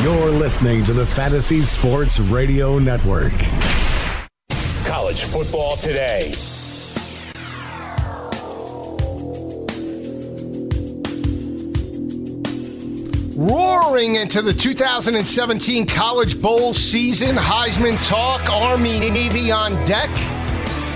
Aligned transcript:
You're 0.00 0.30
listening 0.30 0.84
to 0.84 0.94
the 0.94 1.04
Fantasy 1.04 1.62
Sports 1.62 2.18
Radio 2.18 2.78
Network. 2.78 3.34
College 4.84 5.22
football 5.24 5.76
today. 5.76 6.32
Roaring 13.36 14.16
into 14.16 14.40
the 14.40 14.54
2017 14.54 15.86
College 15.86 16.40
Bowl 16.40 16.72
season, 16.72 17.36
Heisman 17.36 18.02
talk, 18.08 18.48
Army 18.50 18.98
Navy 18.98 19.52
on 19.52 19.74
deck. 19.84 20.10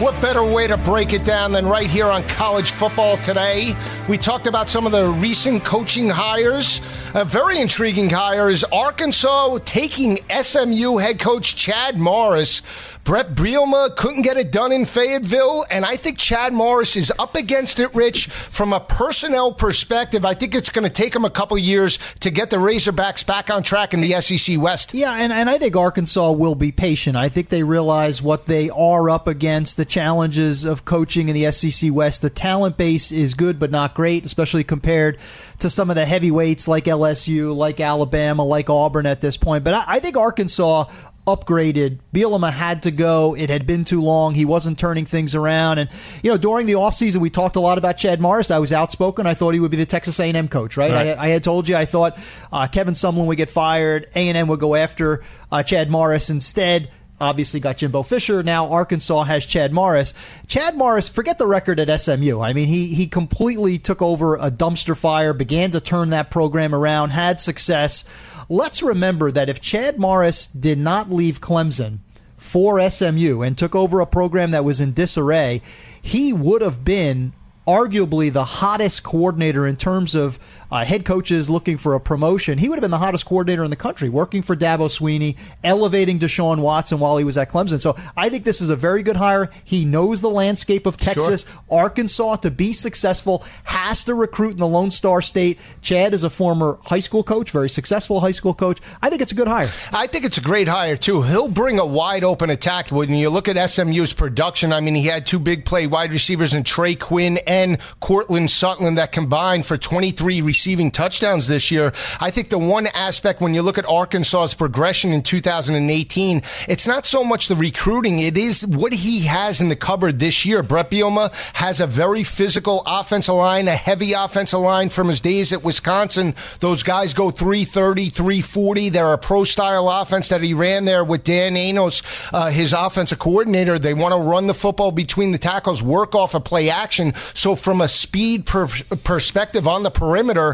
What 0.00 0.20
better 0.20 0.42
way 0.44 0.66
to 0.66 0.76
break 0.78 1.12
it 1.12 1.24
down 1.24 1.52
than 1.52 1.66
right 1.66 1.88
here 1.88 2.06
on 2.06 2.22
College 2.24 2.70
Football 2.70 3.18
Today? 3.18 3.74
We 4.08 4.18
talked 4.18 4.46
about 4.46 4.68
some 4.68 4.86
of 4.86 4.92
the 4.92 5.10
recent 5.10 5.64
coaching 5.64 6.08
hires. 6.08 6.80
A 7.14 7.24
very 7.24 7.60
intriguing 7.60 8.08
hire 8.08 8.48
is 8.48 8.62
Arkansas 8.62 9.58
taking 9.64 10.18
SMU 10.30 10.98
head 10.98 11.18
coach 11.18 11.56
Chad 11.56 11.98
Morris. 11.98 12.62
Brett 13.06 13.36
Bielema 13.36 13.94
couldn't 13.94 14.22
get 14.22 14.36
it 14.36 14.50
done 14.50 14.72
in 14.72 14.84
Fayetteville, 14.84 15.64
and 15.70 15.84
I 15.84 15.94
think 15.94 16.18
Chad 16.18 16.52
Morris 16.52 16.96
is 16.96 17.12
up 17.20 17.36
against 17.36 17.78
it, 17.78 17.94
Rich, 17.94 18.26
from 18.26 18.72
a 18.72 18.80
personnel 18.80 19.52
perspective. 19.52 20.24
I 20.24 20.34
think 20.34 20.56
it's 20.56 20.70
going 20.70 20.82
to 20.82 20.92
take 20.92 21.14
him 21.14 21.24
a 21.24 21.30
couple 21.30 21.56
years 21.56 22.00
to 22.18 22.30
get 22.30 22.50
the 22.50 22.56
Razorbacks 22.56 23.24
back 23.24 23.48
on 23.48 23.62
track 23.62 23.94
in 23.94 24.00
the 24.00 24.20
SEC 24.20 24.58
West. 24.58 24.92
Yeah, 24.92 25.14
and, 25.14 25.32
and 25.32 25.48
I 25.48 25.56
think 25.56 25.76
Arkansas 25.76 26.32
will 26.32 26.56
be 26.56 26.72
patient. 26.72 27.16
I 27.16 27.28
think 27.28 27.48
they 27.48 27.62
realize 27.62 28.22
what 28.22 28.46
they 28.46 28.70
are 28.70 29.08
up 29.08 29.28
against, 29.28 29.76
the 29.76 29.84
challenges 29.84 30.64
of 30.64 30.84
coaching 30.84 31.28
in 31.28 31.34
the 31.36 31.52
SEC 31.52 31.92
West. 31.92 32.22
The 32.22 32.30
talent 32.30 32.76
base 32.76 33.12
is 33.12 33.34
good, 33.34 33.60
but 33.60 33.70
not 33.70 33.94
great, 33.96 34.26
especially 34.26 34.62
compared 34.62 35.18
to 35.60 35.70
some 35.70 35.88
of 35.88 35.96
the 35.96 36.04
heavyweights 36.04 36.68
like 36.68 36.84
LSU, 36.84 37.56
like 37.56 37.80
Alabama, 37.80 38.44
like 38.44 38.68
Auburn 38.68 39.06
at 39.06 39.22
this 39.22 39.38
point. 39.38 39.64
But 39.64 39.72
I, 39.72 39.84
I 39.86 40.00
think 40.00 40.18
Arkansas 40.18 40.84
upgraded. 41.26 41.98
Bielema 42.14 42.52
had 42.52 42.82
to 42.84 42.90
go. 42.90 43.34
It 43.34 43.50
had 43.50 43.66
been 43.66 43.84
too 43.84 44.02
long. 44.02 44.34
He 44.34 44.44
wasn't 44.44 44.78
turning 44.78 45.06
things 45.06 45.34
around. 45.34 45.78
And, 45.78 45.90
you 46.22 46.30
know, 46.30 46.36
during 46.36 46.66
the 46.66 46.74
offseason, 46.74 47.16
we 47.16 47.30
talked 47.30 47.56
a 47.56 47.60
lot 47.60 47.78
about 47.78 47.96
Chad 47.96 48.20
Morris. 48.20 48.50
I 48.50 48.58
was 48.58 48.72
outspoken. 48.72 49.26
I 49.26 49.34
thought 49.34 49.54
he 49.54 49.60
would 49.60 49.70
be 49.70 49.78
the 49.78 49.86
Texas 49.86 50.20
A&M 50.20 50.48
coach, 50.48 50.76
right? 50.76 50.92
right. 50.92 51.18
I, 51.18 51.24
I, 51.24 51.28
had 51.28 51.42
told 51.42 51.68
you 51.68 51.74
I 51.74 51.86
thought 51.86 52.18
uh, 52.52 52.68
Kevin 52.68 52.94
Sumlin 52.94 53.26
would 53.26 53.38
get 53.38 53.50
fired. 53.50 54.08
A&M 54.14 54.46
would 54.46 54.60
go 54.60 54.74
after 54.74 55.24
uh, 55.50 55.62
Chad 55.62 55.90
Morris 55.90 56.30
instead 56.30 56.90
obviously 57.20 57.60
got 57.60 57.78
Jimbo 57.78 58.02
Fisher. 58.02 58.42
Now 58.42 58.70
Arkansas 58.70 59.24
has 59.24 59.46
Chad 59.46 59.72
Morris. 59.72 60.14
Chad 60.46 60.76
Morris, 60.76 61.08
forget 61.08 61.38
the 61.38 61.46
record 61.46 61.80
at 61.80 62.00
SMU. 62.00 62.40
I 62.40 62.52
mean, 62.52 62.68
he 62.68 62.88
he 62.88 63.06
completely 63.06 63.78
took 63.78 64.02
over 64.02 64.36
a 64.36 64.50
dumpster 64.50 64.96
fire, 64.96 65.32
began 65.32 65.70
to 65.72 65.80
turn 65.80 66.10
that 66.10 66.30
program 66.30 66.74
around, 66.74 67.10
had 67.10 67.40
success. 67.40 68.04
Let's 68.48 68.82
remember 68.82 69.30
that 69.32 69.48
if 69.48 69.60
Chad 69.60 69.98
Morris 69.98 70.46
did 70.46 70.78
not 70.78 71.10
leave 71.10 71.40
Clemson 71.40 71.98
for 72.36 72.88
SMU 72.88 73.42
and 73.42 73.58
took 73.58 73.74
over 73.74 74.00
a 74.00 74.06
program 74.06 74.52
that 74.52 74.64
was 74.64 74.80
in 74.80 74.92
disarray, 74.92 75.62
he 76.00 76.32
would 76.32 76.62
have 76.62 76.84
been 76.84 77.32
arguably 77.66 78.32
the 78.32 78.44
hottest 78.44 79.02
coordinator 79.02 79.66
in 79.66 79.76
terms 79.76 80.14
of 80.14 80.38
uh, 80.70 80.84
head 80.84 81.04
coaches 81.04 81.48
looking 81.48 81.76
for 81.76 81.94
a 81.94 82.00
promotion. 82.00 82.58
He 82.58 82.68
would 82.68 82.76
have 82.76 82.82
been 82.82 82.90
the 82.90 82.98
hottest 82.98 83.26
coordinator 83.26 83.64
in 83.64 83.70
the 83.70 83.76
country, 83.76 84.08
working 84.08 84.42
for 84.42 84.56
Dabo 84.56 84.88
Swinney, 84.88 85.36
elevating 85.62 86.18
Deshaun 86.18 86.58
Watson 86.58 86.98
while 86.98 87.16
he 87.16 87.24
was 87.24 87.36
at 87.36 87.50
Clemson. 87.50 87.80
So 87.80 87.96
I 88.16 88.28
think 88.28 88.44
this 88.44 88.60
is 88.60 88.70
a 88.70 88.76
very 88.76 89.02
good 89.02 89.16
hire. 89.16 89.50
He 89.64 89.84
knows 89.84 90.20
the 90.20 90.30
landscape 90.30 90.86
of 90.86 90.96
Texas. 90.96 91.44
Sure. 91.44 91.80
Arkansas, 91.80 92.36
to 92.36 92.50
be 92.50 92.72
successful, 92.72 93.44
has 93.64 94.04
to 94.04 94.14
recruit 94.14 94.52
in 94.52 94.56
the 94.58 94.66
Lone 94.66 94.90
Star 94.90 95.22
State. 95.22 95.58
Chad 95.82 96.14
is 96.14 96.24
a 96.24 96.30
former 96.30 96.78
high 96.84 96.98
school 96.98 97.22
coach, 97.22 97.50
very 97.50 97.68
successful 97.68 98.20
high 98.20 98.30
school 98.30 98.54
coach. 98.54 98.80
I 99.02 99.10
think 99.10 99.22
it's 99.22 99.32
a 99.32 99.36
good 99.36 99.48
hire. 99.48 99.70
I 99.92 100.06
think 100.06 100.24
it's 100.24 100.38
a 100.38 100.42
great 100.42 100.68
hire, 100.68 100.96
too. 100.96 101.22
He'll 101.22 101.48
bring 101.48 101.78
a 101.78 101.86
wide 101.86 102.24
open 102.24 102.50
attack. 102.50 102.90
When 102.90 103.10
you 103.14 103.30
look 103.30 103.48
at 103.48 103.70
SMU's 103.70 104.12
production, 104.12 104.72
I 104.72 104.80
mean, 104.80 104.94
he 104.94 105.06
had 105.06 105.26
two 105.26 105.38
big 105.38 105.64
play 105.64 105.86
wide 105.86 106.12
receivers 106.12 106.54
in 106.54 106.64
Trey 106.64 106.94
Quinn 106.94 107.38
and 107.46 107.78
Courtland 108.00 108.50
Sutton 108.50 108.96
that 108.96 109.12
combined 109.12 109.66
for 109.66 109.76
23 109.76 110.40
receiving 110.56 110.90
touchdowns 110.90 111.48
this 111.48 111.70
year. 111.70 111.92
I 112.18 112.30
think 112.30 112.48
the 112.48 112.56
one 112.56 112.86
aspect 112.86 113.42
when 113.42 113.52
you 113.52 113.60
look 113.60 113.76
at 113.76 113.84
Arkansas's 113.84 114.54
progression 114.54 115.12
in 115.12 115.22
2018, 115.22 116.42
it's 116.66 116.86
not 116.86 117.04
so 117.04 117.22
much 117.22 117.48
the 117.48 117.56
recruiting, 117.56 118.20
it 118.20 118.38
is 118.38 118.66
what 118.66 118.94
he 118.94 119.20
has 119.26 119.60
in 119.60 119.68
the 119.68 119.76
cupboard 119.76 120.18
this 120.18 120.46
year. 120.46 120.62
Brett 120.62 120.90
Bielema 120.90 121.30
has 121.56 121.78
a 121.80 121.86
very 121.86 122.24
physical 122.24 122.82
offensive 122.86 123.34
line, 123.34 123.68
a 123.68 123.76
heavy 123.76 124.14
offensive 124.14 124.60
line 124.60 124.88
from 124.88 125.08
his 125.08 125.20
days 125.20 125.52
at 125.52 125.62
Wisconsin. 125.62 126.34
Those 126.60 126.82
guys 126.82 127.12
go 127.12 127.30
330, 127.30 128.08
340. 128.08 128.88
They're 128.88 129.12
a 129.12 129.18
pro 129.18 129.44
style 129.44 129.90
offense 129.90 130.30
that 130.30 130.40
he 130.40 130.54
ran 130.54 130.86
there 130.86 131.04
with 131.04 131.22
Dan 131.22 131.54
Enos, 131.54 132.02
uh, 132.32 132.48
his 132.48 132.72
offensive 132.72 133.18
coordinator. 133.18 133.78
They 133.78 133.92
want 133.92 134.12
to 134.12 134.18
run 134.18 134.46
the 134.46 134.54
football 134.54 134.90
between 134.90 135.32
the 135.32 135.38
tackles, 135.38 135.82
work 135.82 136.14
off 136.14 136.34
of 136.34 136.44
play 136.44 136.70
action. 136.70 137.12
So 137.34 137.56
from 137.56 137.82
a 137.82 137.88
speed 137.88 138.46
per- 138.46 138.68
perspective 139.04 139.68
on 139.68 139.82
the 139.82 139.90
perimeter, 139.90 140.45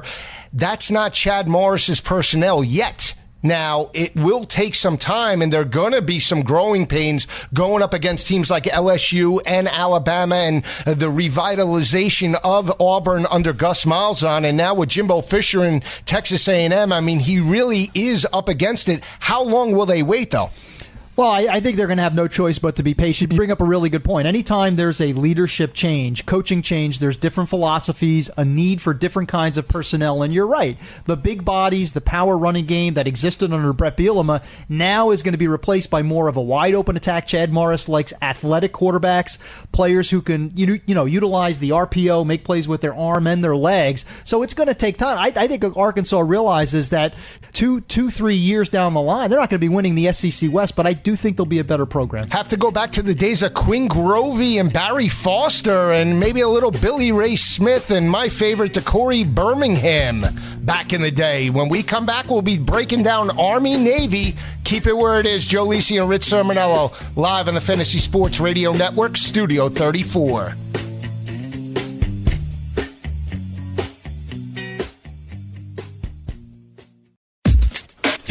that's 0.52 0.90
not 0.90 1.12
Chad 1.12 1.48
Morris's 1.48 2.00
personnel 2.00 2.64
yet. 2.64 3.14
Now, 3.42 3.90
it 3.92 4.14
will 4.14 4.44
take 4.44 4.76
some 4.76 4.96
time, 4.96 5.42
and 5.42 5.52
there 5.52 5.62
are 5.62 5.64
going 5.64 5.92
to 5.92 6.02
be 6.02 6.20
some 6.20 6.42
growing 6.42 6.86
pains 6.86 7.26
going 7.52 7.82
up 7.82 7.92
against 7.92 8.28
teams 8.28 8.50
like 8.50 8.64
LSU 8.64 9.40
and 9.44 9.66
Alabama 9.66 10.36
and 10.36 10.64
uh, 10.86 10.94
the 10.94 11.10
revitalization 11.10 12.36
of 12.44 12.80
Auburn 12.80 13.26
under 13.30 13.52
Gus 13.52 13.84
Malzahn. 13.84 14.44
And 14.44 14.56
now 14.56 14.74
with 14.74 14.90
Jimbo 14.90 15.22
Fisher 15.22 15.64
and 15.64 15.82
Texas 16.06 16.46
A&M, 16.46 16.92
I 16.92 17.00
mean, 17.00 17.18
he 17.18 17.40
really 17.40 17.90
is 17.94 18.26
up 18.32 18.48
against 18.48 18.88
it. 18.88 19.02
How 19.18 19.42
long 19.42 19.72
will 19.72 19.86
they 19.86 20.04
wait, 20.04 20.30
though? 20.30 20.50
Well, 21.14 21.28
I, 21.28 21.40
I, 21.40 21.60
think 21.60 21.76
they're 21.76 21.88
going 21.88 21.98
to 21.98 22.02
have 22.02 22.14
no 22.14 22.26
choice 22.26 22.58
but 22.58 22.76
to 22.76 22.82
be 22.82 22.94
patient. 22.94 23.32
You 23.32 23.36
bring 23.36 23.50
up 23.50 23.60
a 23.60 23.64
really 23.64 23.90
good 23.90 24.02
point. 24.02 24.26
Anytime 24.26 24.76
there's 24.76 24.98
a 24.98 25.12
leadership 25.12 25.74
change, 25.74 26.24
coaching 26.24 26.62
change, 26.62 27.00
there's 27.00 27.18
different 27.18 27.50
philosophies, 27.50 28.30
a 28.38 28.46
need 28.46 28.80
for 28.80 28.94
different 28.94 29.28
kinds 29.28 29.58
of 29.58 29.68
personnel. 29.68 30.22
And 30.22 30.32
you're 30.32 30.46
right. 30.46 30.78
The 31.04 31.18
big 31.18 31.44
bodies, 31.44 31.92
the 31.92 32.00
power 32.00 32.38
running 32.38 32.64
game 32.64 32.94
that 32.94 33.06
existed 33.06 33.52
under 33.52 33.74
Brett 33.74 33.98
Bielema 33.98 34.42
now 34.70 35.10
is 35.10 35.22
going 35.22 35.32
to 35.32 35.38
be 35.38 35.48
replaced 35.48 35.90
by 35.90 36.00
more 36.00 36.28
of 36.28 36.38
a 36.38 36.40
wide 36.40 36.74
open 36.74 36.96
attack. 36.96 37.26
Chad 37.26 37.52
Morris 37.52 37.90
likes 37.90 38.14
athletic 38.22 38.72
quarterbacks, 38.72 39.36
players 39.70 40.08
who 40.08 40.22
can, 40.22 40.50
you, 40.56 40.80
you 40.86 40.94
know, 40.94 41.04
utilize 41.04 41.58
the 41.58 41.70
RPO, 41.70 42.24
make 42.24 42.42
plays 42.42 42.66
with 42.66 42.80
their 42.80 42.94
arm 42.94 43.26
and 43.26 43.44
their 43.44 43.56
legs. 43.56 44.06
So 44.24 44.42
it's 44.42 44.54
going 44.54 44.68
to 44.68 44.74
take 44.74 44.96
time. 44.96 45.18
I, 45.18 45.30
I 45.36 45.46
think 45.46 45.76
Arkansas 45.76 46.20
realizes 46.20 46.88
that 46.88 47.14
two, 47.52 47.82
two, 47.82 48.08
three 48.08 48.36
years 48.36 48.70
down 48.70 48.94
the 48.94 49.02
line, 49.02 49.28
they're 49.28 49.38
not 49.38 49.50
going 49.50 49.60
to 49.60 49.66
be 49.66 49.68
winning 49.68 49.94
the 49.94 50.10
SEC 50.14 50.50
West, 50.50 50.74
but 50.74 50.86
I 50.86 51.01
do 51.02 51.16
think 51.16 51.36
they'll 51.36 51.46
be 51.46 51.58
a 51.58 51.64
better 51.64 51.86
program. 51.86 52.30
Have 52.30 52.48
to 52.50 52.56
go 52.56 52.70
back 52.70 52.92
to 52.92 53.02
the 53.02 53.14
days 53.14 53.42
of 53.42 53.54
Quinn 53.54 53.88
Grovey 53.88 54.60
and 54.60 54.72
Barry 54.72 55.08
Foster 55.08 55.92
and 55.92 56.20
maybe 56.20 56.40
a 56.40 56.48
little 56.48 56.70
Billy 56.70 57.12
Ray 57.12 57.36
Smith 57.36 57.90
and 57.90 58.10
my 58.10 58.28
favorite, 58.28 58.82
Corey 58.84 59.24
Birmingham 59.24 60.24
back 60.62 60.92
in 60.92 61.02
the 61.02 61.10
day. 61.10 61.50
When 61.50 61.68
we 61.68 61.82
come 61.82 62.06
back, 62.06 62.28
we'll 62.28 62.42
be 62.42 62.58
breaking 62.58 63.02
down 63.02 63.36
Army 63.38 63.76
Navy. 63.76 64.34
Keep 64.64 64.86
it 64.86 64.96
where 64.96 65.18
it 65.18 65.26
is. 65.26 65.46
Joe 65.46 65.66
Lisi 65.66 66.00
and 66.00 66.08
Rich 66.08 66.26
Cirminiello 66.26 67.16
live 67.16 67.48
on 67.48 67.54
the 67.54 67.60
Fantasy 67.60 67.98
Sports 67.98 68.40
Radio 68.40 68.72
Network, 68.72 69.16
Studio 69.16 69.68
34. 69.68 70.54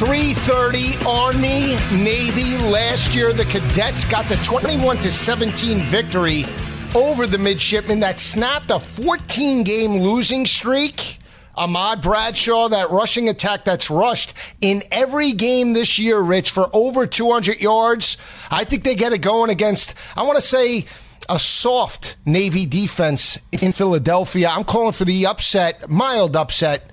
330 0.00 0.96
Army 1.06 1.76
Navy 2.02 2.56
last 2.72 3.14
year 3.14 3.34
the 3.34 3.44
cadets 3.44 4.02
got 4.06 4.24
the 4.30 4.36
21 4.36 4.96
to 4.96 5.10
17 5.10 5.84
victory 5.84 6.46
over 6.94 7.26
the 7.26 7.36
midshipmen 7.36 8.00
that 8.00 8.18
snapped 8.18 8.70
a 8.70 8.80
14 8.80 9.62
game 9.62 9.96
losing 9.96 10.46
streak. 10.46 11.18
Ahmad 11.54 12.00
Bradshaw, 12.00 12.68
that 12.68 12.90
rushing 12.90 13.28
attack 13.28 13.66
that's 13.66 13.90
rushed 13.90 14.32
in 14.62 14.82
every 14.90 15.32
game 15.32 15.74
this 15.74 15.98
year, 15.98 16.18
Rich, 16.18 16.50
for 16.52 16.70
over 16.72 17.06
200 17.06 17.60
yards. 17.60 18.16
I 18.50 18.64
think 18.64 18.84
they 18.84 18.94
get 18.94 19.12
it 19.12 19.18
going 19.18 19.50
against, 19.50 19.94
I 20.16 20.22
want 20.22 20.36
to 20.36 20.42
say, 20.42 20.86
a 21.28 21.38
soft 21.38 22.16
Navy 22.24 22.64
defense 22.64 23.36
in 23.52 23.72
Philadelphia. 23.72 24.48
I'm 24.48 24.64
calling 24.64 24.92
for 24.92 25.04
the 25.04 25.26
upset, 25.26 25.90
mild 25.90 26.36
upset, 26.36 26.90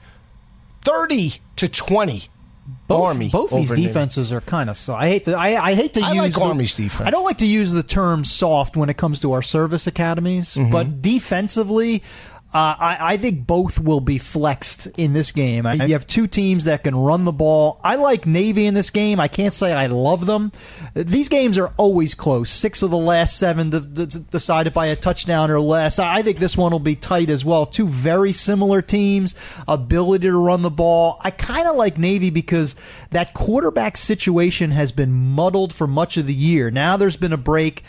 30 0.81 1.35
to 1.55 1.69
20 1.69 2.27
both, 2.87 3.03
Army. 3.05 3.29
Both 3.29 3.51
these 3.51 3.71
defenses 3.71 4.31
are 4.31 4.41
kind 4.41 4.69
of 4.69 4.77
so. 4.77 4.95
I 4.95 5.07
hate 5.09 5.25
to. 5.25 5.33
I, 5.33 5.61
I 5.61 5.73
hate 5.75 5.93
to 5.95 6.01
I 6.01 6.11
use 6.13 6.17
like 6.17 6.33
the, 6.33 6.43
Army's 6.43 6.73
defense. 6.75 7.07
I 7.07 7.11
don't 7.11 7.25
like 7.25 7.39
to 7.39 7.45
use 7.45 7.71
the 7.71 7.83
term 7.83 8.23
soft 8.23 8.77
when 8.77 8.89
it 8.89 8.95
comes 8.97 9.19
to 9.21 9.33
our 9.33 9.41
service 9.41 9.87
academies, 9.87 10.55
Mm-hmm. 10.55 10.71
but 10.71 11.01
defensively. 11.01 12.03
Uh, 12.53 12.75
I, 12.79 12.97
I 12.99 13.17
think 13.17 13.45
both 13.45 13.77
will 13.77 13.99
be 13.99 14.17
flexed 14.17 14.87
in 14.97 15.11
this 15.11 15.33
game. 15.33 15.65
You 15.87 15.93
have 15.93 16.07
two 16.07 16.27
teams 16.27 16.63
that 16.63 16.83
can 16.83 16.95
run 16.95 17.25
the 17.25 17.33
ball. 17.33 17.79
I 17.83 17.97
like 17.97 18.25
Navy 18.25 18.65
in 18.65 18.73
this 18.73 18.89
game. 18.89 19.19
I 19.19 19.27
can't 19.27 19.53
say 19.53 19.73
I 19.73 19.87
love 19.87 20.25
them. 20.25 20.53
These 20.93 21.27
games 21.27 21.57
are 21.57 21.67
always 21.77 22.13
close. 22.13 22.49
Six 22.49 22.81
of 22.81 22.89
the 22.89 22.97
last 22.97 23.37
seven 23.37 23.69
de- 23.69 23.81
de- 23.81 24.19
decided 24.19 24.73
by 24.73 24.87
a 24.87 24.95
touchdown 24.95 25.51
or 25.51 25.59
less. 25.59 25.99
I 25.99 26.21
think 26.21 26.37
this 26.39 26.57
one 26.57 26.71
will 26.71 26.79
be 26.79 26.95
tight 26.95 27.29
as 27.29 27.43
well. 27.43 27.65
Two 27.65 27.87
very 27.87 28.31
similar 28.31 28.81
teams, 28.81 29.35
ability 29.67 30.27
to 30.27 30.37
run 30.37 30.61
the 30.61 30.71
ball. 30.71 31.19
I 31.21 31.31
kind 31.31 31.67
of 31.67 31.75
like 31.75 31.97
Navy 31.97 32.29
because 32.29 32.77
that 33.11 33.33
quarterback 33.33 33.97
situation 33.97 34.71
has 34.71 34.93
been 34.93 35.11
muddled 35.11 35.73
for 35.73 35.85
much 35.85 36.15
of 36.15 36.27
the 36.27 36.33
year. 36.33 36.71
Now 36.71 36.95
there's 36.95 37.17
been 37.17 37.33
a 37.33 37.37
break. 37.37 37.83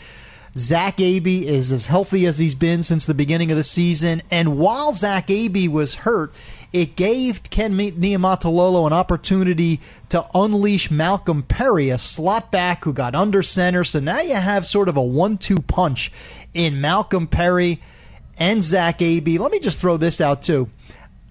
Zach 0.57 0.97
Abey 0.99 1.45
is 1.45 1.71
as 1.71 1.85
healthy 1.85 2.25
as 2.25 2.39
he's 2.39 2.55
been 2.55 2.83
since 2.83 3.05
the 3.05 3.13
beginning 3.13 3.51
of 3.51 3.57
the 3.57 3.63
season. 3.63 4.21
And 4.31 4.57
while 4.57 4.91
Zach 4.91 5.29
Abey 5.29 5.67
was 5.67 5.95
hurt, 5.95 6.33
it 6.71 6.95
gave 6.95 7.43
Ken 7.49 7.73
Niumatalolo 7.73 8.85
an 8.85 8.93
opportunity 8.93 9.79
to 10.09 10.25
unleash 10.35 10.91
Malcolm 10.91 11.43
Perry, 11.43 11.89
a 11.89 11.97
slot 11.97 12.51
back 12.51 12.83
who 12.83 12.93
got 12.93 13.15
under 13.15 13.41
center. 13.41 13.83
So 13.83 13.99
now 13.99 14.21
you 14.21 14.35
have 14.35 14.65
sort 14.65 14.89
of 14.89 14.97
a 14.97 15.01
one 15.01 15.37
two 15.37 15.61
punch 15.61 16.11
in 16.53 16.79
Malcolm 16.81 17.27
Perry 17.27 17.81
and 18.37 18.63
Zach 18.63 19.01
Abey. 19.01 19.37
Let 19.37 19.51
me 19.51 19.59
just 19.59 19.79
throw 19.79 19.97
this 19.97 20.21
out 20.21 20.41
too. 20.41 20.69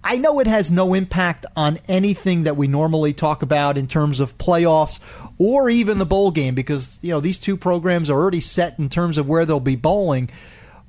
I 0.03 0.17
know 0.17 0.39
it 0.39 0.47
has 0.47 0.71
no 0.71 0.95
impact 0.95 1.45
on 1.57 1.79
anything 1.89 2.45
that 2.45 2.57
we 2.57 2.69
normally 2.69 3.13
talk 3.13 3.43
about 3.43 3.77
in 3.77 3.87
terms 3.87 4.21
of 4.21 4.39
playoffs 4.39 5.01
or 5.39 5.69
even 5.69 5.99
the 5.99 6.07
bowl 6.07 6.31
game 6.31 6.55
because 6.55 6.99
you 7.03 7.11
know 7.11 7.21
these 7.21 7.39
two 7.39 7.57
programs 7.57 8.09
are 8.09 8.19
already 8.19 8.41
set 8.41 8.79
in 8.79 8.89
terms 8.89 9.19
of 9.19 9.29
where 9.29 9.45
they'll 9.45 9.61
be 9.61 9.77
bowling. 9.77 10.31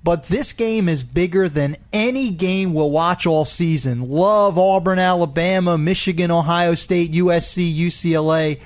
But 0.01 0.23
this 0.25 0.53
game 0.53 0.87
is 0.87 1.03
bigger 1.03 1.49
than 1.49 1.75
any 1.91 2.31
game 2.31 2.73
we'll 2.73 2.91
watch 2.91 3.25
all 3.25 3.43
season. 3.43 4.09
Love 4.09 4.57
Auburn, 4.57 4.99
Alabama, 4.99 5.77
Michigan, 5.77 6.31
Ohio 6.31 6.73
State, 6.73 7.11
USC, 7.11 7.75
UCLA. 7.75 8.61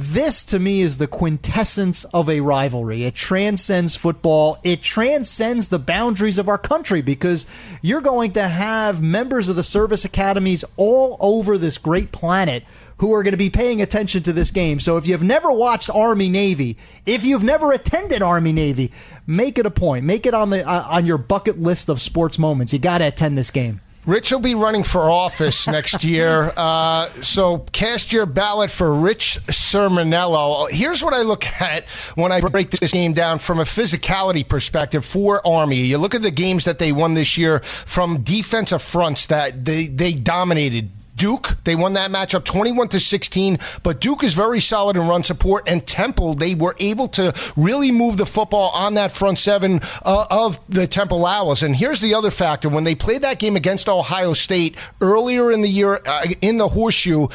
This 0.00 0.44
to 0.44 0.60
me 0.60 0.82
is 0.82 0.98
the 0.98 1.08
quintessence 1.08 2.04
of 2.04 2.30
a 2.30 2.38
rivalry. 2.38 3.02
It 3.02 3.16
transcends 3.16 3.96
football. 3.96 4.60
It 4.62 4.80
transcends 4.80 5.66
the 5.66 5.80
boundaries 5.80 6.38
of 6.38 6.48
our 6.48 6.56
country 6.56 7.02
because 7.02 7.48
you're 7.82 8.00
going 8.00 8.30
to 8.34 8.46
have 8.46 9.02
members 9.02 9.48
of 9.48 9.56
the 9.56 9.64
service 9.64 10.04
academies 10.04 10.64
all 10.76 11.16
over 11.18 11.58
this 11.58 11.78
great 11.78 12.12
planet 12.12 12.62
who 12.98 13.12
are 13.12 13.24
going 13.24 13.32
to 13.32 13.38
be 13.38 13.50
paying 13.50 13.82
attention 13.82 14.22
to 14.22 14.32
this 14.32 14.52
game. 14.52 14.78
So 14.78 14.98
if 14.98 15.08
you've 15.08 15.24
never 15.24 15.50
watched 15.50 15.90
Army 15.90 16.28
Navy, 16.28 16.76
if 17.04 17.24
you've 17.24 17.42
never 17.42 17.72
attended 17.72 18.22
Army 18.22 18.52
Navy, 18.52 18.92
make 19.26 19.58
it 19.58 19.66
a 19.66 19.70
point. 19.70 20.04
Make 20.04 20.26
it 20.26 20.34
on 20.34 20.50
the 20.50 20.64
uh, 20.64 20.86
on 20.88 21.06
your 21.06 21.18
bucket 21.18 21.58
list 21.60 21.88
of 21.88 22.00
sports 22.00 22.38
moments. 22.38 22.72
You 22.72 22.78
got 22.78 22.98
to 22.98 23.08
attend 23.08 23.36
this 23.36 23.50
game. 23.50 23.80
Rich 24.08 24.32
will 24.32 24.40
be 24.40 24.54
running 24.54 24.84
for 24.84 25.10
office 25.10 25.68
next 25.68 26.02
year. 26.02 26.50
Uh, 26.56 27.10
so 27.20 27.58
cast 27.58 28.10
your 28.10 28.24
ballot 28.24 28.70
for 28.70 28.90
Rich 28.90 29.38
Cirminiello. 29.48 30.70
Here's 30.70 31.04
what 31.04 31.12
I 31.12 31.20
look 31.20 31.44
at 31.60 31.84
when 32.14 32.32
I 32.32 32.40
break 32.40 32.70
this 32.70 32.92
game 32.92 33.12
down 33.12 33.38
from 33.38 33.60
a 33.60 33.64
physicality 33.64 34.48
perspective 34.48 35.04
for 35.04 35.46
Army. 35.46 35.80
You 35.80 35.98
look 35.98 36.14
at 36.14 36.22
the 36.22 36.30
games 36.30 36.64
that 36.64 36.78
they 36.78 36.90
won 36.90 37.12
this 37.12 37.36
year 37.36 37.58
from 37.58 38.22
defensive 38.22 38.80
fronts 38.80 39.26
that 39.26 39.66
they, 39.66 39.88
they 39.88 40.14
dominated. 40.14 40.88
Duke, 41.18 41.58
they 41.64 41.74
won 41.74 41.94
that 41.94 42.10
matchup 42.10 42.44
21 42.44 42.88
to 42.88 43.00
16, 43.00 43.58
but 43.82 44.00
Duke 44.00 44.22
is 44.24 44.34
very 44.34 44.60
solid 44.60 44.96
in 44.96 45.06
run 45.06 45.24
support 45.24 45.68
and 45.68 45.86
Temple, 45.86 46.34
they 46.34 46.54
were 46.54 46.76
able 46.78 47.08
to 47.08 47.34
really 47.56 47.90
move 47.90 48.16
the 48.16 48.26
football 48.26 48.70
on 48.70 48.94
that 48.94 49.10
front 49.10 49.38
seven 49.38 49.80
uh, 50.04 50.26
of 50.30 50.60
the 50.68 50.86
Temple 50.86 51.26
Owls. 51.26 51.62
And 51.62 51.74
here's 51.74 52.00
the 52.00 52.14
other 52.14 52.30
factor 52.30 52.68
when 52.68 52.84
they 52.84 52.94
played 52.94 53.22
that 53.22 53.38
game 53.38 53.56
against 53.56 53.88
Ohio 53.88 54.32
State 54.32 54.76
earlier 55.00 55.50
in 55.50 55.60
the 55.60 55.68
year 55.68 56.00
uh, 56.06 56.26
in 56.40 56.58
the 56.58 56.68
horseshoe, 56.68 57.26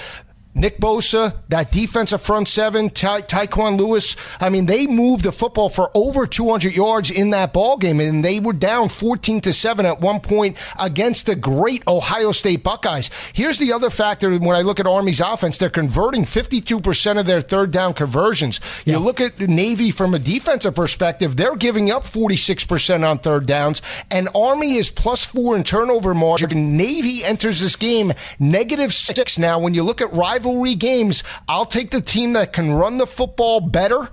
Nick 0.55 0.77
Bosa, 0.77 1.35
that 1.49 1.71
defensive 1.71 2.21
front 2.21 2.47
seven, 2.47 2.91
Ty- 2.91 3.23
Tyquan 3.23 3.77
Lewis. 3.77 4.15
I 4.39 4.49
mean, 4.49 4.67
they 4.67 4.85
moved 4.85 5.23
the 5.23 5.31
football 5.31 5.69
for 5.69 5.89
over 5.95 6.27
200 6.27 6.75
yards 6.75 7.09
in 7.09 7.31
that 7.31 7.53
ball 7.53 7.77
game, 7.77 7.99
and 7.99 8.23
they 8.23 8.39
were 8.39 8.53
down 8.53 8.89
14 8.89 9.41
to 9.41 9.53
seven 9.53 9.85
at 9.87 9.99
one 9.99 10.19
point 10.19 10.57
against 10.79 11.25
the 11.25 11.35
great 11.35 11.81
Ohio 11.87 12.31
State 12.31 12.63
Buckeyes. 12.63 13.09
Here's 13.33 13.57
the 13.57 13.73
other 13.73 13.89
factor 13.89 14.29
when 14.37 14.55
I 14.55 14.61
look 14.61 14.79
at 14.79 14.85
Army's 14.85 15.21
offense: 15.21 15.57
they're 15.57 15.71
converting 15.71 16.23
52 16.23 16.81
percent 16.81 17.17
of 17.17 17.25
their 17.25 17.41
third 17.41 17.71
down 17.71 17.95
conversions. 17.95 18.59
You 18.85 18.99
look 18.99 19.19
at 19.19 19.39
Navy 19.39 19.89
from 19.89 20.13
a 20.13 20.19
defensive 20.19 20.75
perspective; 20.75 21.35
they're 21.35 21.55
giving 21.55 21.89
up 21.89 22.05
46 22.05 22.65
percent 22.65 23.03
on 23.03 23.17
third 23.17 23.47
downs, 23.47 23.81
and 24.11 24.29
Army 24.35 24.75
is 24.75 24.91
plus 24.91 25.25
four 25.25 25.55
in 25.55 25.63
turnover 25.63 26.13
margin. 26.13 26.77
Navy 26.77 27.23
enters 27.23 27.59
this 27.59 27.75
game 27.75 28.13
negative 28.39 28.93
six. 28.93 29.39
Now, 29.39 29.57
when 29.57 29.73
you 29.73 29.81
look 29.81 29.99
at 30.01 30.13
rival 30.13 30.42
rivalry 30.43 30.75
games, 30.75 31.23
I'll 31.47 31.65
take 31.65 31.91
the 31.91 32.01
team 32.01 32.33
that 32.33 32.53
can 32.53 32.73
run 32.73 32.97
the 32.97 33.07
football 33.07 33.61
better, 33.61 34.09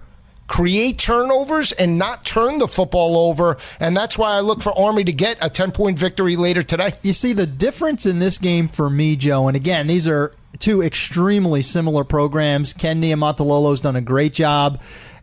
create 0.47 0.99
turnovers, 0.99 1.73
and 1.73 1.99
not 1.99 2.25
turn 2.25 2.59
the 2.59 2.69
football 2.69 3.17
over. 3.17 3.57
And 3.81 3.97
that's 3.97 4.17
why 4.17 4.33
I 4.33 4.41
look 4.41 4.63
for 4.63 4.77
Army 4.79 5.05
to 5.05 5.13
get 5.13 5.39
a 5.41 5.51
10 5.51 5.73
point 5.73 5.99
victory 5.99 6.37
later 6.37 6.63
today. 6.63 6.93
You 7.03 7.13
see, 7.13 7.33
the 7.33 7.47
difference 7.47 8.07
in 8.07 8.19
this 8.21 8.39
game 8.39 8.69
for 8.69 8.89
me, 8.89 9.17
Joe, 9.17 9.49
and 9.49 9.57
again, 9.57 9.87
these 9.89 10.07
are 10.07 10.33
two 10.59 10.83
extremely 10.83 11.63
similar 11.63 12.05
programs. 12.05 12.73
Ken 12.73 13.03
Niumatalolo's 13.03 13.81
done 13.81 13.97
a 13.97 14.01
great 14.01 14.33
job 14.33 14.81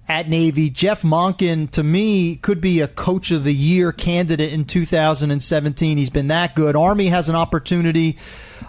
at 0.10 0.30
Navy. 0.30 0.70
Jeff 0.70 1.04
Monken, 1.04 1.70
to 1.72 1.84
me, 1.84 2.38
could 2.38 2.62
be 2.62 2.80
a 2.82 2.88
coach 2.88 3.32
of 3.32 3.44
the 3.44 3.54
year 3.54 3.92
candidate 3.92 4.54
in 4.54 4.66
2017. 4.66 5.98
He's 5.98 6.10
been 6.10 6.30
that 6.30 6.56
good. 6.56 6.76
Army 6.76 7.08
has 7.08 7.30
an 7.30 7.36
opportunity 7.36 8.18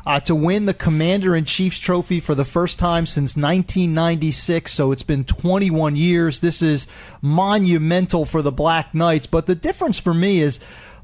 uh, 0.07 0.21
to 0.21 0.35
win 0.35 0.67
the 0.67 0.75
Commander 0.75 1.35
in 1.35 1.45
Chief's 1.45 1.79
trophy 1.79 2.21
for 2.21 2.35
the 2.35 2.45
first 2.45 2.79
time 2.79 3.07
since 3.07 3.37
1996. 3.37 4.73
So 4.73 4.93
it's 4.93 5.03
been 5.03 5.25
21 5.25 5.97
years. 5.97 6.41
This 6.41 6.63
is 6.63 6.87
monumental 7.21 8.25
for 8.25 8.43
the 8.43 8.53
Black 8.53 8.95
Knights. 8.95 9.27
But 9.27 9.47
the 9.47 9.55
difference 9.55 9.99
for 9.99 10.15
me 10.15 10.41
is 10.41 10.61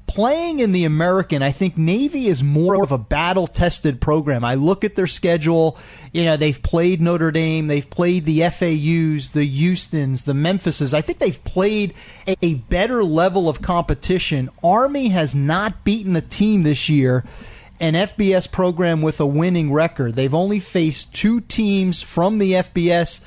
playing 0.06 0.60
in 0.60 0.72
the 0.72 0.84
American, 0.84 1.42
I 1.42 1.50
think 1.50 1.76
Navy 1.76 2.26
is 2.28 2.42
more 2.42 2.82
of 2.82 2.92
a 2.92 2.98
battle 2.98 3.46
tested 3.46 4.00
program. 4.00 4.44
I 4.44 4.54
look 4.54 4.84
at 4.84 4.94
their 4.94 5.06
schedule. 5.06 5.78
You 6.12 6.24
know, 6.24 6.36
they've 6.36 6.62
played 6.62 7.00
Notre 7.00 7.30
Dame, 7.30 7.66
they've 7.66 7.88
played 7.88 8.24
the 8.24 8.40
FAUs, 8.42 9.30
the 9.30 9.46
Houstons, 9.46 10.24
the 10.24 10.34
Memphises. 10.34 10.94
I 10.94 11.00
think 11.00 11.18
they've 11.18 11.42
played 11.44 11.94
a, 12.26 12.36
a 12.42 12.54
better 12.54 13.02
level 13.02 13.48
of 13.48 13.62
competition. 13.62 14.50
Army 14.62 15.08
has 15.08 15.34
not 15.34 15.84
beaten 15.84 16.16
a 16.16 16.20
team 16.20 16.62
this 16.62 16.88
year 16.88 17.24
an 17.80 17.94
FBS 17.94 18.50
program 18.50 19.02
with 19.02 19.20
a 19.20 19.26
winning 19.26 19.72
record. 19.72 20.14
They've 20.14 20.34
only 20.34 20.60
faced 20.60 21.12
two 21.12 21.40
teams 21.40 22.02
from 22.02 22.38
the 22.38 22.52
FBS 22.52 23.20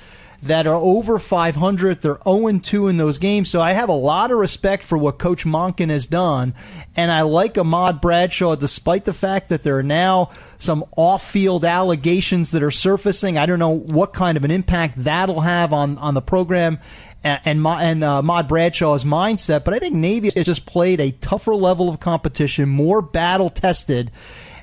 that 0.44 0.68
are 0.68 0.76
over 0.76 1.20
500. 1.20 2.02
They're 2.02 2.20
0 2.24 2.60
2 2.60 2.88
in 2.88 2.98
those 2.98 3.18
games. 3.18 3.50
So 3.50 3.62
I 3.62 3.74
have 3.74 3.90
a 3.90 3.94
lot 3.94 4.32
of 4.32 4.38
respect 4.38 4.84
for 4.84 4.98
what 4.98 5.18
Coach 5.18 5.46
Monken 5.46 5.90
has 5.90 6.06
done. 6.06 6.54
And 6.96 7.12
I 7.12 7.22
like 7.22 7.58
Ahmad 7.58 8.02
Bradshaw, 8.02 8.56
despite 8.56 9.06
the 9.06 9.14
fact 9.14 9.50
that 9.50 9.64
there 9.64 9.78
are 9.78 9.84
now 9.84 10.32
some 10.60 10.86
off 10.96 11.28
field 11.28 11.66
allegations 11.66 12.52
that 12.52 12.64
are 12.64 12.72
surfacing. 12.72 13.38
I 13.38 13.46
don't 13.46 13.60
know 13.60 13.78
what 13.78 14.14
kind 14.14 14.38
of 14.38 14.46
an 14.46 14.52
impact 14.52 15.04
that'll 15.04 15.42
have 15.42 15.74
on, 15.74 15.98
on 15.98 16.14
the 16.14 16.22
program 16.22 16.80
and 17.24 17.42
and, 17.46 17.68
and 17.68 18.04
uh, 18.04 18.20
Ahmad 18.20 18.48
Bradshaw's 18.48 19.04
mindset. 19.04 19.64
But 19.64 19.74
I 19.74 19.80
think 19.80 19.96
Navy 19.96 20.30
has 20.36 20.46
just 20.46 20.66
played 20.66 21.00
a 21.00 21.12
tougher 21.12 21.56
level 21.56 21.90
of 21.90 22.00
competition, 22.00 22.70
more 22.70 23.02
battle 23.02 23.50
tested. 23.50 24.12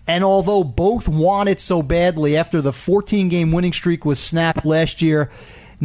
And 0.07 0.23
although 0.23 0.65
both 0.65 1.09
want 1.09 1.49
it 1.49 1.61
so 1.61 1.83
badly 1.83 2.37
after 2.37 2.61
the 2.61 2.73
14 2.73 3.29
game 3.29 3.53
winning 3.53 3.73
streak 3.73 4.05
was 4.05 4.19
snapped 4.19 4.65
last 4.67 5.01
year, 5.01 5.31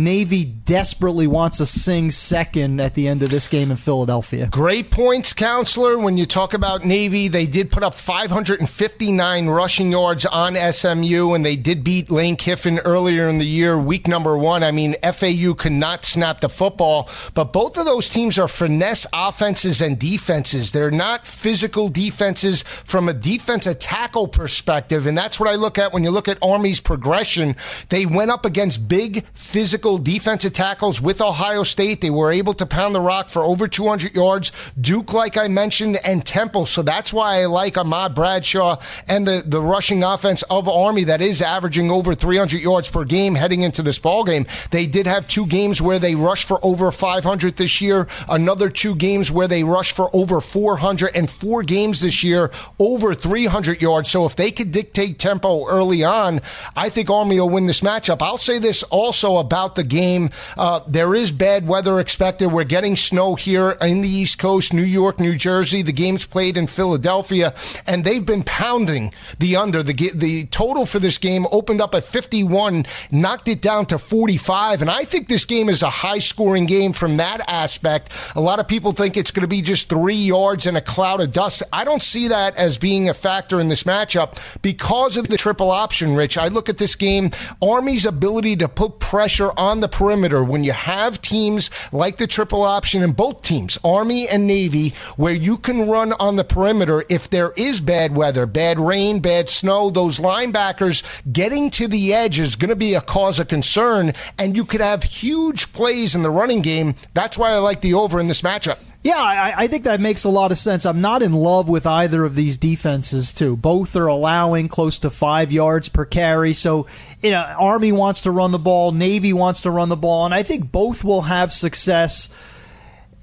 Navy 0.03 0.45
desperately 0.45 1.27
wants 1.27 1.57
to 1.57 1.65
sing 1.65 2.09
second 2.09 2.79
at 2.79 2.93
the 2.93 3.09
end 3.09 3.21
of 3.21 3.29
this 3.29 3.49
game 3.49 3.69
in 3.69 3.75
Philadelphia. 3.75 4.47
Great 4.47 4.91
points, 4.91 5.33
counselor. 5.33 5.97
When 5.97 6.17
you 6.17 6.25
talk 6.25 6.53
about 6.53 6.85
Navy, 6.85 7.27
they 7.27 7.45
did 7.45 7.69
put 7.69 7.83
up 7.83 7.93
559 7.93 9.47
rushing 9.47 9.91
yards 9.91 10.25
on 10.25 10.55
SMU, 10.71 11.33
and 11.33 11.45
they 11.45 11.57
did 11.57 11.83
beat 11.83 12.09
Lane 12.09 12.37
Kiffin 12.37 12.79
earlier 12.79 13.27
in 13.27 13.39
the 13.39 13.45
year, 13.45 13.77
week 13.77 14.07
number 14.07 14.37
one. 14.37 14.63
I 14.63 14.71
mean, 14.71 14.95
FAU 15.03 15.53
could 15.53 15.73
not 15.73 16.05
snap 16.05 16.39
the 16.39 16.49
football, 16.49 17.09
but 17.33 17.51
both 17.51 17.77
of 17.77 17.85
those 17.85 18.07
teams 18.07 18.39
are 18.39 18.47
finesse 18.47 19.05
offenses 19.11 19.81
and 19.81 19.99
defenses. 19.99 20.71
They're 20.71 20.91
not 20.91 21.27
physical 21.27 21.89
defenses 21.89 22.61
from 22.63 23.09
a 23.09 23.13
defensive 23.13 23.79
tackle 23.79 24.29
perspective, 24.29 25.07
and 25.07 25.17
that's 25.17 25.41
what 25.41 25.49
I 25.49 25.55
look 25.55 25.77
at 25.77 25.91
when 25.91 26.03
you 26.03 26.11
look 26.11 26.29
at 26.29 26.37
Army's 26.41 26.79
progression. 26.79 27.57
They 27.89 28.05
went 28.05 28.31
up 28.31 28.45
against 28.45 28.87
big 28.87 29.25
physical 29.33 29.88
defensive 29.97 30.53
tackles 30.53 31.01
with 31.01 31.21
Ohio 31.21 31.63
State. 31.63 32.01
They 32.01 32.09
were 32.09 32.31
able 32.31 32.53
to 32.55 32.65
pound 32.65 32.95
the 32.95 33.01
rock 33.01 33.29
for 33.29 33.43
over 33.43 33.67
200 33.67 34.13
yards. 34.13 34.51
Duke, 34.79 35.13
like 35.13 35.37
I 35.37 35.47
mentioned, 35.47 35.97
and 36.03 36.25
Temple. 36.25 36.65
So 36.65 36.81
that's 36.81 37.11
why 37.11 37.41
I 37.41 37.45
like 37.45 37.77
Ahmad 37.77 38.15
Bradshaw 38.15 38.77
and 39.07 39.27
the, 39.27 39.43
the 39.45 39.61
rushing 39.61 40.03
offense 40.03 40.43
of 40.43 40.67
Army 40.67 41.05
that 41.05 41.21
is 41.21 41.41
averaging 41.41 41.91
over 41.91 42.15
300 42.15 42.61
yards 42.61 42.89
per 42.89 43.03
game 43.03 43.35
heading 43.35 43.61
into 43.61 43.81
this 43.81 43.99
ball 43.99 44.23
game. 44.23 44.45
They 44.71 44.85
did 44.85 45.07
have 45.07 45.27
two 45.27 45.45
games 45.45 45.81
where 45.81 45.99
they 45.99 46.15
rushed 46.15 46.47
for 46.47 46.59
over 46.63 46.91
500 46.91 47.57
this 47.57 47.81
year, 47.81 48.07
another 48.27 48.69
two 48.69 48.95
games 48.95 49.31
where 49.31 49.47
they 49.47 49.63
rushed 49.63 49.95
for 49.95 50.09
over 50.13 50.41
400, 50.41 51.15
and 51.15 51.29
four 51.29 51.63
games 51.63 52.01
this 52.01 52.23
year 52.23 52.51
over 52.77 53.15
300 53.15 53.81
yards. 53.81 54.09
So 54.09 54.25
if 54.25 54.35
they 54.35 54.51
could 54.51 54.71
dictate 54.71 55.19
tempo 55.19 55.67
early 55.67 56.03
on, 56.03 56.41
I 56.75 56.89
think 56.89 57.09
Army 57.09 57.39
will 57.39 57.49
win 57.49 57.65
this 57.65 57.81
matchup. 57.81 58.21
I'll 58.21 58.37
say 58.37 58.59
this 58.59 58.83
also 58.83 59.37
about 59.37 59.68
the 59.75 59.83
game. 59.83 60.29
Uh, 60.57 60.81
there 60.87 61.15
is 61.15 61.31
bad 61.31 61.67
weather 61.67 61.99
expected. 61.99 62.47
We're 62.47 62.63
getting 62.63 62.95
snow 62.95 63.35
here 63.35 63.71
in 63.81 64.01
the 64.01 64.09
East 64.09 64.39
Coast, 64.39 64.73
New 64.73 64.83
York, 64.83 65.19
New 65.19 65.35
Jersey. 65.35 65.81
The 65.81 65.91
game's 65.91 66.25
played 66.25 66.57
in 66.57 66.67
Philadelphia, 66.67 67.53
and 67.87 68.03
they've 68.03 68.25
been 68.25 68.43
pounding 68.43 69.13
the 69.39 69.55
under. 69.55 69.83
The, 69.83 70.11
the 70.13 70.45
total 70.45 70.85
for 70.85 70.99
this 70.99 71.17
game 71.17 71.45
opened 71.51 71.81
up 71.81 71.95
at 71.95 72.03
51, 72.03 72.85
knocked 73.11 73.47
it 73.47 73.61
down 73.61 73.85
to 73.87 73.97
45. 73.97 74.81
And 74.81 74.89
I 74.89 75.03
think 75.03 75.27
this 75.27 75.45
game 75.45 75.69
is 75.69 75.81
a 75.81 75.89
high 75.89 76.19
scoring 76.19 76.65
game 76.65 76.93
from 76.93 77.17
that 77.17 77.41
aspect. 77.47 78.11
A 78.35 78.41
lot 78.41 78.59
of 78.59 78.67
people 78.67 78.91
think 78.91 79.17
it's 79.17 79.31
going 79.31 79.41
to 79.41 79.47
be 79.47 79.61
just 79.61 79.89
three 79.89 80.15
yards 80.15 80.65
and 80.65 80.77
a 80.77 80.81
cloud 80.81 81.21
of 81.21 81.31
dust. 81.31 81.63
I 81.71 81.83
don't 81.83 82.03
see 82.03 82.27
that 82.29 82.55
as 82.55 82.77
being 82.77 83.09
a 83.09 83.13
factor 83.13 83.59
in 83.59 83.69
this 83.69 83.83
matchup 83.83 84.61
because 84.61 85.17
of 85.17 85.27
the 85.27 85.37
triple 85.37 85.71
option, 85.71 86.15
Rich. 86.15 86.37
I 86.37 86.47
look 86.47 86.69
at 86.69 86.77
this 86.77 86.95
game, 86.95 87.31
Army's 87.61 88.05
ability 88.05 88.55
to 88.57 88.67
put 88.67 88.99
pressure 88.99 89.51
on 89.59 89.81
the 89.81 89.89
perimeter 89.89 90.41
when 90.41 90.63
you 90.63 90.71
have 90.71 91.21
teams 91.21 91.69
like 91.91 92.15
the 92.15 92.25
triple 92.25 92.63
option 92.63 93.03
in 93.03 93.11
both 93.11 93.41
teams, 93.41 93.77
Army 93.83 94.27
and 94.27 94.47
Navy, 94.47 94.93
where 95.17 95.33
you 95.33 95.57
can 95.57 95.89
run 95.89 96.13
on 96.13 96.37
the 96.37 96.45
perimeter 96.45 97.03
if 97.09 97.29
there 97.29 97.51
is 97.57 97.81
bad 97.81 98.15
weather, 98.15 98.45
bad 98.45 98.79
rain, 98.79 99.19
bad 99.19 99.49
snow, 99.49 99.89
those 99.89 100.19
linebackers 100.19 101.03
getting 101.31 101.69
to 101.71 101.87
the 101.87 102.13
edge 102.13 102.39
is 102.39 102.55
going 102.55 102.69
to 102.69 102.75
be 102.75 102.93
a 102.93 103.01
cause 103.01 103.37
of 103.39 103.49
concern, 103.49 104.13
and 104.37 104.55
you 104.55 104.63
could 104.63 104.81
have 104.81 105.03
huge 105.03 105.71
plays 105.73 106.15
in 106.15 106.23
the 106.23 106.31
running 106.31 106.61
game. 106.61 106.95
That's 107.13 107.37
why 107.37 107.51
I 107.51 107.57
like 107.57 107.81
the 107.81 107.95
over 107.95 108.19
in 108.19 108.29
this 108.29 108.41
matchup. 108.41 108.79
Yeah, 109.01 109.15
I, 109.15 109.53
I, 109.55 109.67
think 109.67 109.85
that 109.85 110.01
makes 110.01 110.25
a 110.25 110.29
lot 110.29 110.51
of 110.51 110.57
sense. 110.57 110.85
I'm 110.85 110.99
not 110.99 111.21
in 111.21 111.31
love 111.31 111.69
with 111.69 111.87
either 111.87 112.25
of 112.25 112.35
these 112.35 112.57
defenses, 112.57 113.31
too. 113.31 113.55
Both 113.55 113.95
are 113.95 114.07
allowing 114.07 114.67
close 114.67 114.99
to 114.99 115.09
five 115.09 115.53
yards 115.53 115.87
per 115.87 116.03
carry. 116.03 116.51
So, 116.51 116.85
you 117.21 117.31
know, 117.31 117.39
Army 117.39 117.93
wants 117.93 118.23
to 118.23 118.31
run 118.31 118.51
the 118.51 118.59
ball, 118.59 118.91
Navy 118.91 119.31
wants 119.31 119.61
to 119.61 119.71
run 119.71 119.87
the 119.87 119.95
ball, 119.95 120.25
and 120.25 120.33
I 120.33 120.43
think 120.43 120.69
both 120.69 121.05
will 121.05 121.21
have 121.21 121.49
success. 121.49 122.27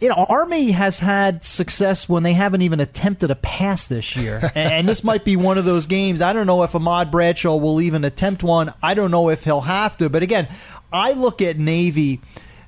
You 0.00 0.08
know, 0.08 0.26
Army 0.28 0.70
has 0.70 0.98
had 0.98 1.44
success 1.44 2.08
when 2.08 2.22
they 2.22 2.32
haven't 2.32 2.62
even 2.62 2.80
attempted 2.80 3.30
a 3.30 3.34
pass 3.34 3.86
this 3.86 4.16
year. 4.16 4.40
and, 4.54 4.72
and 4.72 4.88
this 4.88 5.04
might 5.04 5.26
be 5.26 5.36
one 5.36 5.58
of 5.58 5.66
those 5.66 5.86
games. 5.86 6.22
I 6.22 6.32
don't 6.32 6.46
know 6.46 6.62
if 6.62 6.74
Ahmad 6.74 7.10
Bradshaw 7.10 7.56
will 7.56 7.82
even 7.82 8.04
attempt 8.04 8.42
one. 8.42 8.72
I 8.82 8.94
don't 8.94 9.10
know 9.10 9.28
if 9.28 9.44
he'll 9.44 9.62
have 9.62 9.98
to. 9.98 10.08
But 10.08 10.22
again, 10.22 10.48
I 10.90 11.12
look 11.12 11.42
at 11.42 11.58
Navy 11.58 12.20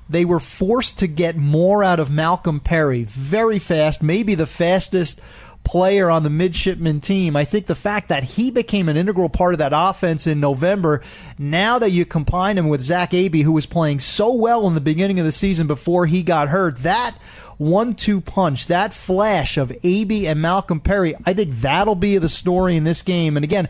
they 0.09 0.25
were 0.25 0.39
forced 0.39 0.99
to 0.99 1.07
get 1.07 1.37
more 1.37 1.83
out 1.83 1.99
of 1.99 2.11
Malcolm 2.11 2.59
Perry. 2.59 3.03
Very 3.03 3.59
fast, 3.59 4.01
maybe 4.01 4.35
the 4.35 4.47
fastest 4.47 5.21
player 5.63 6.09
on 6.09 6.23
the 6.23 6.29
midshipman 6.29 6.99
team. 6.99 7.35
I 7.35 7.45
think 7.45 7.67
the 7.67 7.75
fact 7.75 8.07
that 8.07 8.23
he 8.23 8.49
became 8.49 8.89
an 8.89 8.97
integral 8.97 9.29
part 9.29 9.53
of 9.53 9.59
that 9.59 9.73
offense 9.75 10.25
in 10.25 10.39
November, 10.39 11.03
now 11.37 11.77
that 11.77 11.91
you 11.91 12.05
combine 12.05 12.57
him 12.57 12.69
with 12.69 12.81
Zach 12.81 13.13
Abey, 13.13 13.43
who 13.43 13.51
was 13.51 13.67
playing 13.67 13.99
so 13.99 14.33
well 14.33 14.65
in 14.67 14.73
the 14.73 14.81
beginning 14.81 15.19
of 15.19 15.25
the 15.25 15.31
season 15.31 15.67
before 15.67 16.07
he 16.07 16.23
got 16.23 16.49
hurt, 16.49 16.79
that 16.79 17.15
one 17.57 17.93
two 17.93 18.21
punch, 18.21 18.67
that 18.67 18.93
flash 18.93 19.57
of 19.57 19.71
Abey 19.83 20.27
and 20.27 20.41
Malcolm 20.41 20.79
Perry, 20.79 21.13
I 21.25 21.33
think 21.33 21.53
that'll 21.55 21.93
be 21.93 22.17
the 22.17 22.29
story 22.29 22.77
in 22.77 22.85
this 22.85 23.01
game. 23.01 23.35
And 23.35 23.43
again, 23.43 23.67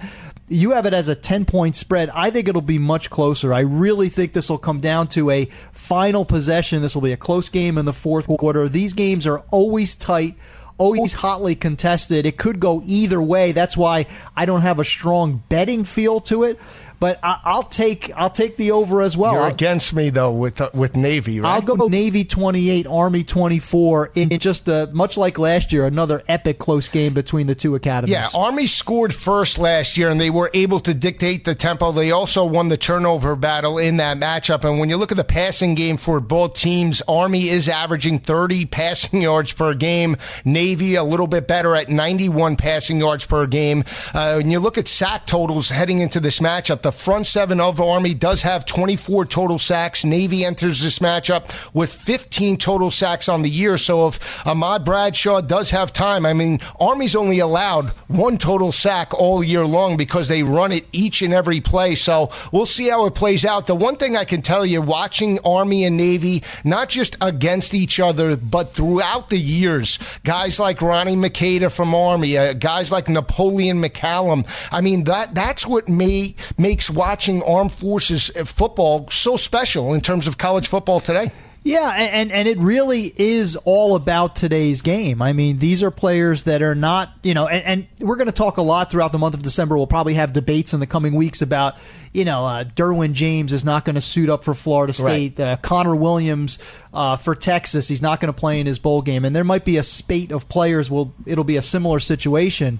you 0.49 0.71
have 0.71 0.85
it 0.85 0.93
as 0.93 1.07
a 1.07 1.15
10 1.15 1.45
point 1.45 1.75
spread. 1.75 2.09
I 2.09 2.29
think 2.29 2.47
it'll 2.47 2.61
be 2.61 2.79
much 2.79 3.09
closer. 3.09 3.53
I 3.53 3.61
really 3.61 4.09
think 4.09 4.33
this 4.33 4.49
will 4.49 4.57
come 4.57 4.79
down 4.79 5.07
to 5.09 5.29
a 5.29 5.45
final 5.71 6.25
possession. 6.25 6.81
This 6.81 6.95
will 6.95 7.01
be 7.01 7.13
a 7.13 7.17
close 7.17 7.49
game 7.49 7.77
in 7.77 7.85
the 7.85 7.93
fourth 7.93 8.27
quarter. 8.27 8.67
These 8.67 8.93
games 8.93 9.25
are 9.27 9.39
always 9.51 9.95
tight 9.95 10.35
always 10.79 11.13
hotly 11.13 11.55
contested. 11.55 12.25
It 12.25 12.37
could 12.37 12.59
go 12.59 12.81
either 12.85 13.21
way. 13.21 13.51
That's 13.51 13.77
why 13.77 14.07
I 14.35 14.45
don't 14.45 14.61
have 14.61 14.79
a 14.79 14.83
strong 14.83 15.43
betting 15.49 15.83
feel 15.83 16.21
to 16.21 16.43
it 16.43 16.57
but 16.99 17.19
I, 17.23 17.39
will 17.55 17.63
take 17.63 18.11
I'll 18.15 18.29
take 18.29 18.57
the 18.57 18.71
over 18.71 19.01
as 19.01 19.15
well. 19.15 19.33
You're 19.33 19.47
against 19.47 19.93
me 19.93 20.09
though 20.09 20.31
with 20.31 20.59
uh, 20.59 20.69
with 20.73 20.95
Navy, 20.95 21.39
right? 21.39 21.53
I'll 21.53 21.61
go 21.61 21.87
Navy 21.87 22.25
28, 22.25 22.87
Army 22.87 23.23
24 23.23 24.11
in, 24.15 24.31
in 24.31 24.39
just 24.39 24.67
a, 24.67 24.89
much 24.91 25.17
like 25.17 25.39
last 25.39 25.71
year, 25.71 25.85
another 25.85 26.21
epic 26.27 26.59
close 26.59 26.89
game 26.89 27.13
between 27.13 27.47
the 27.47 27.55
two 27.55 27.75
academies. 27.75 28.11
Yeah, 28.11 28.27
Army 28.35 28.67
scored 28.67 29.13
first 29.13 29.57
last 29.57 29.97
year, 29.97 30.09
and 30.09 30.19
they 30.19 30.29
were 30.29 30.51
able 30.53 30.79
to 30.81 30.93
dictate 30.93 31.45
the 31.45 31.55
tempo. 31.55 31.91
They 31.91 32.11
also 32.11 32.45
won 32.45 32.67
the 32.67 32.77
turnover 32.77 33.35
battle 33.35 33.77
in 33.77 33.97
that 33.97 34.17
matchup. 34.17 34.63
And 34.63 34.79
when 34.79 34.89
you 34.89 34.97
look 34.97 35.11
at 35.11 35.17
the 35.17 35.23
passing 35.23 35.75
game 35.75 35.97
for 35.97 36.19
both 36.19 36.53
teams, 36.55 37.01
Army 37.07 37.49
is 37.49 37.69
averaging 37.69 38.19
30 38.19 38.65
passing 38.65 39.21
yards 39.21 39.53
per 39.53 39.73
game. 39.73 40.17
Navy 40.45 40.95
a 40.95 41.03
little 41.03 41.27
bit 41.27 41.47
better 41.47 41.75
at 41.75 41.89
91 41.89 42.55
passing 42.55 42.99
yards 42.99 43.25
per 43.25 43.47
game. 43.47 43.83
Uh, 44.13 44.35
when 44.35 44.51
you 44.51 44.59
look 44.59 44.77
at 44.77 44.87
sack 44.87 45.25
totals 45.25 45.69
heading 45.69 45.99
into 45.99 46.19
this 46.19 46.39
matchup, 46.39 46.81
the 46.81 46.88
front 46.91 47.27
seven 47.27 47.59
of 47.59 47.79
Army 47.81 48.13
does 48.13 48.41
have 48.41 48.65
24 48.65 49.25
total 49.25 49.59
sacks. 49.59 50.05
Navy 50.05 50.45
enters 50.45 50.81
this 50.81 50.99
matchup 50.99 51.73
with 51.73 51.91
15 51.91 52.57
total 52.57 52.91
sacks 52.91 53.29
on 53.29 53.41
the 53.41 53.49
year. 53.49 53.77
So 53.77 54.07
if 54.07 54.45
Ahmad 54.47 54.85
Bradshaw 54.85 55.41
does 55.41 55.71
have 55.71 55.93
time, 55.93 56.25
I 56.25 56.33
mean, 56.33 56.59
Army's 56.79 57.15
only 57.15 57.39
allowed 57.39 57.89
one 58.07 58.37
total 58.37 58.71
sack 58.71 59.13
all 59.13 59.43
year 59.43 59.65
long 59.65 59.97
because 59.97 60.27
they 60.27 60.43
run 60.43 60.71
it 60.71 60.85
each 60.91 61.21
and 61.21 61.33
every 61.33 61.61
play. 61.61 61.95
So 61.95 62.29
we'll 62.51 62.65
see 62.65 62.89
how 62.89 63.05
it 63.05 63.15
plays 63.15 63.45
out. 63.45 63.67
The 63.67 63.75
one 63.75 63.97
thing 63.97 64.15
I 64.15 64.25
can 64.25 64.41
tell 64.41 64.65
you, 64.65 64.81
watching 64.81 65.39
Army 65.45 65.85
and 65.85 65.97
Navy, 65.97 66.43
not 66.63 66.89
just 66.89 67.17
against 67.21 67.73
each 67.73 67.99
other, 67.99 68.35
but 68.35 68.73
throughout 68.73 69.29
the 69.29 69.37
years, 69.37 69.99
guys 70.23 70.59
like 70.59 70.81
Ronnie 70.81 71.15
McAda 71.15 71.71
from 71.71 71.93
Army, 71.93 72.37
uh, 72.37 72.53
guys 72.53 72.91
like 72.91 73.09
Napoleon 73.09 73.81
McCallum. 73.81 74.47
I 74.71 74.81
mean, 74.81 75.03
that 75.05 75.35
that's 75.35 75.65
what 75.65 75.89
may 75.89 76.35
make 76.57 76.78
makes 76.79 76.89
watching 76.89 77.43
armed 77.43 77.73
forces 77.73 78.31
football 78.45 79.05
so 79.09 79.35
special 79.35 79.93
in 79.93 79.99
terms 79.99 80.27
of 80.27 80.37
college 80.37 80.69
football 80.69 81.01
today? 81.01 81.29
Yeah, 81.61 81.91
and, 81.93 82.31
and 82.31 82.47
it 82.47 82.57
really 82.57 83.13
is 83.17 83.57
all 83.65 83.95
about 83.95 84.37
today's 84.37 84.81
game. 84.81 85.21
I 85.21 85.33
mean, 85.33 85.57
these 85.57 85.83
are 85.83 85.91
players 85.91 86.43
that 86.43 86.61
are 86.61 86.75
not, 86.75 87.11
you 87.21 87.33
know, 87.33 87.49
and, 87.49 87.87
and 87.99 88.07
we're 88.07 88.15
going 88.15 88.27
to 88.27 88.31
talk 88.31 88.55
a 88.55 88.61
lot 88.61 88.89
throughout 88.89 89.11
the 89.11 89.17
month 89.17 89.35
of 89.35 89.43
December. 89.43 89.75
We'll 89.75 89.87
probably 89.87 90.13
have 90.13 90.31
debates 90.31 90.73
in 90.73 90.79
the 90.79 90.87
coming 90.87 91.15
weeks 91.15 91.41
about, 91.41 91.75
you 92.13 92.23
know, 92.23 92.45
uh, 92.45 92.63
Derwin 92.63 93.11
James 93.11 93.51
is 93.51 93.65
not 93.65 93.83
going 93.83 93.95
to 93.95 94.01
suit 94.01 94.29
up 94.29 94.45
for 94.45 94.53
Florida 94.53 94.93
State. 94.93 95.37
Right. 95.37 95.45
Uh, 95.45 95.57
Connor 95.57 95.97
Williams 95.97 96.59
uh, 96.93 97.17
for 97.17 97.35
Texas, 97.35 97.89
he's 97.89 98.01
not 98.01 98.21
going 98.21 98.33
to 98.33 98.39
play 98.39 98.61
in 98.61 98.65
his 98.65 98.79
bowl 98.79 99.01
game. 99.01 99.25
And 99.25 99.35
there 99.35 99.43
might 99.43 99.65
be 99.65 99.75
a 99.75 99.83
spate 99.83 100.31
of 100.31 100.47
players. 100.47 100.89
Will 100.89 101.13
it'll 101.25 101.43
be 101.43 101.57
a 101.57 101.61
similar 101.61 101.99
situation 101.99 102.79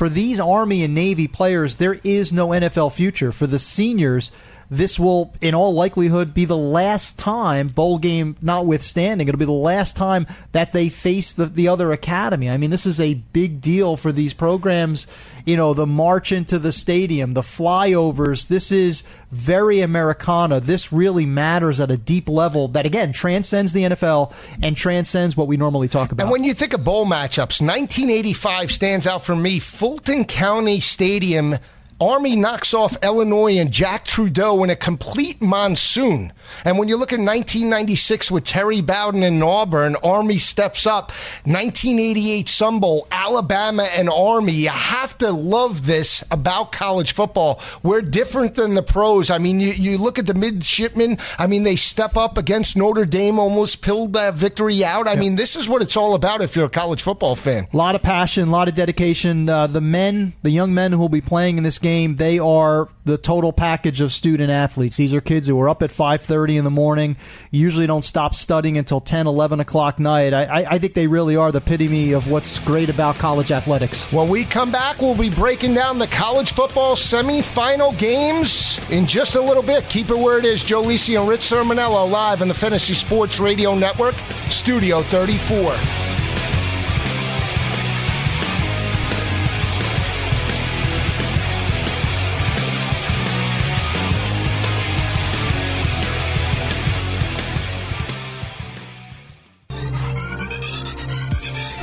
for 0.00 0.08
these 0.08 0.40
Army 0.40 0.82
and 0.82 0.94
Navy 0.94 1.28
players, 1.28 1.76
there 1.76 1.98
is 2.02 2.32
no 2.32 2.48
NFL 2.48 2.90
future. 2.90 3.30
For 3.32 3.46
the 3.46 3.58
seniors, 3.58 4.32
this 4.70 5.00
will, 5.00 5.34
in 5.40 5.52
all 5.54 5.74
likelihood, 5.74 6.32
be 6.32 6.44
the 6.44 6.56
last 6.56 7.18
time, 7.18 7.68
bowl 7.68 7.98
game 7.98 8.36
notwithstanding, 8.40 9.26
it'll 9.26 9.38
be 9.38 9.44
the 9.44 9.50
last 9.50 9.96
time 9.96 10.28
that 10.52 10.72
they 10.72 10.88
face 10.88 11.32
the, 11.32 11.46
the 11.46 11.66
other 11.66 11.90
academy. 11.92 12.48
I 12.48 12.56
mean, 12.56 12.70
this 12.70 12.86
is 12.86 13.00
a 13.00 13.14
big 13.14 13.60
deal 13.60 13.96
for 13.96 14.12
these 14.12 14.32
programs. 14.32 15.08
You 15.44 15.56
know, 15.56 15.74
the 15.74 15.86
march 15.86 16.30
into 16.30 16.58
the 16.58 16.70
stadium, 16.70 17.34
the 17.34 17.40
flyovers. 17.40 18.46
This 18.46 18.70
is 18.70 19.02
very 19.32 19.80
Americana. 19.80 20.60
This 20.60 20.92
really 20.92 21.26
matters 21.26 21.80
at 21.80 21.90
a 21.90 21.96
deep 21.96 22.28
level 22.28 22.68
that, 22.68 22.86
again, 22.86 23.12
transcends 23.12 23.72
the 23.72 23.82
NFL 23.82 24.32
and 24.62 24.76
transcends 24.76 25.36
what 25.36 25.48
we 25.48 25.56
normally 25.56 25.88
talk 25.88 26.12
about. 26.12 26.24
And 26.24 26.30
when 26.30 26.44
you 26.44 26.54
think 26.54 26.74
of 26.74 26.84
bowl 26.84 27.06
matchups, 27.06 27.60
1985 27.60 28.70
stands 28.70 29.06
out 29.06 29.24
for 29.24 29.34
me. 29.34 29.58
Fulton 29.58 30.24
County 30.24 30.78
Stadium 30.78 31.56
Army 32.00 32.34
knocks 32.34 32.72
off 32.72 32.96
Illinois 33.02 33.58
and 33.58 33.70
Jack 33.70 34.06
Trudeau 34.06 34.64
in 34.64 34.70
a 34.70 34.76
complete 34.76 35.42
monsoon. 35.42 36.32
And 36.64 36.78
when 36.78 36.88
you 36.88 36.96
look 36.96 37.12
at 37.12 37.18
1996 37.18 38.30
with 38.30 38.44
Terry 38.44 38.80
Bowden 38.80 39.22
and 39.22 39.42
Auburn, 39.42 39.96
Army 40.02 40.38
steps 40.38 40.86
up. 40.86 41.10
1988 41.44 42.48
Sun 42.48 42.80
Bowl, 42.80 43.06
Alabama 43.10 43.82
and 43.82 44.08
Army. 44.08 44.52
You 44.52 44.70
have 44.70 45.18
to 45.18 45.30
love 45.30 45.84
this 45.84 46.24
about 46.30 46.72
college 46.72 47.12
football. 47.12 47.60
We're 47.82 48.00
different 48.00 48.54
than 48.54 48.72
the 48.72 48.82
pros. 48.82 49.30
I 49.30 49.36
mean, 49.36 49.60
you, 49.60 49.72
you 49.72 49.98
look 49.98 50.18
at 50.18 50.26
the 50.26 50.32
midshipmen. 50.34 51.18
I 51.38 51.46
mean, 51.46 51.64
they 51.64 51.76
step 51.76 52.16
up 52.16 52.38
against 52.38 52.78
Notre 52.78 53.04
Dame, 53.04 53.38
almost 53.38 53.82
pulled 53.82 54.14
that 54.14 54.34
victory 54.34 54.82
out. 54.82 55.06
I 55.06 55.16
mean, 55.16 55.36
this 55.36 55.54
is 55.54 55.68
what 55.68 55.82
it's 55.82 55.98
all 55.98 56.14
about 56.14 56.40
if 56.40 56.56
you're 56.56 56.64
a 56.64 56.70
college 56.70 57.02
football 57.02 57.36
fan. 57.36 57.68
A 57.70 57.76
lot 57.76 57.94
of 57.94 58.02
passion, 58.02 58.48
a 58.48 58.50
lot 58.50 58.68
of 58.68 58.74
dedication. 58.74 59.50
Uh, 59.50 59.66
the 59.66 59.82
men, 59.82 60.32
the 60.42 60.50
young 60.50 60.72
men 60.72 60.92
who 60.92 60.98
will 60.98 61.10
be 61.10 61.20
playing 61.20 61.58
in 61.58 61.62
this 61.62 61.78
game, 61.78 61.89
they 61.90 62.38
are 62.38 62.88
the 63.04 63.18
total 63.18 63.52
package 63.52 64.00
of 64.00 64.12
student 64.12 64.50
athletes. 64.50 64.96
These 64.96 65.12
are 65.12 65.20
kids 65.20 65.48
who 65.48 65.60
are 65.60 65.68
up 65.68 65.82
at 65.82 65.90
5.30 65.90 66.58
in 66.58 66.64
the 66.64 66.70
morning, 66.70 67.16
usually 67.50 67.86
don't 67.86 68.04
stop 68.04 68.34
studying 68.34 68.76
until 68.76 69.00
10, 69.00 69.26
11 69.26 69.60
o'clock 69.60 69.98
night. 69.98 70.32
I, 70.32 70.66
I 70.70 70.78
think 70.78 70.94
they 70.94 71.06
really 71.06 71.36
are 71.36 71.50
the 71.50 71.58
epitome 71.58 72.12
of 72.12 72.30
what's 72.30 72.58
great 72.60 72.88
about 72.88 73.16
college 73.16 73.50
athletics. 73.50 74.12
When 74.12 74.28
we 74.28 74.44
come 74.44 74.70
back, 74.70 75.00
we'll 75.00 75.16
be 75.16 75.30
breaking 75.30 75.74
down 75.74 75.98
the 75.98 76.06
college 76.06 76.52
football 76.52 76.94
semifinal 76.94 77.98
games 77.98 78.78
in 78.90 79.06
just 79.06 79.34
a 79.34 79.40
little 79.40 79.62
bit. 79.62 79.84
Keep 79.88 80.10
it 80.10 80.18
where 80.18 80.38
it 80.38 80.44
is. 80.44 80.62
Joe 80.62 80.82
Lisi 80.82 81.18
and 81.18 81.28
Rich 81.28 81.40
Cirminiello 81.40 82.10
live 82.10 82.42
on 82.42 82.48
the 82.48 82.54
Fantasy 82.54 82.94
Sports 82.94 83.40
Radio 83.40 83.74
Network, 83.74 84.14
Studio 84.50 85.02
34. 85.02 86.29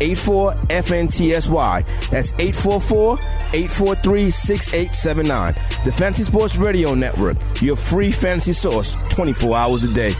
84 0.00 0.52
FNTSY. 0.52 2.10
That's 2.10 2.32
844 2.32 3.18
843 3.52 4.30
6879. 4.30 5.54
The 5.84 5.92
Fantasy 5.92 6.24
Sports 6.24 6.56
Radio 6.56 6.94
Network, 6.94 7.36
your 7.60 7.76
free 7.76 8.12
fantasy 8.12 8.52
source 8.52 8.96
24 9.10 9.56
hours 9.56 9.84
a 9.84 9.92
day. 9.92 10.14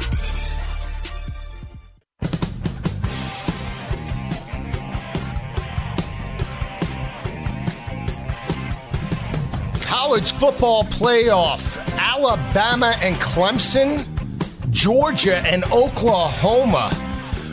College 9.82 10.32
football 10.32 10.84
playoff 10.84 11.78
Alabama 11.96 12.96
and 13.00 13.14
Clemson, 13.16 14.04
Georgia 14.70 15.38
and 15.38 15.64
Oklahoma. 15.72 16.90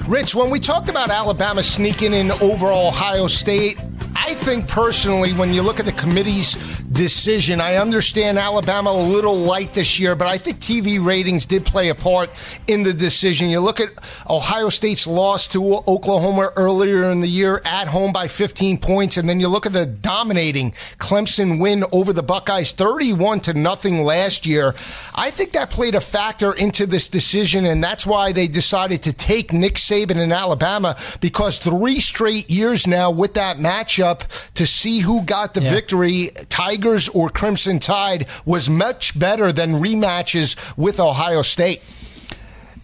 Rich, 0.08 0.34
when 0.34 0.50
we 0.50 0.62
talked 0.62 0.90
about 0.90 1.10
Alabama 1.10 1.62
sneaking 1.62 2.14
in 2.14 2.32
over 2.32 2.68
Ohio 2.68 3.28
State, 3.28 3.78
I 4.28 4.34
think 4.34 4.68
personally, 4.68 5.32
when 5.32 5.54
you 5.54 5.62
look 5.62 5.80
at 5.80 5.86
the 5.86 5.94
committee's 5.94 6.56
decision, 6.92 7.62
I 7.62 7.76
understand 7.76 8.38
Alabama 8.38 8.90
a 8.90 8.92
little 8.92 9.38
light 9.38 9.74
this 9.74 10.02
year, 10.02 10.16
but 10.16 10.28
I 10.28 10.38
think 10.38 10.60
TV 10.60 11.02
ratings 11.02 11.46
did 11.46 11.66
play 11.66 11.88
a 11.88 11.96
part 11.96 12.30
in 12.68 12.84
the 12.84 12.94
decision. 12.94 13.50
You 13.50 13.62
look 13.62 13.80
at 13.80 13.92
Ohio 14.30 14.68
State's 14.68 15.08
loss 15.08 15.48
to 15.50 15.76
Oklahoma 15.88 16.52
earlier 16.58 17.04
in 17.04 17.22
the 17.22 17.28
year 17.30 17.62
at 17.64 17.88
home 17.88 18.12
by 18.12 18.28
15 18.28 18.80
points, 18.80 19.16
and 19.16 19.30
then 19.30 19.40
you 19.40 19.48
look 19.48 19.66
at 19.66 19.72
the 19.72 19.86
dominating 19.86 20.74
Clemson 21.00 21.62
win 21.62 21.86
over 21.94 22.12
the 22.12 22.24
Buckeyes 22.24 22.74
31 22.74 23.40
to 23.42 23.54
nothing 23.54 24.04
last 24.04 24.46
year. 24.46 24.76
I 25.16 25.30
think 25.30 25.54
that 25.54 25.70
played 25.70 25.96
a 25.96 26.02
factor 26.02 26.52
into 26.52 26.86
this 26.86 27.08
decision, 27.08 27.66
and 27.66 27.82
that's 27.82 28.06
why 28.06 28.34
they 28.34 28.48
decided 28.48 29.04
to 29.04 29.14
take 29.14 29.54
Nick 29.54 29.76
Saban 29.76 30.22
in 30.22 30.34
Alabama 30.34 30.98
because 31.22 31.60
three 31.60 32.02
straight 32.02 32.50
years 32.50 32.86
now 32.86 33.10
with 33.10 33.36
that 33.36 33.56
matchup 33.58 34.17
to 34.56 34.66
see 34.66 35.00
who 35.00 35.22
got 35.22 35.54
the 35.54 35.62
yeah. 35.62 35.72
victory, 35.72 36.32
Tigers 36.50 37.10
or 37.10 37.30
Crimson 37.30 37.80
Tide, 37.80 38.28
was 38.46 38.70
much 38.70 39.18
better 39.18 39.52
than 39.52 39.74
rematches 39.74 40.56
with 40.78 41.00
Ohio 41.00 41.42
State. 41.42 41.82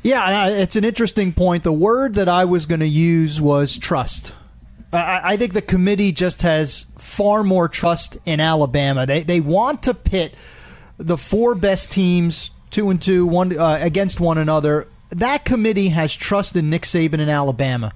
Yeah, 0.04 0.50
it's 0.50 0.76
an 0.76 0.84
interesting 0.84 1.32
point. 1.32 1.64
The 1.64 1.72
word 1.72 2.16
that 2.16 2.28
I 2.28 2.46
was 2.46 2.66
going 2.66 2.82
to 2.82 2.88
use 2.88 3.40
was 3.40 3.78
trust. 3.78 4.34
I, 4.92 5.38
think 5.38 5.54
the 5.54 5.62
committee 5.62 6.12
just 6.12 6.44
has 6.44 6.86
far 6.98 7.44
more 7.44 7.68
trust 7.68 8.18
in 8.26 8.40
Alabama. 8.40 9.08
They 9.08 9.24
they 9.24 9.40
want 9.40 9.84
to 9.84 9.96
pit 9.96 10.36
the 10.98 11.18
four 11.18 11.56
best 11.56 11.92
teams 11.92 12.52
two 12.70 12.90
and 12.90 13.02
two 13.02 13.26
one 13.26 13.58
uh, 13.58 13.80
against 13.82 14.20
one 14.20 14.38
another. 14.38 14.88
That 15.10 15.46
committee 15.46 15.90
has 15.90 16.16
trust 16.16 16.56
in 16.56 16.70
Nick 16.70 16.84
Saban 16.84 17.20
in 17.20 17.30
Alabama 17.30 17.94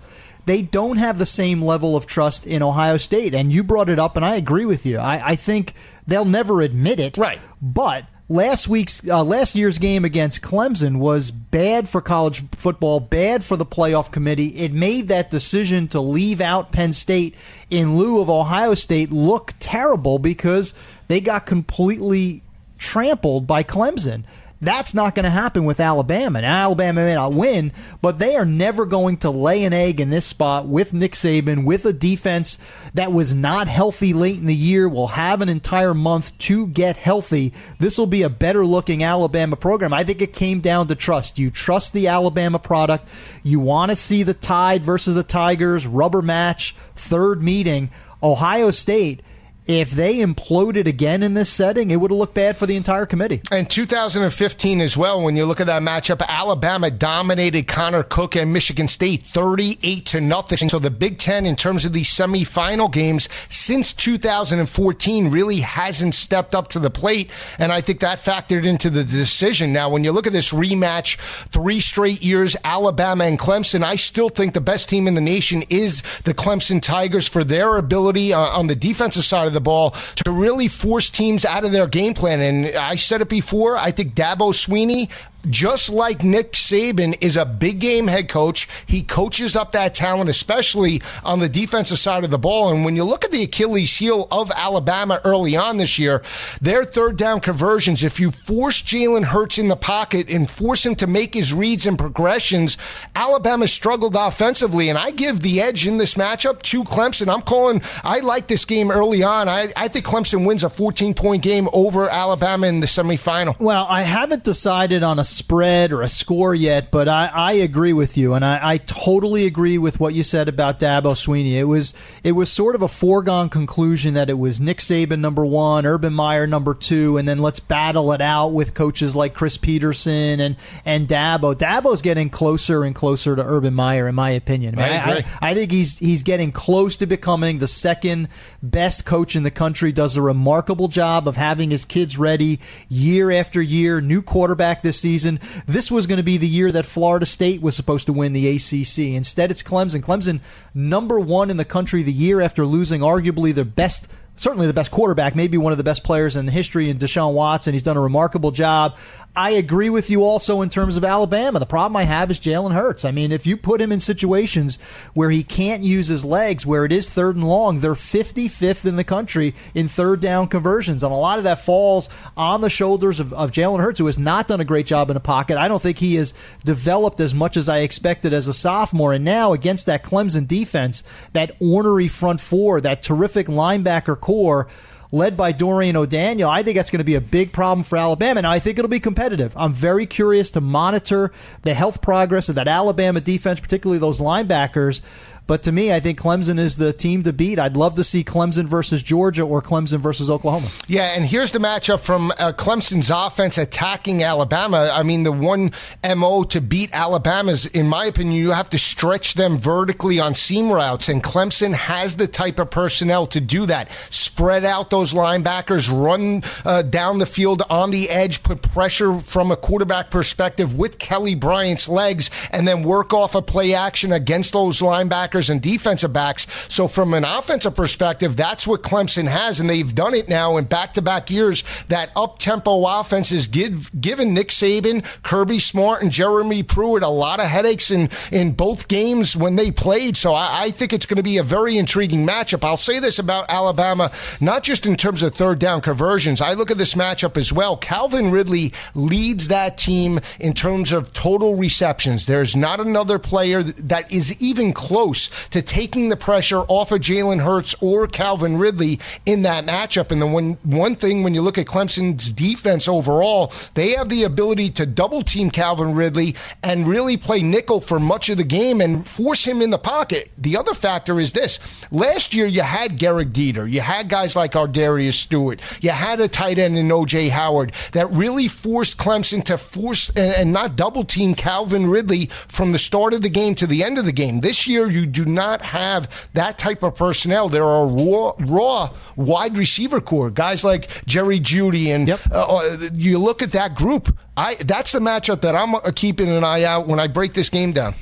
they 0.47 0.61
don't 0.61 0.97
have 0.97 1.19
the 1.19 1.25
same 1.25 1.61
level 1.61 1.95
of 1.95 2.07
trust 2.07 2.47
in 2.47 2.63
Ohio 2.63 2.97
State. 2.97 3.35
And 3.35 3.53
you 3.53 3.63
brought 3.63 3.89
it 3.89 3.99
up, 3.99 4.15
and 4.15 4.25
I 4.25 4.35
agree 4.35 4.65
with 4.65 4.85
you. 4.85 4.97
I, 4.97 5.31
I 5.31 5.35
think 5.35 5.73
they'll 6.07 6.25
never 6.25 6.61
admit 6.61 6.99
it. 6.99 7.17
Right. 7.17 7.39
But 7.61 8.05
last 8.29 8.67
week's 8.67 9.07
uh, 9.07 9.23
last 9.23 9.55
year's 9.55 9.77
game 9.77 10.05
against 10.05 10.41
Clemson 10.41 10.99
was 10.99 11.31
bad 11.31 11.89
for 11.89 12.01
college 12.01 12.43
football, 12.51 12.99
bad 13.01 13.43
for 13.43 13.57
the 13.57 13.65
playoff 13.65 14.11
committee. 14.11 14.57
It 14.57 14.71
made 14.71 15.09
that 15.09 15.29
decision 15.29 15.89
to 15.89 15.99
leave 15.99 16.39
out 16.39 16.71
Penn 16.71 16.93
State 16.93 17.35
in 17.69 17.97
lieu 17.97 18.21
of 18.21 18.29
Ohio 18.29 18.73
State 18.73 19.11
look 19.11 19.53
terrible 19.59 20.17
because 20.17 20.73
they 21.09 21.19
got 21.19 21.45
completely 21.45 22.41
trampled 22.77 23.47
by 23.47 23.63
Clemson. 23.63 24.23
That's 24.59 24.93
not 24.93 25.13
going 25.13 25.25
to 25.25 25.29
happen 25.29 25.65
with 25.65 25.79
Alabama. 25.79 26.41
Now, 26.41 26.65
Alabama 26.65 27.01
may 27.01 27.13
not 27.13 27.33
win, 27.33 27.71
but 28.01 28.17
they 28.17 28.35
are 28.35 28.45
never 28.45 28.85
going 28.85 29.17
to 29.17 29.29
lay 29.29 29.63
an 29.63 29.73
egg 29.73 29.99
in 29.99 30.09
this 30.09 30.25
spot 30.25 30.67
with 30.67 30.93
Nick 30.93 31.13
Saban, 31.13 31.63
with 31.63 31.85
a 31.85 31.93
defense 31.93 32.57
that 32.93 33.11
was 33.11 33.35
not 33.35 33.67
healthy 33.67 34.13
late 34.13 34.39
in 34.39 34.47
the 34.47 34.55
year, 34.55 34.89
will 34.89 35.07
have 35.07 35.41
an 35.41 35.49
entire 35.49 35.93
month 35.93 36.35
to 36.39 36.67
get 36.67 36.97
healthy. 36.97 37.53
This 37.79 37.97
will 37.97 38.07
be 38.07 38.23
a 38.23 38.29
better 38.29 38.65
looking 38.65 39.03
Alabama 39.03 39.55
program. 39.55 39.93
I 39.93 40.03
think 40.03 40.21
it 40.21 40.33
came 40.33 40.59
down 40.59 40.87
to 40.87 40.95
trust. 40.95 41.37
You 41.37 41.51
trust 41.51 41.93
the 41.93 42.07
Alabama 42.07 42.57
product. 42.57 43.09
You 43.43 43.59
want 43.59 43.91
to 43.91 43.95
see 43.95 44.23
the 44.23 44.33
Tide 44.33 44.83
versus 44.83 45.13
the 45.13 45.23
Tigers 45.23 45.85
rubber 45.85 46.21
match, 46.21 46.75
third 46.95 47.43
meeting. 47.43 47.91
Ohio 48.23 48.71
State 48.71 49.21
if 49.67 49.91
they 49.91 50.17
imploded 50.17 50.87
again 50.87 51.21
in 51.21 51.33
this 51.33 51.49
setting, 51.49 51.91
it 51.91 51.97
would 51.97 52.11
have 52.11 52.17
looked 52.17 52.33
bad 52.33 52.57
for 52.57 52.65
the 52.65 52.77
entire 52.77 53.05
committee. 53.05 53.41
And 53.51 53.69
2015 53.69 54.81
as 54.81 54.95
well, 54.95 55.21
when 55.21 55.35
you 55.35 55.45
look 55.45 55.59
at 55.59 55.67
that 55.67 55.81
matchup, 55.81 56.25
Alabama 56.25 56.89
dominated 56.89 57.67
Connor 57.67 58.03
Cook 58.03 58.35
and 58.35 58.53
Michigan 58.53 58.87
State 58.87 59.21
38 59.23 60.05
to 60.07 60.21
nothing. 60.21 60.69
So 60.69 60.79
the 60.79 60.89
Big 60.89 61.17
Ten, 61.17 61.45
in 61.45 61.57
terms 61.57 61.83
of 61.83 61.91
the 61.91 62.03
semifinal 62.03 62.91
games, 62.91 63.27
since 63.49 63.91
2014, 63.91 65.29
really 65.29 65.59
hasn't 65.59 66.15
stepped 66.15 66.55
up 66.55 66.69
to 66.69 66.79
the 66.79 66.89
plate. 66.89 67.29
And 67.59 67.71
I 67.73 67.81
think 67.81 67.99
that 67.99 68.19
factored 68.19 68.65
into 68.65 68.89
the 68.89 69.03
decision. 69.03 69.73
Now, 69.73 69.89
when 69.89 70.03
you 70.03 70.13
look 70.13 70.27
at 70.27 70.33
this 70.33 70.53
rematch, 70.53 71.17
three 71.49 71.81
straight 71.81 72.23
years, 72.23 72.55
Alabama 72.63 73.25
and 73.25 73.37
Clemson, 73.37 73.83
I 73.83 73.97
still 73.97 74.29
think 74.29 74.53
the 74.53 74.61
best 74.61 74.87
team 74.87 75.07
in 75.07 75.15
the 75.15 75.21
nation 75.21 75.63
is 75.69 76.03
the 76.23 76.33
Clemson 76.33 76.81
Tigers 76.81 77.27
for 77.27 77.43
their 77.43 77.75
ability 77.75 78.33
uh, 78.33 78.39
on 78.39 78.67
the 78.67 78.75
defensive 78.75 79.25
side 79.25 79.47
of 79.47 79.53
the 79.53 79.56
the 79.57 79.61
ball 79.61 79.91
to 80.23 80.31
really 80.31 80.67
force 80.67 81.09
teams 81.09 81.43
out 81.43 81.65
of 81.65 81.71
their 81.71 81.87
game 81.87 82.13
plan. 82.13 82.41
And 82.41 82.77
I 82.77 82.95
said 82.95 83.21
it 83.21 83.29
before, 83.29 83.75
I 83.77 83.91
think 83.91 84.13
Dabo 84.13 84.53
Swinney 84.53 85.09
just 85.49 85.89
like 85.89 86.23
Nick 86.23 86.53
Saban 86.53 87.17
is 87.21 87.37
a 87.37 87.45
big 87.45 87.79
game 87.79 88.07
head 88.07 88.29
coach. 88.29 88.67
He 88.85 89.03
coaches 89.03 89.55
up 89.55 89.71
that 89.71 89.93
talent, 89.93 90.29
especially 90.29 91.01
on 91.23 91.39
the 91.39 91.49
defensive 91.49 91.99
side 91.99 92.23
of 92.23 92.31
the 92.31 92.37
ball. 92.37 92.69
And 92.69 92.83
when 92.83 92.95
you 92.95 93.03
look 93.03 93.23
at 93.23 93.31
the 93.31 93.43
Achilles 93.43 93.95
heel 93.95 94.27
of 94.31 94.51
Alabama 94.51 95.21
early 95.23 95.55
on 95.55 95.77
this 95.77 95.97
year, 95.97 96.21
their 96.61 96.83
third 96.83 97.17
down 97.17 97.39
conversions, 97.39 98.03
if 98.03 98.19
you 98.19 98.31
force 98.31 98.81
Jalen 98.81 99.25
Hurts 99.25 99.57
in 99.57 99.67
the 99.67 99.75
pocket 99.75 100.29
and 100.29 100.49
force 100.49 100.85
him 100.85 100.95
to 100.95 101.07
make 101.07 101.33
his 101.33 101.53
reads 101.53 101.85
and 101.85 101.97
progressions, 101.97 102.77
Alabama 103.15 103.67
struggled 103.67 104.15
offensively. 104.15 104.89
And 104.89 104.97
I 104.97 105.11
give 105.11 105.41
the 105.41 105.61
edge 105.61 105.87
in 105.87 105.97
this 105.97 106.15
matchup 106.15 106.61
to 106.63 106.83
Clemson. 106.83 107.33
I'm 107.33 107.41
calling, 107.41 107.81
I 108.03 108.19
like 108.19 108.47
this 108.47 108.65
game 108.65 108.91
early 108.91 109.23
on. 109.23 109.47
I, 109.47 109.69
I 109.75 109.87
think 109.87 110.05
Clemson 110.05 110.45
wins 110.45 110.63
a 110.63 110.69
14 110.69 111.13
point 111.13 111.43
game 111.43 111.69
over 111.73 112.09
Alabama 112.09 112.67
in 112.67 112.79
the 112.79 112.87
semifinal. 112.87 113.59
Well, 113.59 113.85
I 113.89 114.03
haven't 114.03 114.43
decided 114.43 115.03
on 115.03 115.19
a 115.19 115.23
spread 115.27 115.91
or 115.91 116.01
a 116.01 116.09
score 116.09 116.55
yet, 116.55 116.91
but 116.91 117.07
I, 117.07 117.29
I 117.33 117.51
agree 117.53 117.93
with 117.93 118.17
you, 118.17 118.33
and 118.33 118.43
I, 118.43 118.59
I, 118.61 118.77
totally 118.77 119.45
agree 119.45 119.77
with 119.77 119.99
what 119.99 120.13
you 120.13 120.23
said 120.23 120.47
about 120.47 120.79
Dabo 120.79 121.13
Swinney. 121.13 121.53
It 121.53 121.65
was 121.65 121.93
it 122.23 122.31
was 122.31 122.51
sort 122.51 122.75
of 122.75 122.81
a 122.81 122.87
foregone 122.87 123.49
conclusion 123.49 124.13
that 124.13 124.29
it 124.29 124.37
was 124.37 124.59
Nick 124.59 124.77
Saban 124.79 125.19
number 125.19 125.45
one, 125.45 125.85
Urban 125.85 126.13
Meyer 126.13 126.47
number 126.47 126.73
two, 126.73 127.17
and 127.17 127.27
then 127.27 127.39
let's 127.39 127.59
battle 127.59 128.11
it 128.13 128.21
out 128.21 128.49
with 128.49 128.73
coaches 128.73 129.15
like 129.15 129.33
Chris 129.33 129.57
Petersen 129.57 130.39
and 130.39 130.55
and 130.85 131.07
Dabo. 131.07 131.53
Dabo's 131.53 132.01
getting 132.01 132.29
closer 132.29 132.83
and 132.83 132.95
closer 132.95 133.35
to 133.35 133.43
Urban 133.43 133.73
Meyer, 133.73 134.07
in 134.07 134.15
my 134.15 134.31
opinion. 134.31 134.79
I, 134.79 134.97
I, 134.97 135.23
I 135.41 135.53
think 135.53 135.71
he's 135.71 135.97
he's 135.99 136.23
getting 136.23 136.51
close 136.51 136.97
to 136.97 137.05
becoming 137.05 137.57
the 137.57 137.67
second 137.67 138.29
best 138.63 139.05
coach 139.05 139.35
in 139.35 139.43
the 139.43 139.51
country. 139.51 139.91
Does 139.91 140.17
a 140.17 140.21
remarkable 140.21 140.87
job 140.87 141.27
of 141.27 141.35
having 141.35 141.69
his 141.69 141.85
kids 141.85 142.17
ready 142.17 142.59
year 142.89 143.31
after 143.31 143.61
year. 143.61 144.01
New 144.01 144.21
quarterback 144.21 144.81
this 144.81 144.99
season 144.99 145.16
season. 145.17 145.39
This 145.65 145.89
was 145.89 146.05
going 146.05 146.17
to 146.17 146.23
be 146.23 146.37
the 146.37 146.47
year 146.47 146.71
that 146.71 146.85
Florida 146.85 147.25
State 147.25 147.61
was 147.61 147.75
supposed 147.75 148.05
to 148.05 148.13
win 148.13 148.33
the 148.33 148.47
ACC. 148.47 149.15
Instead, 149.15 149.49
it's 149.49 149.63
Clemson. 149.63 150.01
Clemson, 150.01 150.41
number 150.75 151.19
one 151.19 151.49
in 151.49 151.57
the 151.57 151.65
country 151.65 152.03
the 152.03 152.13
year 152.13 152.39
after 152.39 152.65
losing 152.65 153.01
arguably 153.01 153.53
their 153.53 153.65
best 153.65 154.07
certainly 154.37 154.67
the 154.67 154.73
best 154.73 154.91
quarterback, 154.91 155.35
maybe 155.35 155.57
one 155.57 155.73
of 155.73 155.77
the 155.77 155.83
best 155.83 156.03
players 156.03 156.35
in 156.35 156.45
the 156.45 156.51
history 156.51 156.89
in 156.89 156.97
Deshaun 156.97 157.33
Watson. 157.33 157.73
He's 157.73 157.83
done 157.83 157.97
a 157.97 158.01
remarkable 158.01 158.51
job. 158.51 158.97
I 159.35 159.51
agree 159.51 159.91
with 159.91 160.09
you 160.09 160.23
also 160.23 160.61
in 160.61 160.71
terms 160.71 160.97
of 160.97 161.03
Alabama. 161.03 161.59
The 161.59 161.67
problem 161.67 161.95
I 161.95 162.05
have 162.05 162.31
is 162.31 162.39
Jalen 162.39 162.73
Hurts. 162.73 163.05
I 163.05 163.11
mean, 163.11 163.31
if 163.31 163.45
you 163.45 163.55
put 163.55 163.79
him 163.79 163.91
in 163.91 163.99
situations 163.99 164.77
where 165.13 165.29
he 165.29 165.43
can't 165.43 165.83
use 165.83 166.07
his 166.07 166.25
legs, 166.25 166.65
where 166.65 166.85
it 166.85 166.91
is 166.91 167.07
third 167.07 167.35
and 167.35 167.47
long, 167.47 167.79
they're 167.79 167.93
55th 167.93 168.83
in 168.83 168.95
the 168.95 169.03
country 169.03 169.53
in 169.75 169.87
third 169.87 170.21
down 170.21 170.47
conversions. 170.47 171.03
And 171.03 171.11
a 171.11 171.15
lot 171.15 171.37
of 171.37 171.43
that 171.43 171.59
falls 171.59 172.09
on 172.35 172.61
the 172.61 172.69
shoulders 172.69 173.19
of, 173.19 173.31
of 173.31 173.51
Jalen 173.51 173.79
Hurts, 173.79 173.99
who 173.99 174.07
has 174.07 174.17
not 174.17 174.47
done 174.47 174.59
a 174.59 174.65
great 174.65 174.87
job 174.87 175.11
in 175.11 175.13
the 175.13 175.19
pocket. 175.19 175.57
I 175.57 175.67
don't 175.67 175.83
think 175.83 175.99
he 175.99 176.15
has 176.15 176.33
developed 176.65 177.19
as 177.19 177.35
much 177.35 177.57
as 177.57 177.69
I 177.69 177.79
expected 177.79 178.33
as 178.33 178.47
a 178.47 178.53
sophomore. 178.55 179.13
And 179.13 179.23
now 179.23 179.53
against 179.53 179.85
that 179.85 180.03
Clemson 180.03 180.47
defense, 180.47 181.03
that 181.33 181.55
ornery 181.59 182.07
front 182.07 182.41
four, 182.41 182.81
that 182.81 183.03
terrific 183.03 183.45
linebacker 183.45 184.19
core, 184.27 184.67
led 185.13 185.37
by 185.37 185.53
Dorian 185.53 185.95
O'Daniel. 185.95 186.49
I 186.49 186.61
think 186.61 186.75
that's 186.75 186.91
going 186.91 186.99
to 186.99 187.05
be 187.05 187.15
a 187.15 187.21
big 187.21 187.53
problem 187.53 187.85
for 187.85 187.97
Alabama, 187.97 188.39
and 188.39 188.45
I 188.45 188.59
think 188.59 188.77
it'll 188.77 188.89
be 188.89 188.99
competitive. 188.99 189.53
I'm 189.55 189.73
very 189.73 190.05
curious 190.05 190.51
to 190.51 190.59
monitor 190.59 191.31
the 191.61 191.73
health 191.73 192.01
progress 192.01 192.49
of 192.49 192.55
that 192.55 192.67
Alabama 192.67 193.21
defense, 193.21 193.61
particularly 193.61 193.99
those 193.99 194.19
linebackers. 194.19 194.99
But 195.47 195.63
to 195.63 195.71
me, 195.71 195.93
I 195.93 196.01
think 196.01 196.19
Clemson 196.19 196.59
is 196.59 196.75
the 196.75 196.91
team 196.91 197.23
to 197.23 197.31
beat. 197.31 197.57
I'd 197.57 197.77
love 197.77 197.95
to 197.95 198.03
see 198.03 198.23
Clemson 198.25 198.65
versus 198.65 199.01
Georgia 199.01 199.43
or 199.43 199.61
Clemson 199.61 199.99
versus 199.99 200.29
Oklahoma. 200.29 200.67
Yeah, 200.87 201.13
and 201.15 201.25
here's 201.25 201.53
the 201.53 201.59
matchup 201.59 202.01
from 202.01 202.31
uh, 202.31 202.51
Clemson's 202.51 203.09
offense 203.09 203.57
attacking 203.57 204.23
Alabama. 204.23 204.91
I 204.91 205.03
mean, 205.03 205.23
the 205.23 205.31
one 205.31 205.71
MO 206.03 206.43
to 206.43 206.59
beat 206.59 206.89
Alabama 206.91 207.53
is, 207.53 207.65
in 207.67 207.87
my 207.87 208.05
opinion, 208.05 208.35
you 208.35 208.51
have 208.51 208.69
to 208.71 208.77
stretch 208.77 209.35
them 209.35 209.57
vertically 209.57 210.19
on 210.19 210.35
seam 210.35 210.69
routes, 210.69 211.07
and 211.07 211.23
Clemson 211.23 211.73
has 211.73 212.17
the 212.17 212.27
type 212.27 212.59
of 212.59 212.69
personnel 212.69 213.25
to 213.27 213.39
do 213.39 213.65
that. 213.67 213.89
Spread 214.09 214.65
out 214.65 214.89
those 214.89 215.13
linebackers, 215.13 215.89
run 215.89 216.43
uh, 216.65 216.81
down 216.81 217.19
the 217.19 217.25
field 217.25 217.63
on 217.69 217.91
the 217.91 218.09
edge, 218.09 218.43
put 218.43 218.61
pressure 218.61 219.21
from 219.21 219.51
a 219.51 219.55
quarterback 219.55 220.11
perspective 220.11 220.75
with 220.75 220.99
Kelly 220.99 221.35
Bryant's 221.35 221.87
legs, 221.87 222.29
and 222.51 222.67
then 222.67 222.83
work 222.83 223.13
off 223.13 223.33
a 223.33 223.41
play 223.41 223.73
action 223.73 224.11
against 224.11 224.51
those 224.51 224.81
linebackers 224.81 225.36
linebackers 225.37 225.49
and 225.49 225.61
defensive 225.61 226.13
backs. 226.13 226.47
So 226.69 226.87
from 226.87 227.13
an 227.13 227.25
offensive 227.25 227.75
perspective, 227.75 228.35
that's 228.35 228.67
what 228.67 228.83
Clemson 228.83 229.27
has, 229.27 229.59
and 229.59 229.69
they've 229.69 229.93
done 229.93 230.13
it 230.13 230.29
now 230.29 230.57
in 230.57 230.65
back-to-back 230.65 231.29
years. 231.29 231.63
That 231.89 232.11
up-tempo 232.15 232.85
offense 232.85 233.29
has 233.29 233.47
give, 233.47 233.89
given 233.99 234.33
Nick 234.33 234.49
Saban, 234.49 235.03
Kirby 235.23 235.59
Smart, 235.59 236.01
and 236.01 236.11
Jeremy 236.11 236.63
Pruitt 236.63 237.03
a 237.03 237.07
lot 237.07 237.39
of 237.39 237.47
headaches 237.47 237.91
in 237.91 238.09
in 238.31 238.51
both 238.51 238.87
games 238.87 239.35
when 239.35 239.55
they 239.55 239.71
played. 239.71 240.17
So 240.17 240.33
I, 240.33 240.63
I 240.63 240.71
think 240.71 240.93
it's 240.93 241.05
going 241.05 241.17
to 241.17 241.23
be 241.23 241.37
a 241.37 241.43
very 241.43 241.77
intriguing 241.77 242.25
matchup. 242.25 242.63
I'll 242.63 242.77
say 242.77 242.99
this 242.99 243.19
about 243.19 243.49
Alabama, 243.49 244.11
not 244.41 244.63
just 244.63 244.85
in 244.85 244.95
terms 244.95 245.21
of 245.23 245.33
third 245.33 245.59
down 245.59 245.81
conversions. 245.81 246.41
I 246.41 246.53
look 246.53 246.71
at 246.71 246.77
this 246.77 246.93
matchup 246.93 247.37
as 247.37 247.51
well. 247.53 247.77
Calvin 247.77 248.31
Ridley 248.31 248.73
leads 248.95 249.47
that 249.49 249.77
team 249.77 250.19
in 250.39 250.53
terms 250.53 250.91
of 250.91 251.13
total 251.13 251.55
receptions. 251.55 252.25
There's 252.25 252.55
not 252.55 252.79
another 252.79 253.19
player 253.19 253.63
that 253.63 254.11
is 254.11 254.39
even 254.41 254.73
close 254.73 255.26
to 255.49 255.61
taking 255.61 256.09
the 256.09 256.17
pressure 256.17 256.59
off 256.67 256.91
of 256.91 257.01
Jalen 257.01 257.41
Hurts 257.41 257.75
or 257.81 258.07
Calvin 258.07 258.57
Ridley 258.57 258.99
in 259.25 259.43
that 259.43 259.65
matchup. 259.65 260.11
And 260.11 260.21
the 260.21 260.27
one 260.27 260.57
one 260.63 260.95
thing 260.95 261.23
when 261.23 261.33
you 261.33 261.41
look 261.41 261.57
at 261.57 261.65
Clemson's 261.65 262.31
defense 262.31 262.87
overall, 262.87 263.51
they 263.73 263.91
have 263.91 264.09
the 264.09 264.23
ability 264.23 264.69
to 264.71 264.85
double 264.85 265.21
team 265.21 265.49
Calvin 265.49 265.95
Ridley 265.95 266.35
and 266.63 266.87
really 266.87 267.17
play 267.17 267.41
nickel 267.41 267.81
for 267.81 267.99
much 267.99 268.29
of 268.29 268.37
the 268.37 268.43
game 268.43 268.81
and 268.81 269.07
force 269.07 269.45
him 269.45 269.61
in 269.61 269.69
the 269.69 269.77
pocket. 269.77 270.31
The 270.37 270.57
other 270.57 270.73
factor 270.73 271.19
is 271.19 271.33
this: 271.33 271.59
last 271.91 272.33
year 272.33 272.45
you 272.45 272.61
had 272.61 272.97
Gehrig 272.97 273.31
Dieter, 273.31 273.69
you 273.69 273.81
had 273.81 274.09
guys 274.09 274.35
like 274.35 274.53
Ardarius 274.53 275.13
Stewart, 275.13 275.61
you 275.81 275.91
had 275.91 276.19
a 276.19 276.27
tight 276.27 276.57
end 276.57 276.77
in 276.77 276.87
OJ 276.87 277.29
Howard 277.29 277.73
that 277.91 278.11
really 278.11 278.47
forced 278.47 278.97
Clemson 278.97 279.43
to 279.45 279.57
force 279.57 280.09
and, 280.09 280.33
and 280.33 280.53
not 280.53 280.75
double 280.75 281.03
team 281.03 281.35
Calvin 281.35 281.87
Ridley 281.89 282.27
from 282.47 282.71
the 282.71 282.79
start 282.79 283.13
of 283.13 283.21
the 283.21 283.29
game 283.29 283.55
to 283.55 283.67
the 283.67 283.83
end 283.83 283.97
of 283.97 284.05
the 284.05 284.11
game. 284.11 284.41
This 284.41 284.67
year 284.67 284.87
you 284.87 285.05
do 285.17 285.25
not 285.25 285.63
have 285.63 286.29
that 286.33 286.59
type 286.59 286.83
of 286.83 286.95
personnel. 286.95 287.49
There 287.49 287.63
are 287.63 287.87
raw, 287.87 288.33
raw 288.37 288.89
wide 289.15 289.57
receiver 289.57 289.99
core 289.99 290.29
guys 290.29 290.63
like 290.63 291.05
Jerry 291.05 291.39
Jeudy, 291.39 291.87
and 291.87 292.07
yep. 292.07 292.19
uh, 292.31 292.57
uh 292.57 292.89
you 292.93 293.17
look 293.17 293.41
at 293.41 293.51
that 293.53 293.73
group. 293.73 294.15
I 294.35 294.55
that's 294.55 294.91
the 294.91 294.99
matchup 294.99 295.41
that 295.41 295.55
I'm 295.55 295.73
uh, 295.73 295.91
keeping 295.95 296.29
an 296.29 296.43
eye 296.43 296.63
out 296.63 296.87
when 296.87 296.99
I 296.99 297.07
break 297.07 297.33
this 297.33 297.49
game 297.49 297.71
down. 297.71 297.95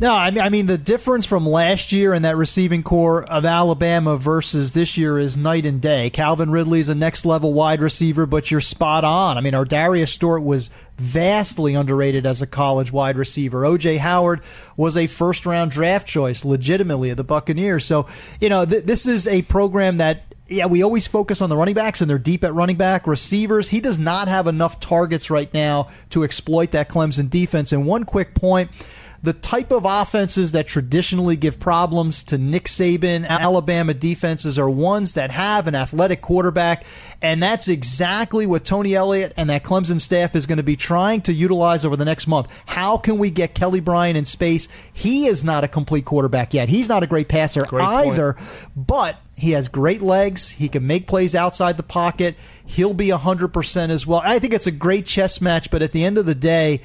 No, 0.00 0.14
I 0.14 0.30
mean, 0.30 0.44
I 0.44 0.48
mean 0.48 0.66
the 0.66 0.78
difference 0.78 1.26
from 1.26 1.44
last 1.44 1.90
year 1.90 2.14
and 2.14 2.24
that 2.24 2.36
receiving 2.36 2.84
core 2.84 3.24
of 3.24 3.44
Alabama 3.44 4.16
versus 4.16 4.70
this 4.70 4.96
year 4.96 5.18
is 5.18 5.36
night 5.36 5.66
and 5.66 5.80
day. 5.80 6.08
Calvin 6.08 6.52
Ridley 6.52 6.78
is 6.78 6.88
a 6.88 6.94
next 6.94 7.26
level 7.26 7.52
wide 7.52 7.80
receiver, 7.80 8.24
but 8.24 8.48
you're 8.48 8.60
spot 8.60 9.02
on. 9.02 9.36
I 9.36 9.40
mean, 9.40 9.54
Ardarius 9.54 10.08
Stewart 10.08 10.44
was 10.44 10.70
vastly 10.98 11.74
underrated 11.74 12.26
as 12.26 12.40
a 12.40 12.46
college 12.46 12.92
wide 12.92 13.16
receiver. 13.16 13.62
OJ 13.62 13.98
Howard 13.98 14.40
was 14.76 14.96
a 14.96 15.08
first 15.08 15.44
round 15.44 15.72
draft 15.72 16.06
choice, 16.06 16.44
legitimately, 16.44 17.10
of 17.10 17.16
the 17.16 17.24
Buccaneers. 17.24 17.84
So, 17.84 18.06
you 18.40 18.48
know, 18.48 18.64
th- 18.64 18.84
this 18.84 19.04
is 19.04 19.26
a 19.26 19.42
program 19.42 19.96
that 19.96 20.22
yeah, 20.46 20.66
we 20.66 20.82
always 20.82 21.06
focus 21.06 21.42
on 21.42 21.50
the 21.50 21.56
running 21.56 21.74
backs 21.74 22.00
and 22.00 22.08
they're 22.08 22.18
deep 22.18 22.42
at 22.42 22.54
running 22.54 22.76
back. 22.76 23.06
Receivers, 23.06 23.68
he 23.68 23.80
does 23.80 23.98
not 23.98 24.28
have 24.28 24.46
enough 24.46 24.80
targets 24.80 25.28
right 25.28 25.52
now 25.52 25.88
to 26.10 26.24
exploit 26.24 26.70
that 26.70 26.88
Clemson 26.88 27.28
defense. 27.28 27.72
And 27.72 27.84
one 27.84 28.04
quick 28.04 28.34
point 28.34 28.70
the 29.22 29.32
type 29.32 29.72
of 29.72 29.84
offenses 29.84 30.52
that 30.52 30.66
traditionally 30.66 31.36
give 31.36 31.58
problems 31.58 32.22
to 32.24 32.38
Nick 32.38 32.64
Saban, 32.64 33.26
Alabama 33.26 33.92
defenses 33.94 34.58
are 34.58 34.70
ones 34.70 35.14
that 35.14 35.30
have 35.32 35.66
an 35.66 35.74
athletic 35.74 36.22
quarterback. 36.22 36.84
And 37.20 37.42
that's 37.42 37.68
exactly 37.68 38.46
what 38.46 38.64
Tony 38.64 38.94
Elliott 38.94 39.34
and 39.36 39.50
that 39.50 39.64
Clemson 39.64 40.00
staff 40.00 40.36
is 40.36 40.46
going 40.46 40.58
to 40.58 40.62
be 40.62 40.76
trying 40.76 41.22
to 41.22 41.32
utilize 41.32 41.84
over 41.84 41.96
the 41.96 42.04
next 42.04 42.28
month. 42.28 42.62
How 42.66 42.96
can 42.96 43.18
we 43.18 43.30
get 43.30 43.54
Kelly 43.54 43.80
Bryant 43.80 44.16
in 44.16 44.24
space? 44.24 44.68
He 44.92 45.26
is 45.26 45.42
not 45.42 45.64
a 45.64 45.68
complete 45.68 46.04
quarterback 46.04 46.54
yet. 46.54 46.68
He's 46.68 46.88
not 46.88 47.02
a 47.02 47.06
great 47.06 47.28
passer 47.28 47.64
great 47.64 47.82
either, 47.84 48.36
but 48.76 49.16
he 49.36 49.52
has 49.52 49.68
great 49.68 50.02
legs. 50.02 50.50
He 50.50 50.68
can 50.68 50.86
make 50.86 51.06
plays 51.08 51.34
outside 51.34 51.76
the 51.76 51.82
pocket. 51.82 52.36
He'll 52.64 52.94
be 52.94 53.08
100% 53.08 53.90
as 53.90 54.06
well. 54.06 54.22
I 54.24 54.38
think 54.38 54.54
it's 54.54 54.66
a 54.66 54.72
great 54.72 55.06
chess 55.06 55.40
match, 55.40 55.70
but 55.70 55.82
at 55.82 55.92
the 55.92 56.04
end 56.04 56.18
of 56.18 56.26
the 56.26 56.34
day, 56.34 56.80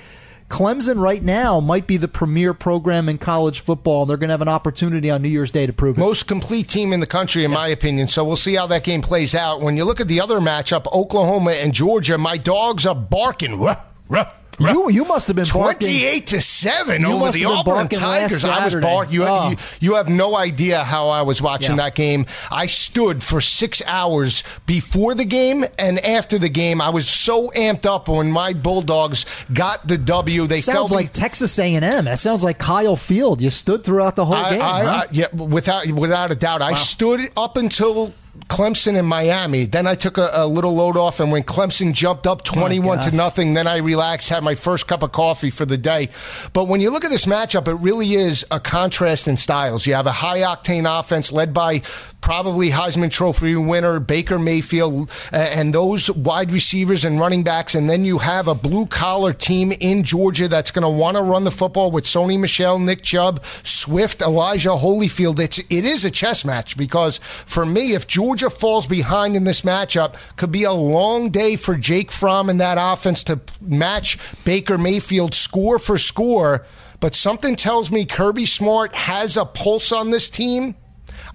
Clemson 0.53 0.99
right 0.99 1.23
now 1.23 1.59
might 1.59 1.87
be 1.87 1.97
the 1.97 2.07
premier 2.07 2.53
program 2.53 3.09
in 3.09 3.17
college 3.17 3.61
football. 3.61 4.03
and 4.03 4.09
They're 4.09 4.17
going 4.17 4.27
to 4.27 4.33
have 4.33 4.41
an 4.43 4.47
opportunity 4.47 5.09
on 5.09 5.23
New 5.23 5.29
Year's 5.29 5.49
Day 5.49 5.65
to 5.65 5.73
prove 5.73 5.97
it. 5.97 5.99
Most 5.99 6.27
complete 6.27 6.69
team 6.69 6.93
in 6.93 6.99
the 6.99 7.07
country, 7.07 7.43
in 7.43 7.49
yeah. 7.49 7.57
my 7.57 7.67
opinion. 7.69 8.07
So 8.07 8.23
we'll 8.23 8.35
see 8.35 8.53
how 8.53 8.67
that 8.67 8.83
game 8.83 9.01
plays 9.01 9.33
out. 9.33 9.61
When 9.61 9.77
you 9.77 9.83
look 9.83 9.99
at 9.99 10.07
the 10.07 10.21
other 10.21 10.39
matchup, 10.39 10.85
Oklahoma 10.93 11.53
and 11.53 11.73
Georgia, 11.73 12.19
my 12.19 12.37
dogs 12.37 12.85
are 12.85 12.93
barking. 12.93 13.59
Ruh, 13.59 13.77
ruh 14.07 14.31
You 14.59 14.89
you 14.89 15.05
must 15.05 15.27
have 15.27 15.35
been 15.35 15.45
28 15.45 16.27
to 16.27 16.39
7 16.41 17.01
You 17.01 17.07
over 17.07 17.31
the 17.31 17.45
Auburn 17.45 17.87
Tigers. 17.89 18.45
I 18.45 18.63
was 18.65 18.75
barking. 18.75 19.13
You, 19.15 19.25
Oh. 19.25 19.49
you, 19.49 19.57
you 19.79 19.93
have 19.95 20.09
no 20.09 20.35
idea 20.35 20.83
how 20.83 21.09
I 21.09 21.23
was 21.23 21.41
watching 21.41 21.71
Yeah. 21.71 21.83
that 21.85 21.95
game. 21.95 22.25
I 22.51 22.67
stood 22.67 23.23
for 23.23 23.41
six 23.41 23.81
hours 23.87 24.43
before 24.65 25.15
the 25.15 25.25
game 25.25 25.65
and 25.79 25.99
after 25.99 26.37
the 26.37 26.49
game. 26.49 26.81
I 26.81 26.89
was 26.89 27.07
so 27.07 27.49
amped 27.55 27.85
up 27.85 28.07
when 28.07 28.31
my 28.31 28.53
Bulldogs 28.53 29.25
got 29.53 29.87
the 29.87 29.97
W. 29.97 30.45
They 30.47 30.59
sounds 30.59 30.75
felt 30.75 30.91
me- 30.91 30.97
like 30.97 31.13
Texas 31.13 31.57
A&M. 31.57 32.05
That 32.05 32.19
sounds 32.19 32.43
like 32.43 32.59
Kyle 32.59 32.95
Field. 32.95 33.41
You 33.41 33.49
stood 33.49 33.83
throughout 33.83 34.15
the 34.15 34.25
whole 34.25 34.35
I, 34.35 34.49
game. 34.51 34.61
I, 34.61 34.83
huh? 34.83 34.89
I- 34.89 35.07
yeah, 35.11 35.27
without 35.33 35.87
without 35.91 36.31
a 36.31 36.35
doubt. 36.35 36.61
I 36.61 36.75
stood 36.75 37.31
up 37.35 37.57
until 37.57 38.13
Clemson 38.47 38.97
and 38.97 39.07
Miami. 39.07 39.65
Then 39.65 39.85
I 39.85 39.93
took 39.93 40.17
a, 40.17 40.29
a 40.33 40.47
little 40.47 40.73
load 40.73 40.97
off, 40.97 41.19
and 41.19 41.31
when 41.31 41.43
Clemson 41.43 41.93
jumped 41.93 42.25
up 42.25 42.41
oh 42.41 42.51
twenty-one 42.51 42.99
to 43.01 43.11
nothing, 43.11 43.53
then 43.53 43.67
I 43.67 43.77
relaxed, 43.77 44.29
had 44.29 44.43
my 44.43 44.55
first 44.55 44.87
cup 44.87 45.03
of 45.03 45.11
coffee 45.11 45.51
for 45.51 45.65
the 45.65 45.77
day. 45.77 46.09
But 46.51 46.65
when 46.67 46.81
you 46.81 46.89
look 46.89 47.05
at 47.05 47.11
this 47.11 47.25
matchup, 47.25 47.67
it 47.67 47.75
really 47.75 48.15
is 48.15 48.43
a 48.49 48.59
contrast 48.59 49.27
in 49.27 49.37
styles. 49.37 49.85
You 49.85 49.93
have 49.93 50.07
a 50.07 50.11
high 50.11 50.39
octane 50.39 50.99
offense 50.99 51.31
led 51.31 51.53
by 51.53 51.83
probably 52.21 52.69
Heisman 52.69 53.11
Trophy 53.11 53.55
winner 53.55 53.99
Baker 53.99 54.39
Mayfield 54.39 55.11
and 55.31 55.73
those 55.73 56.09
wide 56.09 56.51
receivers 56.51 57.05
and 57.05 57.19
running 57.19 57.43
backs, 57.43 57.75
and 57.75 57.87
then 57.87 58.03
you 58.03 58.17
have 58.17 58.47
a 58.47 58.55
blue 58.55 58.87
collar 58.87 59.33
team 59.33 59.71
in 59.73 60.03
Georgia 60.03 60.47
that's 60.47 60.71
going 60.71 60.83
to 60.83 60.89
want 60.89 61.17
to 61.17 61.23
run 61.23 61.43
the 61.43 61.51
football 61.51 61.91
with 61.91 62.05
Sony 62.05 62.39
Michel, 62.39 62.79
Nick 62.79 63.03
Chubb, 63.03 63.43
Swift, 63.43 64.21
Elijah 64.21 64.69
Holyfield. 64.69 65.39
It's 65.39 65.59
it 65.59 65.85
is 65.85 66.03
a 66.03 66.11
chess 66.11 66.43
match 66.43 66.77
because 66.77 67.19
for 67.19 67.63
me, 67.63 67.93
if 67.93 68.07
Georgia 68.07 68.22
falls 68.49 68.87
behind 68.87 69.35
in 69.35 69.43
this 69.43 69.61
matchup, 69.61 70.15
could 70.35 70.51
be 70.51 70.63
a 70.63 70.71
long 70.71 71.29
day 71.29 71.55
for 71.55 71.75
Jake 71.75 72.11
Fromm 72.11 72.49
and 72.49 72.59
that 72.59 72.77
offense 72.79 73.23
to 73.25 73.39
match 73.61 74.17
Baker 74.45 74.77
Mayfield 74.77 75.33
score 75.33 75.79
for 75.79 75.97
score. 75.97 76.65
But 76.99 77.15
something 77.15 77.55
tells 77.55 77.91
me 77.91 78.05
Kirby 78.05 78.45
Smart 78.45 78.95
has 78.95 79.35
a 79.35 79.45
pulse 79.45 79.91
on 79.91 80.11
this 80.11 80.29
team. 80.29 80.75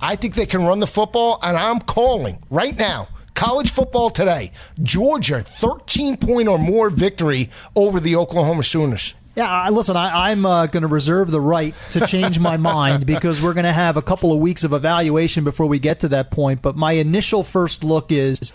I 0.01 0.17
think 0.17 0.35
they 0.35 0.47
can 0.47 0.65
run 0.65 0.81
the 0.81 0.87
football, 0.87 1.39
and 1.43 1.57
I'm 1.57 1.81
calling 1.81 2.43
right 2.51 2.77
now. 2.77 3.09
College 3.35 3.71
football 3.71 4.11
today. 4.11 4.51
Georgia, 4.83 5.43
13 5.43 6.17
point 6.17 6.49
or 6.49 6.59
more 6.59 6.91
victory 6.91 7.51
over 7.77 8.01
the 8.01 8.17
Oklahoma 8.17 8.63
Sooners. 8.65 9.15
Yeah, 9.39 9.49
I, 9.49 9.69
listen, 9.69 9.97
I, 9.97 10.31
I'm 10.33 10.45
uh, 10.45 10.67
going 10.67 10.81
to 10.81 10.89
reserve 10.89 11.31
the 11.31 11.41
right 11.41 11.73
to 11.93 12.05
change 12.09 12.41
my 12.41 12.57
mind 12.57 13.07
because 13.07 13.41
we're 13.41 13.55
going 13.55 13.67
to 13.67 13.73
have 13.73 13.97
a 13.97 14.03
couple 14.03 14.33
of 14.33 14.41
weeks 14.41 14.65
of 14.65 14.73
evaluation 14.73 15.45
before 15.45 15.67
we 15.67 15.79
get 15.79 16.01
to 16.01 16.09
that 16.09 16.33
point. 16.33 16.61
But 16.61 16.75
my 16.75 16.95
initial 16.95 17.45
first 17.45 17.85
look 17.85 18.11
is 18.11 18.53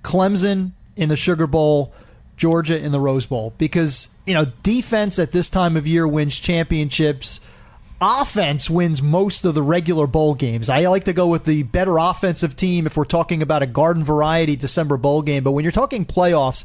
Clemson 0.00 0.72
in 0.96 1.10
the 1.10 1.16
Sugar 1.16 1.46
Bowl, 1.46 1.92
Georgia 2.38 2.82
in 2.82 2.90
the 2.90 3.00
Rose 3.00 3.26
Bowl. 3.26 3.52
Because, 3.58 4.08
you 4.24 4.32
know, 4.32 4.46
defense 4.62 5.18
at 5.18 5.32
this 5.32 5.50
time 5.50 5.76
of 5.76 5.86
year 5.86 6.08
wins 6.08 6.40
championships. 6.40 7.42
Offense 8.00 8.70
wins 8.70 9.02
most 9.02 9.44
of 9.44 9.54
the 9.54 9.62
regular 9.62 10.06
bowl 10.06 10.34
games. 10.34 10.70
I 10.70 10.86
like 10.86 11.04
to 11.04 11.12
go 11.12 11.26
with 11.26 11.44
the 11.44 11.64
better 11.64 11.98
offensive 11.98 12.56
team 12.56 12.86
if 12.86 12.96
we're 12.96 13.04
talking 13.04 13.42
about 13.42 13.62
a 13.62 13.66
garden 13.66 14.02
variety 14.02 14.56
December 14.56 14.96
bowl 14.96 15.20
game. 15.20 15.44
But 15.44 15.52
when 15.52 15.66
you're 15.66 15.72
talking 15.72 16.06
playoffs, 16.06 16.64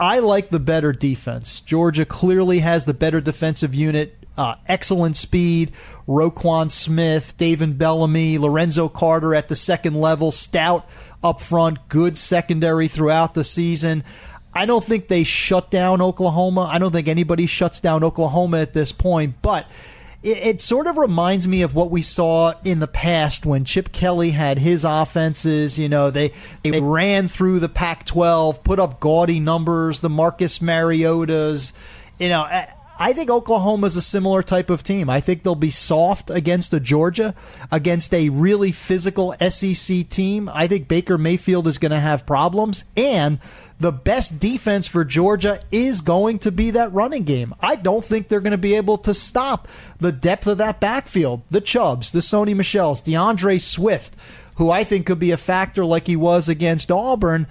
I 0.00 0.20
like 0.20 0.48
the 0.48 0.58
better 0.58 0.92
defense. 0.92 1.60
Georgia 1.60 2.06
clearly 2.06 2.60
has 2.60 2.86
the 2.86 2.94
better 2.94 3.20
defensive 3.20 3.74
unit. 3.74 4.16
Uh, 4.36 4.54
excellent 4.66 5.16
speed. 5.16 5.72
Roquan 6.08 6.70
Smith, 6.70 7.36
Davin 7.36 7.76
Bellamy, 7.76 8.38
Lorenzo 8.38 8.88
Carter 8.88 9.34
at 9.34 9.48
the 9.48 9.54
second 9.54 9.94
level, 9.94 10.30
stout 10.30 10.88
up 11.22 11.42
front, 11.42 11.86
good 11.90 12.16
secondary 12.16 12.88
throughout 12.88 13.34
the 13.34 13.44
season. 13.44 14.02
I 14.54 14.64
don't 14.64 14.82
think 14.82 15.08
they 15.08 15.22
shut 15.22 15.70
down 15.70 16.00
Oklahoma. 16.00 16.62
I 16.62 16.78
don't 16.78 16.92
think 16.92 17.06
anybody 17.06 17.46
shuts 17.46 17.78
down 17.80 18.02
Oklahoma 18.02 18.58
at 18.60 18.72
this 18.72 18.92
point, 18.92 19.36
but 19.42 19.66
it, 20.22 20.38
it 20.38 20.60
sort 20.60 20.86
of 20.86 20.98
reminds 20.98 21.48
me 21.48 21.62
of 21.62 21.74
what 21.74 21.90
we 21.90 22.02
saw 22.02 22.54
in 22.64 22.78
the 22.78 22.86
past 22.86 23.46
when 23.46 23.64
Chip 23.64 23.92
Kelly 23.92 24.30
had 24.30 24.58
his 24.58 24.84
offenses. 24.84 25.78
You 25.78 25.88
know, 25.88 26.10
they, 26.10 26.32
they 26.62 26.80
ran 26.80 27.28
through 27.28 27.60
the 27.60 27.68
Pac 27.68 28.04
12, 28.04 28.62
put 28.62 28.78
up 28.78 29.00
gaudy 29.00 29.40
numbers, 29.40 30.00
the 30.00 30.10
Marcus 30.10 30.58
Mariotas. 30.58 31.72
You 32.18 32.28
know, 32.28 32.42
I, 32.42 33.14
think 33.14 33.30
Oklahoma's 33.30 33.96
a 33.96 34.02
similar 34.02 34.42
type 34.42 34.68
of 34.68 34.82
team. 34.82 35.08
I 35.08 35.20
think 35.20 35.42
they'll 35.42 35.54
be 35.54 35.70
soft 35.70 36.28
against 36.28 36.74
a 36.74 36.80
Georgia, 36.80 37.34
against 37.72 38.12
a 38.12 38.28
really 38.28 38.72
physical 38.72 39.34
SEC 39.48 40.06
team. 40.10 40.50
I 40.52 40.66
think 40.66 40.86
Baker 40.86 41.16
Mayfield 41.16 41.66
is 41.66 41.78
going 41.78 41.92
to 41.92 42.00
have 42.00 42.26
problems. 42.26 42.84
And 42.94 43.38
the 43.80 43.90
best 43.90 44.38
defense 44.38 44.86
for 44.86 45.06
Georgia 45.06 45.58
is 45.72 46.02
going 46.02 46.38
to 46.40 46.52
be 46.52 46.70
that 46.70 46.92
running 46.92 47.24
game. 47.24 47.54
I 47.60 47.76
don't 47.76 48.04
think 48.04 48.28
they're 48.28 48.40
going 48.40 48.50
to 48.52 48.58
be 48.58 48.74
able 48.74 48.98
to 48.98 49.14
stop 49.14 49.66
the 49.98 50.12
depth 50.12 50.46
of 50.46 50.58
that 50.58 50.80
backfield. 50.80 51.42
The 51.50 51.62
Chubbs, 51.62 52.12
the 52.12 52.20
Sony 52.20 52.54
Michels, 52.54 53.00
DeAndre 53.00 53.58
Swift, 53.58 54.16
who 54.56 54.70
I 54.70 54.84
think 54.84 55.06
could 55.06 55.18
be 55.18 55.30
a 55.30 55.38
factor 55.38 55.86
like 55.86 56.06
he 56.06 56.16
was 56.16 56.46
against 56.48 56.92
Auburn. 56.92 57.46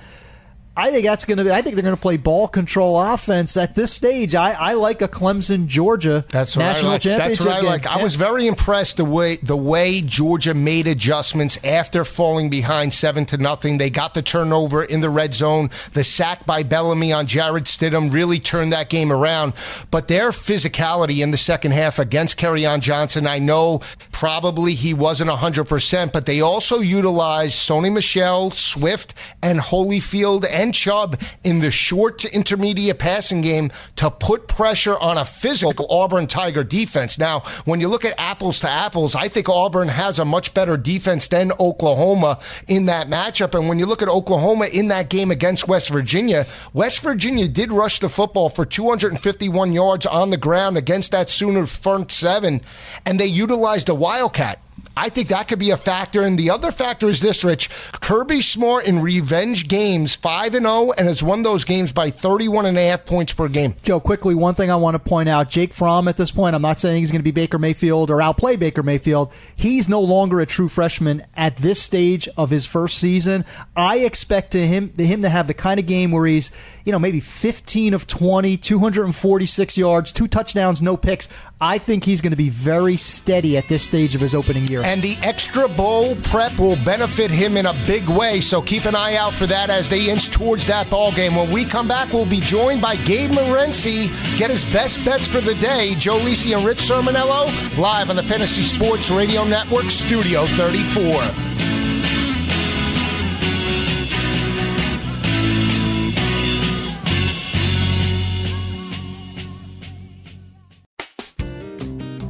I 0.77 0.91
think 0.91 1.03
that's 1.03 1.25
going 1.25 1.39
to 1.39 1.43
be. 1.43 1.51
I 1.51 1.61
think 1.61 1.75
they're 1.75 1.83
going 1.83 1.95
to 1.95 2.01
play 2.01 2.15
ball 2.15 2.47
control 2.47 2.97
offense 3.01 3.57
at 3.57 3.75
this 3.75 3.91
stage. 3.91 4.33
I, 4.33 4.51
I 4.51 4.73
like 4.73 5.01
a 5.01 5.09
Clemson 5.09 5.67
Georgia 5.67 6.23
That's 6.29 6.55
national 6.55 6.91
I 6.91 6.93
like. 6.93 7.01
championship. 7.01 7.37
That's 7.37 7.45
what 7.45 7.53
I 7.57 7.61
game. 7.61 7.69
like. 7.69 7.85
I 7.87 7.97
Yeah. 7.97 8.03
was 8.03 8.15
very 8.15 8.47
impressed 8.47 8.95
the 8.95 9.03
way 9.03 9.35
the 9.37 9.57
way 9.57 9.99
Georgia 9.99 10.53
made 10.53 10.87
adjustments 10.87 11.57
after 11.65 12.05
falling 12.05 12.49
behind 12.49 12.93
seven 12.93 13.25
to 13.25 13.37
nothing. 13.37 13.77
They 13.77 13.89
got 13.89 14.13
the 14.13 14.21
turnover 14.21 14.83
in 14.83 15.01
the 15.01 15.09
red 15.09 15.33
zone. 15.33 15.69
The 15.91 16.05
sack 16.05 16.45
by 16.45 16.63
Bellamy 16.63 17.11
on 17.11 17.27
Jarrett 17.27 17.65
Stidham 17.65 18.13
really 18.13 18.39
turned 18.39 18.71
that 18.71 18.89
game 18.89 19.11
around. 19.11 19.53
But 19.91 20.07
their 20.07 20.29
physicality 20.31 21.21
in 21.21 21.31
the 21.31 21.37
second 21.37 21.71
half 21.71 21.99
against 21.99 22.37
Kerryon 22.39 22.79
Johnson, 22.79 23.27
I 23.27 23.39
know 23.39 23.81
probably 24.13 24.75
he 24.75 24.93
wasn't 24.93 25.29
hundred 25.29 25.65
percent, 25.65 26.13
but 26.13 26.25
they 26.25 26.39
also 26.39 26.79
utilized 26.79 27.55
Sony 27.55 27.91
Michel, 27.91 28.51
Swift, 28.51 29.13
and 29.41 29.59
Holyfield 29.59 30.45
and 30.69 30.75
Chubb 30.75 31.19
in 31.43 31.61
the 31.61 31.71
short 31.71 32.19
to 32.19 32.31
intermediate 32.33 32.99
passing 32.99 33.41
game 33.41 33.71
to 33.95 34.11
put 34.11 34.47
pressure 34.47 34.97
on 34.99 35.17
a 35.17 35.25
physical 35.25 35.87
Auburn 35.89 36.27
Tiger 36.27 36.63
defense. 36.63 37.17
Now, 37.17 37.39
when 37.65 37.79
you 37.79 37.87
look 37.87 38.05
at 38.05 38.13
apples 38.19 38.59
to 38.59 38.69
apples, 38.69 39.15
I 39.15 39.29
think 39.29 39.49
Auburn 39.49 39.87
has 39.87 40.19
a 40.19 40.25
much 40.25 40.53
better 40.53 40.77
defense 40.77 41.27
than 41.27 41.51
Oklahoma 41.59 42.37
in 42.67 42.85
that 42.85 43.07
matchup. 43.07 43.57
And 43.57 43.67
when 43.67 43.79
you 43.79 43.87
look 43.87 44.03
at 44.03 44.09
Oklahoma 44.09 44.67
in 44.67 44.89
that 44.89 45.09
game 45.09 45.31
against 45.31 45.67
West 45.67 45.89
Virginia, 45.89 46.45
West 46.71 46.99
Virginia 46.99 47.47
did 47.47 47.71
rush 47.71 47.97
the 47.97 48.09
football 48.09 48.49
for 48.49 48.63
251 48.63 49.73
yards 49.73 50.05
on 50.05 50.29
the 50.29 50.37
ground 50.37 50.77
against 50.77 51.11
that 51.11 51.31
Sooner 51.31 51.65
front 51.65 52.11
seven, 52.11 52.61
and 53.07 53.19
they 53.19 53.25
utilized 53.25 53.89
a 53.89 53.95
Wildcat. 53.95 54.59
I 54.95 55.09
think 55.09 55.29
that 55.29 55.47
could 55.47 55.59
be 55.59 55.71
a 55.71 55.77
factor. 55.77 56.21
And 56.21 56.37
the 56.37 56.49
other 56.49 56.71
factor 56.71 57.07
is 57.07 57.21
this, 57.21 57.43
Rich. 57.43 57.69
Kirby 58.01 58.41
Smart 58.41 58.85
in 58.85 59.01
revenge 59.01 59.67
games, 59.67 60.15
5 60.15 60.55
and 60.55 60.65
0, 60.65 60.91
and 60.97 61.07
has 61.07 61.23
won 61.23 61.43
those 61.43 61.63
games 61.63 61.91
by 61.91 62.09
31 62.09 62.65
and 62.65 62.77
a 62.77 62.87
half 62.87 63.05
points 63.05 63.33
per 63.33 63.47
game. 63.47 63.75
Joe, 63.83 63.99
quickly, 63.99 64.35
one 64.35 64.55
thing 64.55 64.71
I 64.71 64.75
want 64.75 64.95
to 64.95 64.99
point 64.99 65.29
out 65.29 65.49
Jake 65.49 65.73
Fromm 65.73 66.07
at 66.07 66.17
this 66.17 66.31
point, 66.31 66.55
I'm 66.55 66.61
not 66.61 66.79
saying 66.79 66.97
he's 66.97 67.11
going 67.11 67.19
to 67.19 67.23
be 67.23 67.31
Baker 67.31 67.59
Mayfield 67.59 68.09
or 68.11 68.21
outplay 68.21 68.55
Baker 68.55 68.83
Mayfield. 68.83 69.31
He's 69.55 69.89
no 69.89 70.01
longer 70.01 70.39
a 70.39 70.45
true 70.45 70.69
freshman 70.69 71.23
at 71.35 71.57
this 71.57 71.81
stage 71.81 72.27
of 72.37 72.49
his 72.49 72.65
first 72.65 72.97
season. 72.97 73.45
I 73.75 73.99
expect 73.99 74.51
to 74.51 74.65
him, 74.65 74.93
him 74.97 75.21
to 75.21 75.29
have 75.29 75.47
the 75.47 75.53
kind 75.53 75.79
of 75.79 75.85
game 75.85 76.11
where 76.11 76.25
he's, 76.25 76.51
you 76.85 76.91
know, 76.91 76.99
maybe 76.99 77.19
15 77.19 77.93
of 77.93 78.07
20, 78.07 78.57
246 78.57 79.77
yards, 79.77 80.11
two 80.11 80.27
touchdowns, 80.27 80.81
no 80.81 80.97
picks. 80.97 81.27
I 81.61 81.77
think 81.77 82.03
he's 82.03 82.21
going 82.21 82.31
to 82.31 82.37
be 82.37 82.49
very 82.49 82.95
steady 82.95 83.57
at 83.57 83.67
this 83.67 83.83
stage 83.83 84.15
of 84.15 84.21
his 84.21 84.33
opening 84.33 84.68
year. 84.69 84.81
And 84.83 85.01
the 85.01 85.17
extra 85.21 85.67
bowl 85.67 86.15
prep 86.15 86.57
will 86.59 86.77
benefit 86.77 87.31
him 87.31 87.57
in 87.57 87.65
a 87.65 87.73
big 87.85 88.07
way. 88.07 88.39
So 88.39 88.61
keep 88.61 88.85
an 88.85 88.95
eye 88.95 89.15
out 89.15 89.33
for 89.33 89.47
that 89.47 89.69
as 89.69 89.89
they 89.89 90.09
inch 90.09 90.29
towards 90.29 90.67
that 90.67 90.89
ball 90.89 91.11
game. 91.11 91.35
When 91.35 91.51
we 91.51 91.65
come 91.65 91.87
back, 91.87 92.13
we'll 92.13 92.25
be 92.25 92.39
joined 92.39 92.81
by 92.81 92.95
Gabe 92.97 93.31
Morency. 93.31 94.09
Get 94.37 94.49
his 94.49 94.65
best 94.65 95.03
bets 95.03 95.27
for 95.27 95.41
the 95.41 95.55
day. 95.55 95.95
Joe 95.95 96.19
Lisi 96.19 96.55
and 96.55 96.65
Rich 96.65 96.79
Cirminiello 96.79 97.77
live 97.77 98.09
on 98.09 98.15
the 98.15 98.23
Fantasy 98.23 98.63
Sports 98.63 99.09
Radio 99.09 99.43
Network, 99.43 99.85
Studio 99.85 100.45
34. 100.45 101.78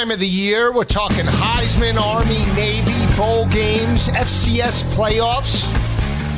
Time 0.00 0.10
of 0.10 0.18
the 0.18 0.26
year. 0.26 0.72
We're 0.72 0.84
talking 0.84 1.26
Heisman, 1.26 2.00
Army, 2.00 2.46
Navy, 2.56 3.16
bowl 3.18 3.46
games, 3.50 4.08
FCS 4.08 4.82
playoffs. 4.94 5.68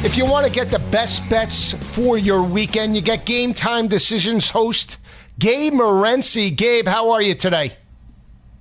If 0.05 0.19
you 0.19 0.27
want 0.27 0.45
to 0.49 0.53
get 0.53 0.73
the 0.73 0.81
best 0.91 1.29
bets 1.31 1.71
for 1.95 2.19
your 2.19 2.43
weekend, 2.43 2.97
you 2.97 3.03
get 3.03 3.25
Game 3.25 3.55
Time 3.55 3.87
Decisions 3.87 4.51
host 4.51 4.99
Gabe 5.39 5.75
Morency. 5.75 6.57
Gabe, 6.57 6.89
how 6.89 7.11
are 7.11 7.23
you 7.23 7.37
today? 7.37 7.77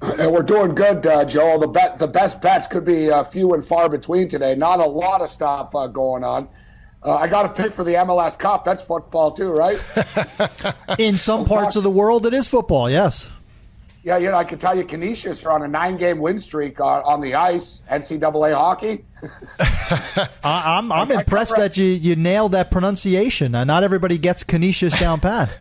And 0.03 0.31
we're 0.31 0.43
doing 0.43 0.75
good, 0.75 1.03
uh, 1.07 1.25
Joel. 1.25 1.57
The 1.57 1.67
bet, 1.67 1.97
the 1.97 2.07
best 2.07 2.39
bets 2.39 2.67
could 2.67 2.85
be 2.85 3.09
uh, 3.09 3.23
few 3.23 3.55
and 3.55 3.65
far 3.65 3.89
between 3.89 4.29
today. 4.29 4.53
Not 4.53 4.79
a 4.79 4.85
lot 4.85 5.21
of 5.21 5.29
stuff 5.29 5.73
uh, 5.73 5.87
going 5.87 6.23
on. 6.23 6.47
Uh, 7.01 7.15
I 7.15 7.27
got 7.27 7.55
to 7.55 7.63
pick 7.63 7.71
for 7.71 7.83
the 7.83 7.95
MLS 7.95 8.37
Cup. 8.37 8.65
That's 8.65 8.83
football 8.83 9.31
too, 9.31 9.51
right? 9.51 9.83
In 10.99 11.17
some 11.17 11.45
parts 11.45 11.75
of 11.75 11.81
the 11.81 11.89
world, 11.89 12.27
it 12.27 12.35
is 12.35 12.47
football. 12.47 12.87
Yes. 12.87 13.31
Yeah, 14.03 14.17
you 14.17 14.31
know, 14.31 14.37
I 14.37 14.43
can 14.43 14.57
tell 14.57 14.75
you, 14.75 14.83
Canisius 14.83 15.45
are 15.45 15.51
on 15.51 15.61
a 15.61 15.67
nine-game 15.67 16.19
win 16.19 16.39
streak 16.39 16.79
on, 16.79 17.03
on 17.03 17.21
the 17.21 17.35
ice. 17.35 17.83
NCAA 17.89 18.55
hockey. 18.55 19.05
I, 20.43 20.77
I'm 20.77 20.91
I'm 20.91 21.11
impressed 21.11 21.55
that 21.57 21.77
you 21.77 21.85
you 21.85 22.15
nailed 22.15 22.53
that 22.53 22.71
pronunciation. 22.71 23.53
Uh, 23.53 23.63
not 23.63 23.83
everybody 23.83 24.17
gets 24.17 24.43
Canisius 24.43 24.99
down 24.99 25.19
pat. 25.21 25.59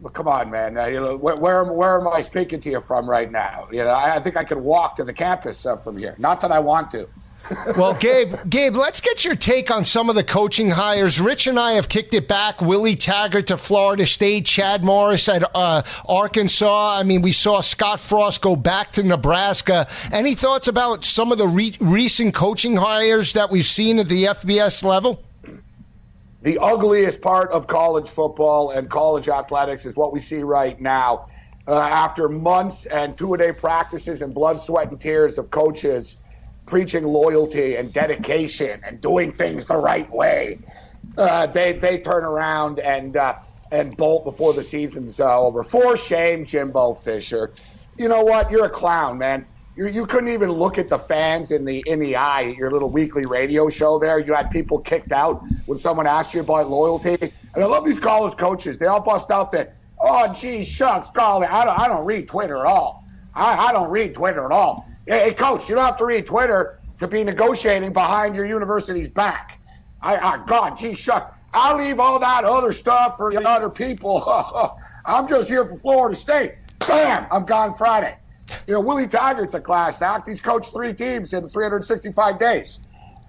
Well, 0.00 0.12
come 0.12 0.28
on, 0.28 0.50
man. 0.50 0.76
Uh, 0.76 0.84
you 0.86 1.00
know, 1.00 1.16
where, 1.16 1.36
where 1.36 1.64
where 1.64 1.98
am 1.98 2.06
I 2.06 2.20
speaking 2.20 2.60
to 2.60 2.70
you 2.70 2.80
from 2.80 3.08
right 3.08 3.30
now? 3.30 3.68
You 3.72 3.84
know, 3.84 3.90
I, 3.90 4.16
I 4.16 4.20
think 4.20 4.36
I 4.36 4.44
could 4.44 4.58
walk 4.58 4.96
to 4.96 5.04
the 5.04 5.14
campus 5.14 5.64
uh, 5.64 5.76
from 5.76 5.96
here. 5.96 6.14
Not 6.18 6.42
that 6.42 6.52
I 6.52 6.58
want 6.58 6.90
to. 6.90 7.08
Well, 7.76 7.94
Gabe, 7.94 8.34
Gabe, 8.48 8.74
let's 8.74 9.00
get 9.00 9.24
your 9.24 9.36
take 9.36 9.70
on 9.70 9.84
some 9.84 10.08
of 10.08 10.14
the 10.14 10.24
coaching 10.24 10.70
hires. 10.70 11.20
Rich 11.20 11.46
and 11.46 11.58
I 11.58 11.72
have 11.72 11.88
kicked 11.88 12.14
it 12.14 12.26
back. 12.26 12.60
Willie 12.60 12.96
Taggart 12.96 13.48
to 13.48 13.56
Florida 13.56 14.06
State, 14.06 14.46
Chad 14.46 14.84
Morris 14.84 15.28
at 15.28 15.44
uh, 15.54 15.82
Arkansas. 16.08 16.98
I 16.98 17.02
mean, 17.02 17.22
we 17.22 17.32
saw 17.32 17.60
Scott 17.60 18.00
Frost 18.00 18.40
go 18.40 18.56
back 18.56 18.92
to 18.92 19.02
Nebraska. 19.02 19.86
Any 20.12 20.34
thoughts 20.34 20.68
about 20.68 21.04
some 21.04 21.32
of 21.32 21.38
the 21.38 21.48
re- 21.48 21.76
recent 21.80 22.34
coaching 22.34 22.76
hires 22.76 23.34
that 23.34 23.50
we've 23.50 23.66
seen 23.66 23.98
at 23.98 24.08
the 24.08 24.24
FBS 24.24 24.82
level? 24.82 25.22
The 26.42 26.58
ugliest 26.58 27.22
part 27.22 27.50
of 27.52 27.66
college 27.66 28.08
football 28.08 28.70
and 28.70 28.88
college 28.90 29.28
athletics 29.28 29.86
is 29.86 29.96
what 29.96 30.12
we 30.12 30.20
see 30.20 30.42
right 30.42 30.78
now. 30.80 31.28
Uh, 31.66 31.78
after 31.78 32.28
months 32.28 32.84
and 32.84 33.16
two 33.16 33.32
a 33.32 33.38
day 33.38 33.50
practices 33.50 34.20
and 34.20 34.34
blood, 34.34 34.60
sweat, 34.60 34.90
and 34.90 35.00
tears 35.00 35.38
of 35.38 35.50
coaches 35.50 36.18
preaching 36.66 37.04
loyalty 37.04 37.76
and 37.76 37.92
dedication 37.92 38.80
and 38.84 39.00
doing 39.00 39.32
things 39.32 39.66
the 39.66 39.76
right 39.76 40.10
way, 40.10 40.58
uh, 41.18 41.46
they 41.46 41.72
they 41.72 41.98
turn 41.98 42.24
around 42.24 42.78
and 42.80 43.16
uh, 43.16 43.36
and 43.70 43.96
bolt 43.96 44.24
before 44.24 44.52
the 44.52 44.62
season's 44.62 45.20
uh, 45.20 45.38
over. 45.38 45.62
For 45.62 45.96
shame, 45.96 46.44
Jimbo 46.44 46.94
Fisher. 46.94 47.52
You 47.96 48.08
know 48.08 48.22
what? 48.22 48.50
You're 48.50 48.66
a 48.66 48.70
clown, 48.70 49.18
man. 49.18 49.46
You, 49.76 49.88
you 49.88 50.06
couldn't 50.06 50.28
even 50.30 50.52
look 50.52 50.78
at 50.78 50.88
the 50.88 50.98
fans 50.98 51.50
in 51.50 51.64
the 51.64 51.82
in 51.86 51.98
the 51.98 52.16
eye 52.16 52.50
at 52.50 52.56
your 52.56 52.70
little 52.70 52.90
weekly 52.90 53.26
radio 53.26 53.68
show 53.68 53.98
there. 53.98 54.18
You 54.18 54.34
had 54.34 54.50
people 54.50 54.78
kicked 54.78 55.12
out 55.12 55.42
when 55.66 55.78
someone 55.78 56.06
asked 56.06 56.34
you 56.34 56.40
about 56.40 56.70
loyalty. 56.70 57.16
And 57.20 57.62
I 57.62 57.66
love 57.66 57.84
these 57.84 57.98
college 57.98 58.36
coaches. 58.36 58.78
They 58.78 58.86
all 58.86 59.00
bust 59.00 59.30
out 59.30 59.52
that, 59.52 59.76
oh, 60.00 60.32
gee, 60.32 60.64
shucks, 60.64 61.10
golly, 61.10 61.46
I 61.46 61.64
don't, 61.64 61.78
I 61.78 61.88
don't 61.88 62.04
read 62.04 62.28
Twitter 62.28 62.58
at 62.58 62.66
all. 62.66 63.04
I, 63.34 63.68
I 63.68 63.72
don't 63.72 63.90
read 63.90 64.14
Twitter 64.14 64.44
at 64.44 64.52
all. 64.52 64.88
Hey, 65.06 65.34
coach, 65.34 65.68
you 65.68 65.74
don't 65.74 65.84
have 65.84 65.96
to 65.98 66.06
read 66.06 66.26
Twitter 66.26 66.78
to 66.98 67.08
be 67.08 67.24
negotiating 67.24 67.92
behind 67.92 68.34
your 68.34 68.46
university's 68.46 69.08
back. 69.08 69.60
I, 70.00 70.16
I 70.16 70.44
God, 70.46 70.78
gee, 70.78 70.94
shuck. 70.94 71.34
I'll 71.52 71.76
leave 71.76 72.00
all 72.00 72.18
that 72.18 72.44
other 72.44 72.72
stuff 72.72 73.16
for 73.16 73.32
the 73.32 73.46
other 73.46 73.70
people. 73.70 74.24
I'm 75.06 75.28
just 75.28 75.48
here 75.48 75.64
for 75.64 75.76
Florida 75.76 76.16
State. 76.16 76.54
Bam, 76.80 77.26
I'm 77.30 77.44
gone 77.44 77.74
Friday. 77.74 78.16
You 78.66 78.74
know, 78.74 78.80
Willie 78.80 79.06
Taggart's 79.06 79.54
a 79.54 79.60
class 79.60 80.02
act. 80.02 80.28
He's 80.28 80.40
coached 80.40 80.72
three 80.72 80.92
teams 80.92 81.32
in 81.32 81.46
365 81.46 82.38
days. 82.38 82.80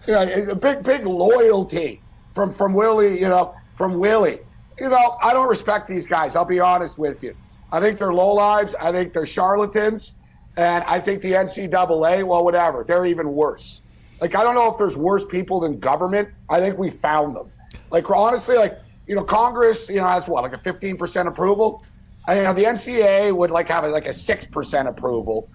You 0.07 0.13
know, 0.13 0.55
big, 0.55 0.83
big 0.83 1.05
loyalty 1.05 2.01
from 2.33 2.51
from 2.51 2.73
Willie. 2.73 3.19
You 3.19 3.29
know, 3.29 3.53
from 3.71 3.97
Willie. 3.97 4.39
You 4.79 4.89
know, 4.89 5.17
I 5.21 5.33
don't 5.33 5.47
respect 5.47 5.87
these 5.87 6.05
guys. 6.05 6.35
I'll 6.35 6.45
be 6.45 6.59
honest 6.59 6.97
with 6.97 7.23
you. 7.23 7.33
I 7.71 7.79
think 7.79 7.97
they're 7.97 8.13
low 8.13 8.33
lives. 8.33 8.75
I 8.81 8.91
think 8.91 9.13
they're 9.13 9.25
charlatans. 9.25 10.15
And 10.57 10.83
I 10.85 10.99
think 10.99 11.21
the 11.21 11.33
NCAA, 11.33 12.23
well, 12.23 12.43
whatever, 12.43 12.83
they're 12.83 13.05
even 13.05 13.33
worse. 13.33 13.81
Like, 14.21 14.35
I 14.35 14.43
don't 14.43 14.55
know 14.55 14.71
if 14.71 14.77
there's 14.77 14.95
worse 14.95 15.25
people 15.25 15.59
than 15.59 15.79
government. 15.79 16.29
I 16.49 16.59
think 16.59 16.77
we 16.77 16.89
found 16.89 17.35
them. 17.35 17.51
Like, 17.91 18.09
honestly, 18.09 18.55
like, 18.55 18.79
you 19.07 19.15
know, 19.15 19.23
Congress, 19.23 19.89
you 19.89 19.97
know, 19.97 20.07
has 20.07 20.27
what, 20.27 20.43
like 20.43 20.53
a 20.53 20.57
15% 20.57 21.27
approval? 21.27 21.83
I, 22.27 22.37
you 22.37 22.43
know, 22.43 22.53
the 22.53 22.63
NCAA 22.63 23.35
would 23.35 23.51
like 23.51 23.67
have 23.67 23.83
a, 23.83 23.89
like 23.89 24.07
a 24.07 24.11
6% 24.11 24.87
approval. 24.87 25.49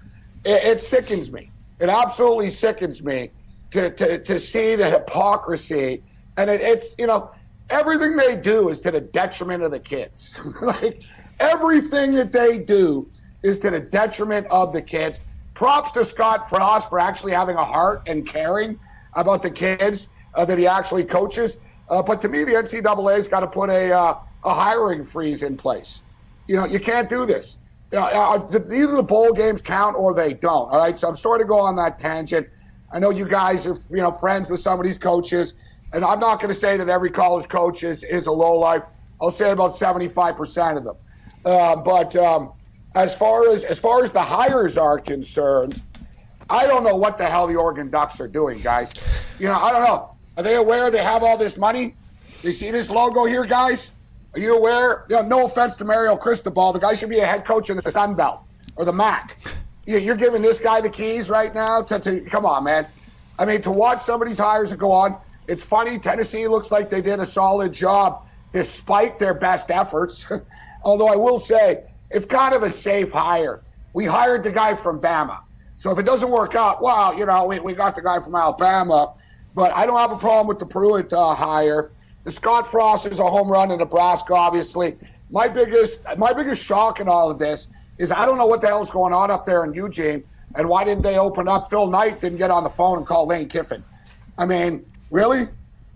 It, 0.44 0.64
it 0.64 0.82
sickens 0.82 1.32
me. 1.32 1.50
It 1.80 1.88
absolutely 1.88 2.50
sickens 2.50 3.02
me 3.02 3.30
to, 3.70 3.90
to, 3.90 4.18
to 4.22 4.38
see 4.38 4.76
the 4.76 4.90
hypocrisy. 4.90 6.02
And 6.36 6.50
it, 6.50 6.60
it's, 6.60 6.94
you 6.98 7.06
know, 7.06 7.30
everything 7.70 8.16
they 8.16 8.36
do 8.36 8.68
is 8.68 8.80
to 8.80 8.90
the 8.90 9.00
detriment 9.00 9.62
of 9.62 9.70
the 9.70 9.80
kids. 9.80 10.38
like, 10.62 11.02
everything 11.40 12.12
that 12.12 12.30
they 12.30 12.58
do 12.58 13.10
is 13.42 13.58
to 13.60 13.70
the 13.70 13.80
detriment 13.80 14.46
of 14.50 14.72
the 14.72 14.82
kids. 14.82 15.20
Props 15.54 15.92
to 15.92 16.04
Scott 16.04 16.48
Frost 16.48 16.88
for 16.88 16.98
actually 16.98 17.32
having 17.32 17.56
a 17.56 17.64
heart 17.64 18.02
and 18.06 18.26
caring 18.26 18.78
about 19.14 19.42
the 19.42 19.50
kids 19.50 20.08
uh, 20.34 20.44
that 20.44 20.58
he 20.58 20.66
actually 20.66 21.04
coaches. 21.04 21.56
Uh, 21.88 22.02
but 22.02 22.20
to 22.20 22.28
me, 22.28 22.44
the 22.44 22.52
NCAA's 22.52 23.28
got 23.28 23.40
to 23.40 23.46
put 23.48 23.68
a, 23.68 23.92
uh, 23.92 24.14
a 24.44 24.54
hiring 24.54 25.02
freeze 25.02 25.42
in 25.42 25.56
place. 25.56 26.02
You 26.46 26.56
know, 26.56 26.64
you 26.64 26.80
can't 26.80 27.08
do 27.08 27.26
this. 27.26 27.58
Uh, 27.92 28.40
either 28.70 28.96
the 28.96 29.02
bowl 29.02 29.32
games 29.32 29.60
count 29.60 29.96
or 29.96 30.14
they 30.14 30.32
don't. 30.32 30.70
All 30.70 30.78
right, 30.78 30.96
so 30.96 31.08
I'm 31.08 31.16
sorry 31.16 31.40
to 31.40 31.44
go 31.44 31.58
on 31.58 31.76
that 31.76 31.98
tangent. 31.98 32.48
I 32.92 33.00
know 33.00 33.10
you 33.10 33.28
guys 33.28 33.66
are 33.66 33.74
you 33.90 34.02
know 34.02 34.12
friends 34.12 34.48
with 34.48 34.60
some 34.60 34.78
of 34.78 34.86
these 34.86 34.98
coaches, 34.98 35.54
and 35.92 36.04
I'm 36.04 36.20
not 36.20 36.40
going 36.40 36.54
to 36.54 36.58
say 36.58 36.76
that 36.76 36.88
every 36.88 37.10
college 37.10 37.48
coach 37.48 37.82
is 37.82 38.04
is 38.04 38.26
a 38.26 38.32
low 38.32 38.58
life. 38.58 38.84
I'll 39.20 39.30
say 39.30 39.50
about 39.50 39.72
75% 39.72 40.76
of 40.76 40.84
them. 40.84 40.96
Uh, 41.44 41.76
but 41.76 42.16
um, 42.16 42.52
as 42.94 43.16
far 43.16 43.50
as 43.50 43.64
as 43.64 43.78
far 43.78 44.02
as 44.02 44.12
the 44.12 44.22
hires 44.22 44.76
are 44.76 44.98
concerned, 44.98 45.82
I 46.48 46.66
don't 46.66 46.84
know 46.84 46.96
what 46.96 47.18
the 47.18 47.26
hell 47.26 47.46
the 47.46 47.56
Oregon 47.56 47.90
Ducks 47.90 48.20
are 48.20 48.28
doing, 48.28 48.60
guys. 48.60 48.92
You 49.38 49.48
know, 49.48 49.54
I 49.54 49.72
don't 49.72 49.84
know. 49.84 50.14
Are 50.36 50.42
they 50.42 50.56
aware 50.56 50.90
they 50.90 51.02
have 51.02 51.22
all 51.22 51.36
this 51.36 51.56
money? 51.56 51.94
You 52.42 52.52
see 52.52 52.70
this 52.70 52.90
logo 52.90 53.24
here, 53.24 53.44
guys? 53.44 53.92
Are 54.34 54.40
you 54.40 54.56
aware? 54.56 55.04
You 55.08 55.16
know, 55.16 55.22
no 55.22 55.44
offense 55.46 55.76
to 55.76 55.84
Mario 55.84 56.16
Cristobal, 56.16 56.72
the 56.72 56.78
guy 56.78 56.94
should 56.94 57.10
be 57.10 57.20
a 57.20 57.26
head 57.26 57.44
coach 57.44 57.68
in 57.70 57.76
the 57.76 57.82
Sun 57.82 58.14
Belt 58.14 58.40
or 58.76 58.84
the 58.84 58.92
MAC. 58.92 59.36
You're 59.86 60.16
giving 60.16 60.42
this 60.42 60.60
guy 60.60 60.80
the 60.80 60.90
keys 60.90 61.28
right 61.28 61.52
now 61.52 61.82
to, 61.82 61.98
to 61.98 62.20
come 62.22 62.46
on, 62.46 62.64
man. 62.64 62.86
I 63.38 63.44
mean, 63.44 63.62
to 63.62 63.70
watch 63.70 64.00
somebody's 64.00 64.38
hires 64.38 64.72
go 64.72 64.92
on, 64.92 65.18
it's 65.48 65.64
funny. 65.64 65.98
Tennessee 65.98 66.46
looks 66.46 66.70
like 66.70 66.90
they 66.90 67.00
did 67.00 67.18
a 67.18 67.26
solid 67.26 67.72
job 67.72 68.26
despite 68.52 69.16
their 69.16 69.34
best 69.34 69.70
efforts. 69.70 70.26
Although 70.84 71.08
I 71.08 71.16
will 71.16 71.38
say, 71.38 71.84
it's 72.10 72.26
kind 72.26 72.54
of 72.54 72.62
a 72.62 72.70
safe 72.70 73.12
hire. 73.12 73.62
We 73.92 74.04
hired 74.04 74.42
the 74.42 74.50
guy 74.50 74.74
from 74.74 75.00
Bama. 75.00 75.40
So 75.76 75.90
if 75.90 75.98
it 75.98 76.04
doesn't 76.04 76.30
work 76.30 76.54
out, 76.54 76.82
well, 76.82 77.18
you 77.18 77.26
know, 77.26 77.46
we, 77.46 77.58
we 77.60 77.74
got 77.74 77.94
the 77.94 78.02
guy 78.02 78.20
from 78.20 78.34
Alabama. 78.34 79.14
But 79.54 79.72
I 79.72 79.86
don't 79.86 79.98
have 79.98 80.12
a 80.12 80.16
problem 80.16 80.46
with 80.46 80.58
the 80.58 80.66
Pruitt 80.66 81.12
uh, 81.12 81.34
hire. 81.34 81.90
The 82.22 82.30
Scott 82.30 82.66
Frost 82.66 83.06
is 83.06 83.18
a 83.18 83.28
home 83.28 83.48
run 83.48 83.70
in 83.70 83.78
Nebraska, 83.78 84.34
obviously. 84.34 84.96
My 85.30 85.48
biggest 85.48 86.04
my 86.18 86.32
biggest 86.32 86.64
shock 86.64 87.00
in 87.00 87.08
all 87.08 87.30
of 87.30 87.38
this 87.38 87.68
is 87.98 88.12
I 88.12 88.26
don't 88.26 88.36
know 88.36 88.46
what 88.46 88.60
the 88.60 88.66
hell's 88.66 88.90
going 88.90 89.12
on 89.12 89.30
up 89.30 89.46
there 89.46 89.64
in 89.64 89.72
Eugene, 89.72 90.24
and 90.54 90.68
why 90.68 90.84
didn't 90.84 91.02
they 91.02 91.18
open 91.18 91.48
up? 91.48 91.70
Phil 91.70 91.86
Knight 91.86 92.20
didn't 92.20 92.38
get 92.38 92.50
on 92.50 92.64
the 92.64 92.70
phone 92.70 92.98
and 92.98 93.06
call 93.06 93.26
Lane 93.26 93.48
Kiffin. 93.48 93.84
I 94.38 94.46
mean, 94.46 94.84
really? 95.10 95.48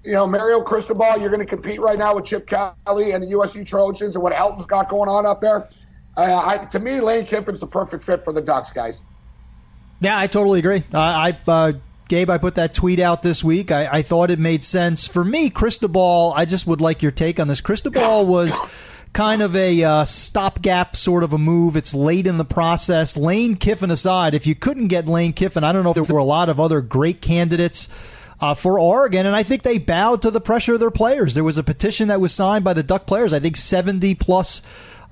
You 0.05 0.13
know, 0.13 0.27
Mario 0.27 0.61
Cristobal, 0.61 1.19
you're 1.19 1.31
going 1.31 1.41
to 1.41 1.47
compete 1.47 1.81
right 1.81 1.99
now 1.99 2.15
with 2.15 2.27
Chip 2.27 2.47
Kelly 2.47 3.13
and 3.13 3.23
the 3.23 3.29
USC 3.35 3.67
Trojans 3.67 4.15
and 4.15 4.23
what 4.23 4.35
Helton's 4.35 4.67
got 4.67 4.89
going 4.89 5.09
on 5.09 5.25
up 5.25 5.41
there. 5.41 5.69
Uh, 6.17 6.43
I, 6.45 6.59
to 6.59 6.79
me, 6.79 7.01
Lane 7.01 7.25
Kiffin's 7.27 7.61
the 7.61 7.67
perfect 7.67 8.05
fit 8.05 8.23
for 8.23 8.33
the 8.33 8.41
Ducks, 8.41 8.71
guys. 8.71 9.03
Yeah, 10.01 10.19
I 10.19 10.27
totally 10.27 10.59
agree. 10.59 10.85
I, 10.93 11.37
I 11.47 11.51
uh, 11.51 11.73
Gabe, 12.09 12.29
I 12.29 12.39
put 12.39 12.57
that 12.57 12.75
tweet 12.75 13.01
out 13.01 13.23
this 13.23 13.43
week. 13.43 13.73
I, 13.73 13.89
I 13.91 14.03
thought 14.03 14.31
it 14.31 14.39
made 14.39 14.63
sense 14.63 15.07
for 15.07 15.25
me. 15.25 15.51
Cristobal, 15.51 16.33
I 16.37 16.45
just 16.45 16.67
would 16.67 16.81
like 16.81 17.03
your 17.03 17.13
take 17.13 17.41
on 17.41 17.49
this. 17.49 17.61
Cristobal 17.61 18.27
was 18.27 18.59
kind 19.15 19.41
of 19.41 19.57
a 19.57 19.83
uh, 19.83 20.05
stopgap 20.05 20.97
sort 20.97 21.25
of 21.25 21.33
a 21.33 21.39
move. 21.39 21.77
It's 21.77 21.95
late 21.95 22.27
in 22.27 22.37
the 22.37 22.45
process. 22.45 23.17
Lane 23.17 23.57
Kiffin 23.57 23.91
aside, 23.91 24.35
if 24.35 24.47
you 24.47 24.55
couldn't 24.55 24.89
get 24.89 25.07
Lane 25.07 25.33
Kiffin, 25.33 25.65
I 25.65 25.73
don't 25.73 25.85
know 25.85 25.91
if 25.91 26.07
there 26.07 26.15
were 26.15 26.21
a 26.21 26.25
lot 26.25 26.49
of 26.49 26.61
other 26.61 26.81
great 26.81 27.23
candidates. 27.23 27.89
Uh, 28.41 28.53
for 28.53 28.81
Oregon, 28.81 29.27
and 29.27 29.35
I 29.35 29.45
think 29.45 29.63
they 29.63 29.79
bowed 29.79 30.23
to 30.23 30.31
the 30.31 30.41
pressure 30.41 30.75
of 30.75 30.81
their 30.81 30.91
players. 30.91 31.35
There 31.35 31.45
was 31.45 31.57
a 31.57 31.63
petition 31.63 32.09
that 32.09 32.21
was 32.21 32.35
signed 32.35 32.65
by 32.65 32.75
the 32.75 32.83
Duck 32.83 33.07
players. 33.07 33.33
I 33.33 33.39
think 33.39 33.57
70 33.57 34.17
plus 34.17 34.61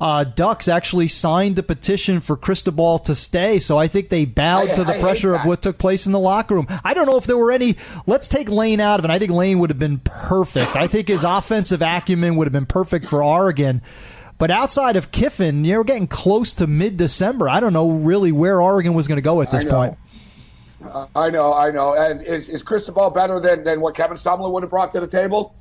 uh, 0.00 0.24
Ducks 0.24 0.68
actually 0.68 1.09
signed 1.09 1.59
a 1.59 1.62
petition 1.62 2.20
for 2.20 2.37
Cristobal 2.37 2.98
to 3.00 3.14
stay. 3.14 3.59
So 3.59 3.78
I 3.78 3.87
think 3.87 4.09
they 4.09 4.24
bowed 4.24 4.70
I, 4.70 4.74
to 4.74 4.85
the 4.85 4.96
I 4.96 5.00
pressure 5.00 5.35
of 5.35 5.44
what 5.44 5.62
took 5.62 5.78
place 5.78 6.07
in 6.07 6.12
the 6.12 6.18
locker 6.18 6.55
room. 6.55 6.66
I 6.85 6.94
don't 6.94 7.07
know 7.07 7.16
if 7.16 7.24
there 7.24 7.37
were 7.37 7.52
any. 7.52 7.76
Let's 8.07 8.28
take 8.28 8.48
Lane 8.48 8.81
out 8.81 8.98
of 8.98 9.05
it. 9.05 9.11
I 9.11 9.18
think 9.18 9.31
Lane 9.31 9.59
would 9.61 9.70
have 9.70 9.78
been 9.78 10.00
perfect. 10.00 10.76
I 10.76 10.87
think 10.87 11.09
his 11.09 11.24
offensive 11.24 11.83
acumen 11.83 12.37
would 12.37 12.46
have 12.46 12.52
been 12.52 12.66
perfect 12.66 13.07
for 13.07 13.22
Oregon. 13.22 13.83
But 14.38 14.50
outside 14.50 14.96
of 14.96 15.12
Kiffin, 15.12 15.64
you're 15.64 15.85
getting 15.85 16.09
close 16.09 16.54
to 16.54 16.67
mid 16.67 16.96
December. 16.96 17.48
I 17.48 17.60
don't 17.60 17.73
know 17.73 17.90
really 17.90 18.33
where 18.33 18.60
Oregon 18.60 18.94
was 18.94 19.06
going 19.06 19.19
to 19.19 19.23
go 19.23 19.40
at 19.40 19.50
this 19.50 19.64
point. 19.64 19.96
I 21.14 21.31
know, 21.31 21.54
I 21.54 21.71
know. 21.71 21.94
And 21.94 22.23
is, 22.23 22.48
is 22.48 22.62
Cristobal 22.62 23.10
better 23.10 23.38
than, 23.38 23.62
than 23.64 23.81
what 23.81 23.94
Kevin 23.94 24.17
Sumlin 24.17 24.50
would 24.52 24.62
have 24.62 24.71
brought 24.71 24.92
to 24.92 25.00
the 25.00 25.06
table? 25.06 25.54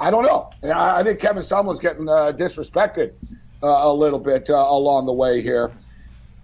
I 0.00 0.10
don't 0.10 0.24
know. 0.24 0.50
I, 0.72 1.02
think 1.02 1.20
Kevin 1.20 1.42
Sumlin's 1.42 1.80
getting 1.80 2.08
uh, 2.08 2.32
disrespected 2.36 3.12
uh, 3.62 3.66
a 3.66 3.92
little 3.92 4.18
bit 4.18 4.48
uh, 4.50 4.54
along 4.54 5.06
the 5.06 5.12
way 5.12 5.40
here. 5.40 5.72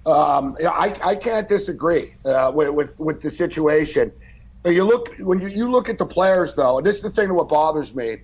Um, 0.06 0.56
I, 0.62 0.94
I 1.04 1.14
can't 1.14 1.48
disagree 1.48 2.14
uh, 2.24 2.50
with, 2.54 2.70
with, 2.70 2.98
with 2.98 3.20
the 3.20 3.30
situation. 3.30 4.12
You 4.64 4.84
look 4.84 5.14
when 5.18 5.40
you, 5.40 5.48
you 5.48 5.70
look 5.70 5.88
at 5.88 5.98
the 5.98 6.06
players 6.06 6.54
though, 6.54 6.78
and 6.78 6.86
this 6.86 6.96
is 6.96 7.02
the 7.02 7.10
thing 7.10 7.34
that 7.34 7.44
bothers 7.44 7.94
me. 7.94 8.18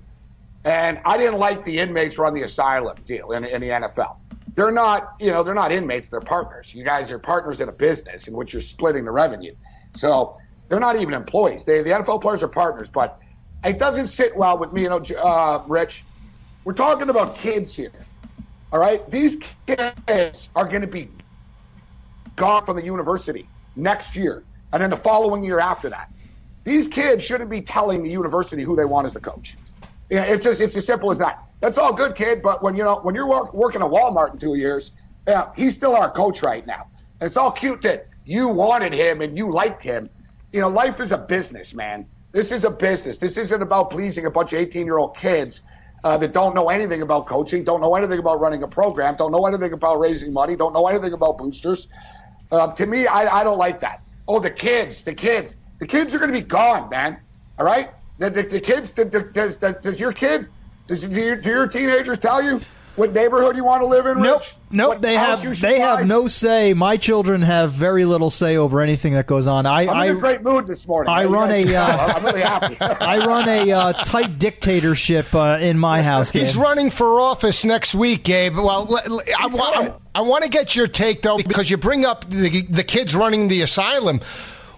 And 0.64 1.00
I 1.04 1.16
didn't 1.16 1.38
like 1.38 1.64
the 1.64 1.78
inmates 1.78 2.18
run 2.18 2.34
the 2.34 2.42
asylum 2.42 2.96
deal 3.06 3.30
in, 3.32 3.44
in 3.44 3.60
the 3.60 3.68
NFL. 3.68 4.16
They're 4.54 4.72
not, 4.72 5.14
you 5.20 5.30
know, 5.30 5.42
they're 5.42 5.54
not 5.54 5.70
inmates. 5.70 6.08
They're 6.08 6.20
partners. 6.20 6.74
You 6.74 6.82
guys 6.82 7.12
are 7.12 7.18
partners 7.18 7.60
in 7.60 7.68
a 7.68 7.72
business 7.72 8.26
in 8.26 8.34
which 8.34 8.52
you're 8.52 8.62
splitting 8.62 9.04
the 9.04 9.12
revenue. 9.12 9.54
So 9.94 10.38
they're 10.68 10.80
not 10.80 10.96
even 10.96 11.14
employees. 11.14 11.64
They, 11.64 11.82
the 11.82 11.90
NFL 11.90 12.20
players 12.20 12.42
are 12.42 12.48
partners, 12.48 12.88
but 12.90 13.20
it 13.64 13.78
doesn't 13.78 14.07
sit 14.07 14.36
well 14.36 14.59
with 14.59 14.72
me, 14.72 14.82
you 14.82 14.88
know, 14.88 15.02
uh, 15.18 15.62
Rich. 15.66 16.04
We're 16.64 16.72
talking 16.72 17.09
about 17.09 17.36
kids 17.36 17.74
here. 17.74 17.92
All 18.72 18.80
right, 18.80 19.09
these 19.11 19.36
kids 19.66 20.48
are 20.57 20.64
going 20.66 20.80
to 20.80 20.88
be 20.88 21.09
gone 22.34 22.64
from 22.64 22.76
the 22.76 22.84
university 22.84 23.48
next 23.76 24.16
year, 24.16 24.44
and 24.72 24.82
then 24.82 24.90
the 24.90 24.96
following 24.96 25.44
year 25.44 25.61
after 25.61 25.88
that. 25.90 26.11
These 26.64 26.88
kids 26.88 27.24
shouldn't 27.24 27.48
be 27.48 27.61
telling 27.61 28.02
the 28.02 28.11
university 28.11 28.62
who 28.62 28.74
they 28.74 28.84
want 28.84 29.07
as 29.07 29.12
the 29.12 29.20
coach. 29.20 29.57
It's 30.11 30.44
just 30.44 30.61
it's 30.61 30.76
as 30.76 30.84
simple 30.84 31.11
as 31.12 31.18
that. 31.18 31.44
That's 31.61 31.78
all 31.78 31.92
good, 31.92 32.16
kid. 32.16 32.42
But 32.42 32.62
when 32.62 32.76
you 32.76 32.82
know 32.82 32.96
when 32.96 33.14
you're 33.14 33.28
work, 33.28 33.54
working 33.54 33.82
at 33.82 33.88
Walmart 33.88 34.32
in 34.32 34.38
two 34.38 34.57
years, 34.57 34.90
yeah, 35.26 35.50
he's 35.57 35.76
still 35.76 35.94
our 35.94 36.11
coach 36.11 36.42
right 36.42 36.66
now. 36.66 36.88
And 37.20 37.26
it's 37.28 37.36
all 37.36 37.52
cute 37.52 37.82
that 37.82 38.09
you 38.24 38.48
wanted 38.48 38.92
him 38.92 39.20
and 39.20 39.36
you 39.36 39.50
liked 39.52 39.82
him. 39.82 40.11
You 40.52 40.61
know, 40.61 40.68
life 40.68 41.00
is 41.00 41.12
a 41.12 41.18
business, 41.18 41.74
man. 41.74 42.07
This 42.32 42.52
is 42.52 42.64
a 42.64 42.70
business. 42.70 43.18
This 43.18 43.36
isn't 43.36 43.62
about 43.62 43.90
pleasing 43.90 44.26
a 44.26 44.30
bunch 44.30 44.52
of 44.52 44.58
18 44.58 44.84
year 44.86 44.98
old 44.98 45.16
kids 45.16 45.62
uh, 46.04 46.16
that 46.18 46.32
don't 46.32 46.54
know 46.54 46.68
anything 46.68 47.02
about 47.02 47.26
coaching, 47.26 47.64
don't 47.64 47.80
know 47.80 47.94
anything 47.94 48.18
about 48.18 48.40
running 48.40 48.62
a 48.62 48.68
program, 48.68 49.16
don't 49.16 49.32
know 49.32 49.46
anything 49.46 49.72
about 49.72 49.98
raising 49.98 50.32
money, 50.32 50.54
don't 50.54 50.72
know 50.72 50.86
anything 50.86 51.12
about 51.12 51.38
boosters. 51.38 51.88
Uh, 52.52 52.72
to 52.74 52.86
me, 52.86 53.06
I, 53.06 53.40
I 53.40 53.44
don't 53.44 53.58
like 53.58 53.80
that. 53.80 54.02
Oh, 54.28 54.38
the 54.38 54.50
kids, 54.50 55.02
the 55.02 55.14
kids. 55.14 55.56
The 55.78 55.86
kids 55.86 56.14
are 56.14 56.18
going 56.18 56.32
to 56.32 56.38
be 56.38 56.46
gone, 56.46 56.88
man. 56.90 57.18
All 57.58 57.66
right? 57.66 57.90
The, 58.18 58.30
the, 58.30 58.42
the 58.42 58.60
kids, 58.60 58.92
the, 58.92 59.04
does, 59.04 59.58
does 59.58 60.00
your 60.00 60.12
kid, 60.12 60.48
does, 60.86 61.04
do, 61.04 61.10
your, 61.10 61.36
do 61.36 61.50
your 61.50 61.66
teenagers 61.66 62.18
tell 62.18 62.42
you 62.42 62.60
what 62.97 63.12
neighborhood 63.12 63.57
you 63.57 63.64
want 63.64 63.82
to 63.82 63.86
live 63.86 64.07
in? 64.07 64.20
Nope, 64.22 64.40
Rich? 64.40 64.55
nope. 64.70 64.88
What 64.88 65.03
they 65.03 65.14
have 65.14 65.42
they 65.61 65.78
buy? 65.78 65.84
have 65.84 66.07
no 66.07 66.26
say. 66.28 66.74
My 66.74 66.97
children 66.97 67.42
have 67.42 67.72
very 67.72 68.05
little 68.05 68.30
say 68.30 68.57
over 68.57 68.80
anything 68.80 69.12
that 69.14 69.26
goes 69.26 69.47
on. 69.47 69.66
I 69.66 69.86
I'm 69.86 70.11
in 70.11 70.16
a 70.16 70.20
great 70.20 70.42
mood 70.42 70.66
this 70.66 70.86
morning. 70.86 71.12
I 71.12 71.24
run 71.26 71.51
a, 71.51 71.74
uh, 71.74 71.86
I'm 72.14 72.24
really 72.24 72.40
happy. 72.40 72.76
I 72.80 73.18
run 73.18 73.49
a 73.49 73.70
uh, 73.72 73.92
tight 74.05 74.38
dictatorship 74.38 75.34
uh, 75.34 75.59
in 75.61 75.78
my 75.78 76.03
house. 76.03 76.30
He's 76.30 76.57
running 76.57 76.90
for 76.90 77.20
office 77.20 77.64
next 77.64 77.94
week, 77.94 78.24
Gabe. 78.24 78.57
Well, 78.57 78.86
l- 78.90 78.99
l- 79.07 79.20
I, 79.38 79.47
wa- 79.47 79.62
I, 79.62 79.94
I 80.16 80.20
want 80.22 80.44
to 80.44 80.51
get 80.51 80.74
your 80.74 80.86
take 80.88 81.22
though, 81.22 81.36
because 81.38 81.70
you 81.70 81.76
bring 81.76 82.05
up 82.05 82.28
the, 82.28 82.62
the 82.62 82.84
kids 82.84 83.14
running 83.14 83.49
the 83.49 83.62
asylum. 83.62 84.20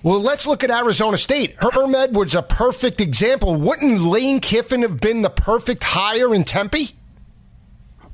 Well, 0.03 0.21
let's 0.21 0.47
look 0.47 0.63
at 0.63 0.71
Arizona 0.71 1.19
State. 1.19 1.57
Herm 1.59 1.95
Edwards, 1.95 2.35
a 2.35 2.43
perfect 2.43 3.01
example. 3.01 3.57
Wouldn't 3.57 4.01
Lane 4.01 4.39
Kiffin 4.41 4.83
have 4.83 5.01
been 5.01 5.23
the 5.23 5.31
perfect 5.31 5.83
hire 5.83 6.33
in 6.35 6.45
Tempe? 6.45 6.91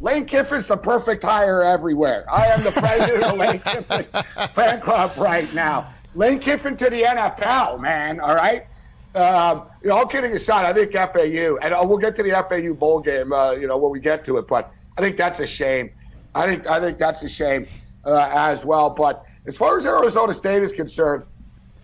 Lane 0.01 0.27
Kiffin's 0.27 0.69
the 0.69 0.77
perfect 0.77 1.23
hire 1.23 1.63
everywhere. 1.63 2.25
I 2.31 2.47
am 2.47 2.63
the 2.63 2.71
president 2.71 3.25
of 3.25 3.39
Lane 3.39 3.59
Kiffin 3.65 4.07
fan 4.53 4.81
club 4.81 5.13
right 5.17 5.53
now. 5.55 5.93
Lane 6.15 6.39
Kiffin 6.39 6.77
to 6.77 6.91
the 6.91 7.03
NFL, 7.03 7.81
man. 7.81 8.21
All 8.21 8.35
right. 8.35 8.67
Um, 9.15 9.69
you 9.83 9.89
know, 9.89 9.97
all 9.97 10.07
kidding 10.07 10.33
aside, 10.33 10.65
I 10.65 10.73
think 10.73 10.93
FAU, 10.93 11.57
and 11.59 11.73
uh, 11.73 11.85
we'll 11.87 11.99
get 11.99 12.17
to 12.17 12.23
the 12.23 12.33
FAU 12.49 12.75
bowl 12.75 13.01
game, 13.01 13.33
uh, 13.33 13.53
you 13.53 13.69
know, 13.69 13.77
when 13.79 13.93
we 13.93 14.01
get 14.01 14.25
to 14.25 14.39
it. 14.39 14.49
But 14.49 14.73
I 14.99 15.01
think 15.01 15.17
that's 15.17 15.39
a 15.39 15.47
shame. 15.47 15.91
I 16.35 16.47
think 16.47 16.67
I 16.67 16.81
think 16.81 16.99
that's 16.99 17.23
a 17.23 17.29
shame 17.29 17.67
uh, 18.05 18.29
as 18.33 18.65
well. 18.65 18.91
But 18.91 19.25
as 19.47 19.57
far 19.57 19.77
as 19.77 19.87
Arizona 19.87 20.35
State 20.35 20.63
is 20.63 20.73
concerned, 20.73 21.25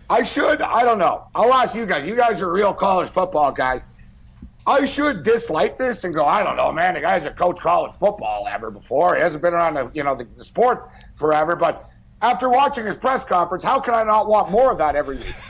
I 0.09 0.23
should. 0.23 0.61
I 0.61 0.83
don't 0.83 0.97
know. 0.97 1.25
I'll 1.33 1.53
ask 1.53 1.73
you 1.73 1.85
guys. 1.85 2.05
You 2.05 2.17
guys 2.17 2.41
are 2.41 2.51
real 2.51 2.73
college 2.73 3.09
football 3.09 3.53
guys. 3.53 3.87
I 4.65 4.85
should 4.85 5.23
dislike 5.23 5.77
this 5.77 6.03
and 6.03 6.13
go, 6.13 6.25
I 6.25 6.43
don't 6.43 6.55
know, 6.55 6.71
man. 6.71 6.93
The 6.93 7.01
guy's 7.01 7.25
a 7.25 7.31
coach 7.31 7.59
college 7.59 7.93
football 7.93 8.47
ever 8.47 8.69
before. 8.69 9.15
He 9.15 9.21
hasn't 9.21 9.41
been 9.41 9.53
around 9.53 9.73
the, 9.73 9.89
you 9.93 10.03
know, 10.03 10.15
the, 10.15 10.25
the 10.25 10.43
sport 10.43 10.89
forever. 11.15 11.55
But 11.55 11.89
after 12.21 12.47
watching 12.49 12.85
his 12.85 12.97
press 12.97 13.23
conference, 13.23 13.63
how 13.63 13.79
can 13.79 13.93
I 13.93 14.03
not 14.03 14.27
want 14.27 14.51
more 14.51 14.71
of 14.71 14.77
that 14.77 14.95
every 14.95 15.17
week? 15.17 15.35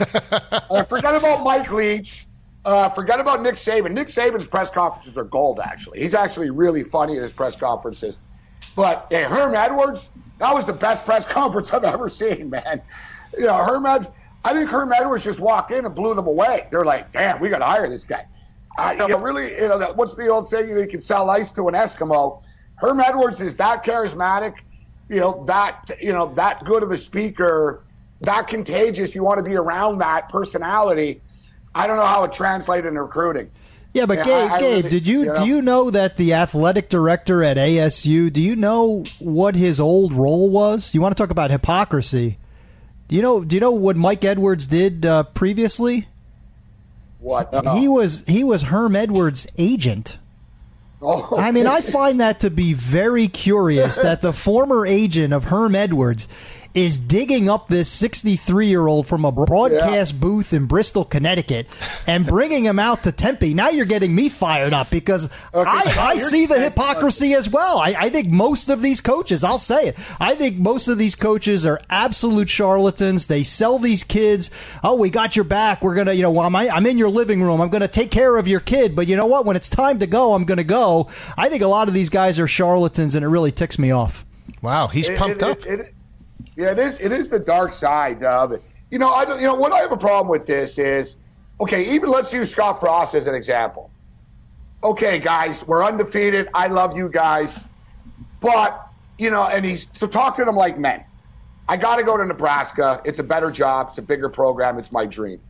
uh, 0.70 0.82
forget 0.84 1.14
about 1.14 1.44
Mike 1.44 1.70
Leach. 1.70 2.26
Uh, 2.64 2.88
forget 2.88 3.20
about 3.20 3.42
Nick 3.42 3.56
Saban. 3.56 3.92
Nick 3.92 4.06
Saban's 4.06 4.46
press 4.46 4.70
conferences 4.70 5.18
are 5.18 5.24
gold, 5.24 5.60
actually. 5.60 6.00
He's 6.00 6.14
actually 6.14 6.50
really 6.50 6.84
funny 6.84 7.16
at 7.16 7.22
his 7.22 7.32
press 7.32 7.56
conferences. 7.56 8.18
But 8.76 9.08
hey, 9.10 9.24
Herm 9.24 9.54
Edwards, 9.54 10.10
that 10.38 10.54
was 10.54 10.64
the 10.64 10.72
best 10.72 11.04
press 11.04 11.26
conference 11.30 11.72
I've 11.72 11.84
ever 11.84 12.08
seen, 12.08 12.50
man. 12.50 12.80
You 13.36 13.46
know, 13.46 13.64
Herm 13.64 13.84
Ed, 13.84 14.10
I 14.44 14.54
think 14.54 14.70
Herm 14.70 14.92
Edwards 14.92 15.24
just 15.24 15.40
walked 15.40 15.70
in 15.70 15.84
and 15.84 15.94
blew 15.94 16.14
them 16.14 16.26
away. 16.26 16.68
They're 16.70 16.84
like, 16.84 17.12
damn, 17.12 17.40
we 17.40 17.48
got 17.48 17.58
to 17.58 17.64
hire 17.64 17.88
this 17.88 18.04
guy. 18.04 18.26
I, 18.78 18.92
you 18.94 19.08
know, 19.08 19.18
really, 19.18 19.52
you 19.54 19.68
know, 19.68 19.78
that, 19.78 19.96
what's 19.96 20.14
the 20.14 20.28
old 20.28 20.48
saying? 20.48 20.68
You, 20.68 20.74
know, 20.76 20.80
you 20.80 20.86
can 20.86 21.00
sell 21.00 21.28
ice 21.30 21.52
to 21.52 21.68
an 21.68 21.74
Eskimo. 21.74 22.42
Herm 22.76 23.00
Edwards 23.00 23.40
is 23.42 23.56
that 23.56 23.84
charismatic, 23.84 24.56
you 25.08 25.20
know, 25.20 25.44
that 25.46 25.90
you 26.00 26.12
know, 26.12 26.32
that 26.34 26.64
good 26.64 26.82
of 26.82 26.90
a 26.90 26.98
speaker, 26.98 27.82
that 28.22 28.48
contagious. 28.48 29.14
You 29.14 29.22
want 29.22 29.38
to 29.38 29.44
be 29.48 29.56
around 29.56 29.98
that 29.98 30.28
personality. 30.28 31.20
I 31.74 31.86
don't 31.86 31.96
know 31.96 32.06
how 32.06 32.24
it 32.24 32.32
translates 32.32 32.86
in 32.86 32.98
recruiting. 32.98 33.50
Yeah, 33.92 34.06
but 34.06 34.18
Yeah, 34.18 34.24
Gabe, 34.24 34.50
I- 34.50 34.54
I 34.54 34.58
Gabe, 34.58 34.70
really- 34.84 34.88
did 34.88 35.06
you, 35.06 35.18
you 35.20 35.24
know? 35.26 35.34
do 35.34 35.44
you 35.44 35.62
know 35.62 35.90
that 35.90 36.16
the 36.16 36.32
athletic 36.32 36.88
director 36.88 37.42
at 37.44 37.58
ASU? 37.58 38.32
Do 38.32 38.40
you 38.40 38.56
know 38.56 39.04
what 39.18 39.54
his 39.54 39.78
old 39.80 40.14
role 40.14 40.48
was? 40.48 40.94
You 40.94 41.02
want 41.02 41.14
to 41.14 41.22
talk 41.22 41.30
about 41.30 41.50
hypocrisy? 41.50 42.38
Do 43.08 43.16
you 43.16 43.22
know? 43.22 43.44
Do 43.44 43.54
you 43.54 43.60
know 43.60 43.70
what 43.72 43.96
Mike 43.96 44.24
Edwards 44.24 44.66
did 44.66 45.04
uh, 45.04 45.24
previously? 45.24 46.08
What? 47.22 47.52
No. 47.52 47.76
He 47.76 47.86
was 47.86 48.24
he 48.26 48.42
was 48.42 48.62
Herm 48.64 48.96
Edwards' 48.96 49.46
agent. 49.56 50.18
Oh, 51.00 51.36
I 51.36 51.52
mean, 51.52 51.66
I 51.66 51.80
find 51.80 52.20
that 52.20 52.40
to 52.40 52.50
be 52.50 52.72
very 52.72 53.28
curious 53.28 53.96
that 53.96 54.20
the 54.22 54.32
former 54.32 54.86
agent 54.86 55.32
of 55.32 55.44
Herm 55.44 55.74
Edwards 55.74 56.28
is 56.74 56.98
digging 56.98 57.48
up 57.48 57.68
this 57.68 57.88
63 57.88 58.66
year 58.66 58.86
old 58.86 59.06
from 59.06 59.24
a 59.24 59.32
broadcast 59.32 60.18
booth 60.18 60.52
in 60.52 60.66
Bristol, 60.66 61.04
Connecticut, 61.04 61.66
and 62.06 62.26
bringing 62.26 62.64
him 62.64 62.78
out 62.78 63.02
to 63.02 63.12
Tempe. 63.12 63.52
Now 63.54 63.68
you're 63.70 63.84
getting 63.84 64.14
me 64.14 64.28
fired 64.28 64.72
up 64.72 64.90
because 64.90 65.26
Okay, 65.54 65.68
I, 65.68 65.94
I 65.98 66.16
see 66.16 66.46
the 66.46 66.58
hypocrisy 66.58 67.34
as 67.34 67.48
well. 67.48 67.78
I, 67.78 67.94
I 67.98 68.08
think 68.08 68.30
most 68.30 68.68
of 68.70 68.80
these 68.82 69.00
coaches, 69.00 69.44
I'll 69.44 69.58
say 69.58 69.88
it, 69.88 69.98
I 70.18 70.34
think 70.34 70.56
most 70.56 70.88
of 70.88 70.96
these 70.98 71.14
coaches 71.14 71.66
are 71.66 71.80
absolute 71.90 72.48
charlatans. 72.48 73.26
They 73.26 73.42
sell 73.42 73.78
these 73.78 74.02
kids. 74.04 74.50
Oh, 74.82 74.94
we 74.96 75.10
got 75.10 75.36
your 75.36 75.44
back. 75.44 75.82
We're 75.82 75.94
gonna, 75.94 76.12
you 76.14 76.22
know, 76.22 76.40
I'm, 76.40 76.56
I'm 76.56 76.86
in 76.86 76.96
your 76.98 77.10
living 77.10 77.42
room. 77.42 77.60
I'm 77.60 77.68
gonna 77.70 77.88
take 77.88 78.10
care 78.10 78.36
of 78.36 78.48
your 78.48 78.60
kid. 78.60 78.96
But 78.96 79.06
you 79.08 79.16
know 79.16 79.26
what? 79.26 79.44
When 79.44 79.56
it's 79.56 79.68
time 79.70 79.98
to 79.98 80.06
go, 80.06 80.32
I'm 80.34 80.44
gonna 80.44 80.64
go. 80.64 81.08
I 81.36 81.48
think 81.48 81.62
a 81.62 81.66
lot 81.68 81.88
of 81.88 81.94
these 81.94 82.08
guys 82.08 82.38
are 82.38 82.46
charlatans, 82.46 83.14
and 83.14 83.24
it 83.24 83.28
really 83.28 83.52
ticks 83.52 83.78
me 83.78 83.90
off. 83.90 84.24
Wow, 84.62 84.86
he's 84.88 85.08
It- 85.08 85.18
pumped 85.18 85.42
it- 85.42 85.42
up. 85.42 85.66
it- 85.66 85.80
it- 85.80 85.94
yeah, 86.56 86.72
it 86.72 86.78
is. 86.78 87.00
It 87.00 87.12
is 87.12 87.30
the 87.30 87.38
dark 87.38 87.72
side 87.72 88.22
of 88.22 88.52
it. 88.52 88.62
You 88.90 88.98
know, 88.98 89.10
I. 89.10 89.38
You 89.38 89.46
know, 89.46 89.54
what 89.54 89.72
I 89.72 89.78
have 89.78 89.92
a 89.92 89.96
problem 89.96 90.28
with 90.28 90.46
this 90.46 90.78
is, 90.78 91.16
okay. 91.60 91.94
Even 91.94 92.10
let's 92.10 92.32
use 92.32 92.50
Scott 92.50 92.80
Frost 92.80 93.14
as 93.14 93.26
an 93.26 93.34
example. 93.34 93.90
Okay, 94.84 95.18
guys, 95.18 95.66
we're 95.66 95.84
undefeated. 95.84 96.48
I 96.54 96.66
love 96.66 96.96
you 96.96 97.08
guys, 97.08 97.64
but 98.40 98.88
you 99.18 99.30
know, 99.30 99.44
and 99.44 99.64
he's 99.64 99.86
to 99.86 100.08
talk 100.08 100.36
to 100.36 100.44
them 100.44 100.56
like 100.56 100.78
men. 100.78 101.04
I 101.68 101.76
got 101.76 101.96
to 101.96 102.02
go 102.02 102.16
to 102.16 102.24
Nebraska. 102.24 103.00
It's 103.04 103.20
a 103.20 103.22
better 103.22 103.50
job. 103.50 103.88
It's 103.90 103.98
a 103.98 104.02
bigger 104.02 104.28
program. 104.28 104.78
It's 104.78 104.90
my 104.90 105.06
dream. 105.06 105.40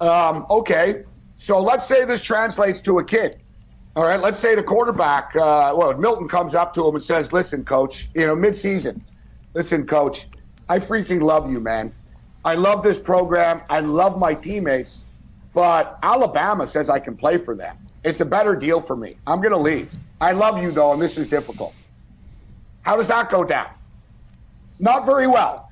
Um, 0.00 0.46
okay, 0.50 1.04
so 1.36 1.60
let's 1.60 1.86
say 1.86 2.04
this 2.04 2.22
translates 2.22 2.80
to 2.82 2.98
a 2.98 3.04
kid. 3.04 3.36
All 3.96 4.04
right, 4.04 4.20
let's 4.20 4.38
say 4.38 4.54
the 4.54 4.62
quarterback, 4.62 5.34
uh, 5.36 5.74
well, 5.76 5.96
Milton 5.96 6.28
comes 6.28 6.54
up 6.54 6.74
to 6.74 6.86
him 6.86 6.94
and 6.94 7.04
says, 7.04 7.32
"Listen, 7.32 7.64
coach, 7.64 8.08
you 8.14 8.26
know, 8.26 8.34
midseason, 8.34 9.00
listen, 9.54 9.86
coach, 9.86 10.28
I 10.68 10.78
freaking 10.78 11.22
love 11.22 11.50
you, 11.50 11.60
man. 11.60 11.94
I 12.44 12.54
love 12.54 12.82
this 12.82 12.98
program. 12.98 13.62
I 13.70 13.80
love 13.80 14.18
my 14.18 14.34
teammates, 14.34 15.06
but 15.54 15.98
Alabama 16.02 16.66
says 16.66 16.90
I 16.90 17.00
can 17.00 17.16
play 17.16 17.38
for 17.38 17.56
them. 17.56 17.76
It's 18.04 18.20
a 18.20 18.26
better 18.26 18.56
deal 18.56 18.80
for 18.80 18.96
me. 18.96 19.14
I'm 19.26 19.40
going 19.40 19.52
to 19.52 19.58
leave. 19.58 19.92
I 20.20 20.32
love 20.32 20.62
you 20.62 20.72
though, 20.72 20.92
and 20.92 21.02
this 21.02 21.18
is 21.18 21.28
difficult. 21.28 21.76
How 22.82 22.96
does 22.96 23.08
that 23.08 23.30
go 23.30 23.44
down? 23.44 23.68
Not 24.80 25.06
very 25.06 25.26
well, 25.26 25.70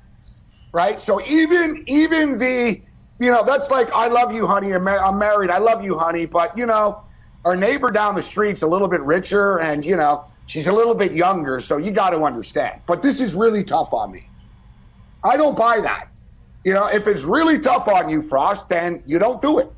right? 0.73 0.99
So 1.01 1.25
even 1.27 1.83
even 1.87 2.37
the 2.37 2.81
you 3.19 3.31
know 3.31 3.43
that's 3.45 3.71
like 3.71 3.91
I 3.93 4.07
love 4.07 4.33
you, 4.33 4.47
honey. 4.47 4.73
I'm, 4.73 4.83
mar- 4.85 5.03
I'm 5.03 5.19
married. 5.19 5.51
I 5.51 5.59
love 5.59 5.83
you, 5.83 5.97
honey. 5.97 6.25
But 6.25 6.57
you 6.57 6.65
know, 6.65 7.01
our 7.45 7.55
neighbor 7.55 7.91
down 7.91 8.15
the 8.15 8.23
street's 8.23 8.63
a 8.63 8.67
little 8.67 8.87
bit 8.89 9.01
richer, 9.01 9.59
and 9.59 9.85
you 9.85 9.97
know, 9.97 10.25
She's 10.49 10.65
a 10.65 10.73
little 10.73 10.95
bit 10.95 11.13
younger, 11.13 11.59
so 11.59 11.77
you 11.77 11.91
got 11.91 12.09
to 12.09 12.23
understand. 12.23 12.81
But 12.87 13.03
this 13.03 13.21
is 13.21 13.35
really 13.35 13.63
tough 13.63 13.93
on 13.93 14.11
me. 14.11 14.23
I 15.23 15.37
don't 15.37 15.55
buy 15.55 15.79
that. 15.81 16.07
You 16.63 16.73
know, 16.73 16.87
if 16.87 17.05
it's 17.05 17.23
really 17.23 17.59
tough 17.59 17.87
on 17.87 18.09
you, 18.09 18.19
Frost, 18.19 18.67
then 18.67 19.03
you 19.05 19.19
don't 19.19 19.43
do 19.43 19.59
it. 19.59 19.71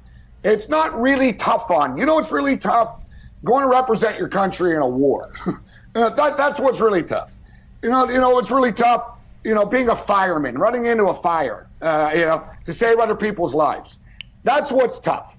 It's 0.45 0.69
not 0.69 0.97
really 0.97 1.34
tough 1.34 1.69
on 1.72 1.97
you. 1.97 2.05
know, 2.05 2.19
it's 2.19 2.32
really 2.32 2.55
tough 2.55 3.03
going 3.43 3.63
to 3.63 3.67
represent 3.67 4.17
your 4.17 4.30
country 4.30 4.74
in 4.74 4.82
a 4.82 4.88
war. 4.88 5.34
that, 5.93 6.15
that's 6.15 6.57
what's 6.57 6.80
really 6.80 7.03
tough. 7.03 7.38
You 7.84 7.89
know, 7.89 8.09
you 8.09 8.19
know, 8.19 8.39
it's 8.39 8.49
really 8.49 8.72
tough. 8.72 9.05
You 9.43 9.53
know, 9.53 9.65
being 9.65 9.89
a 9.89 9.95
fireman, 9.95 10.57
running 10.57 10.86
into 10.86 11.07
a 11.09 11.15
fire. 11.15 11.67
Uh, 11.82 12.11
you 12.15 12.22
know, 12.22 12.47
to 12.63 12.72
save 12.72 12.97
other 12.97 13.15
people's 13.15 13.53
lives. 13.53 13.99
That's 14.45 14.72
what's 14.72 15.01
tough. 15.01 15.38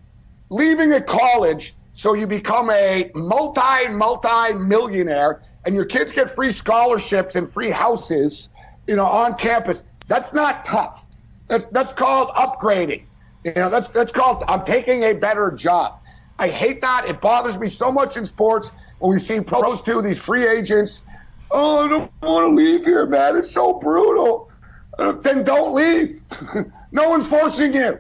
Leaving 0.51 0.93
a 0.93 1.01
college 1.01 1.75
so 1.93 2.15
you 2.15 2.27
become 2.27 2.71
a 2.71 3.11
multi 3.15 3.89
multi 3.89 4.55
millionaire, 4.55 5.43
and 5.65 5.75
your 5.75 5.85
kids 5.85 6.13
get 6.13 6.31
free 6.31 6.53
scholarships 6.53 7.37
and 7.37 7.49
free 7.49 7.71
houses. 7.71 8.49
You 8.87 8.97
know, 8.97 9.05
on 9.05 9.37
campus. 9.37 9.85
That's 10.09 10.33
not 10.33 10.65
tough. 10.65 11.07
That's 11.49 11.67
that's 11.67 11.93
called 11.93 12.31
upgrading. 12.31 13.05
You 13.45 13.53
know, 13.55 13.71
that's 13.71 13.89
that's 13.89 14.13
called 14.13 14.45
I'm 14.49 14.65
taking 14.65 15.05
a 15.05 15.13
better 15.13 15.51
job. 15.53 16.01
I 16.39 16.49
hate 16.49 16.81
that. 16.81 17.05
It 17.09 17.21
bothers 17.21 17.59
me 17.59 17.69
so 17.69 17.93
much 17.93 18.17
in 18.17 18.25
sports 18.25 18.73
when 18.99 19.13
we 19.13 19.19
see 19.19 19.41
pros 19.41 19.83
too, 19.83 20.01
these 20.01 20.21
free 20.21 20.47
agents. 20.47 21.05
Oh, 21.51 21.85
I 21.85 21.89
don't 21.89 22.13
want 22.23 22.51
to 22.51 22.55
leave 22.55 22.85
here, 22.85 23.07
man. 23.07 23.37
It's 23.37 23.51
so 23.51 23.75
brutal. 23.75 24.51
Uh, 24.99 25.13
then 25.13 25.45
don't 25.45 25.75
leave. 25.75 26.23
no 26.93 27.11
one's 27.11 27.29
forcing 27.29 27.75
you. 27.75 27.99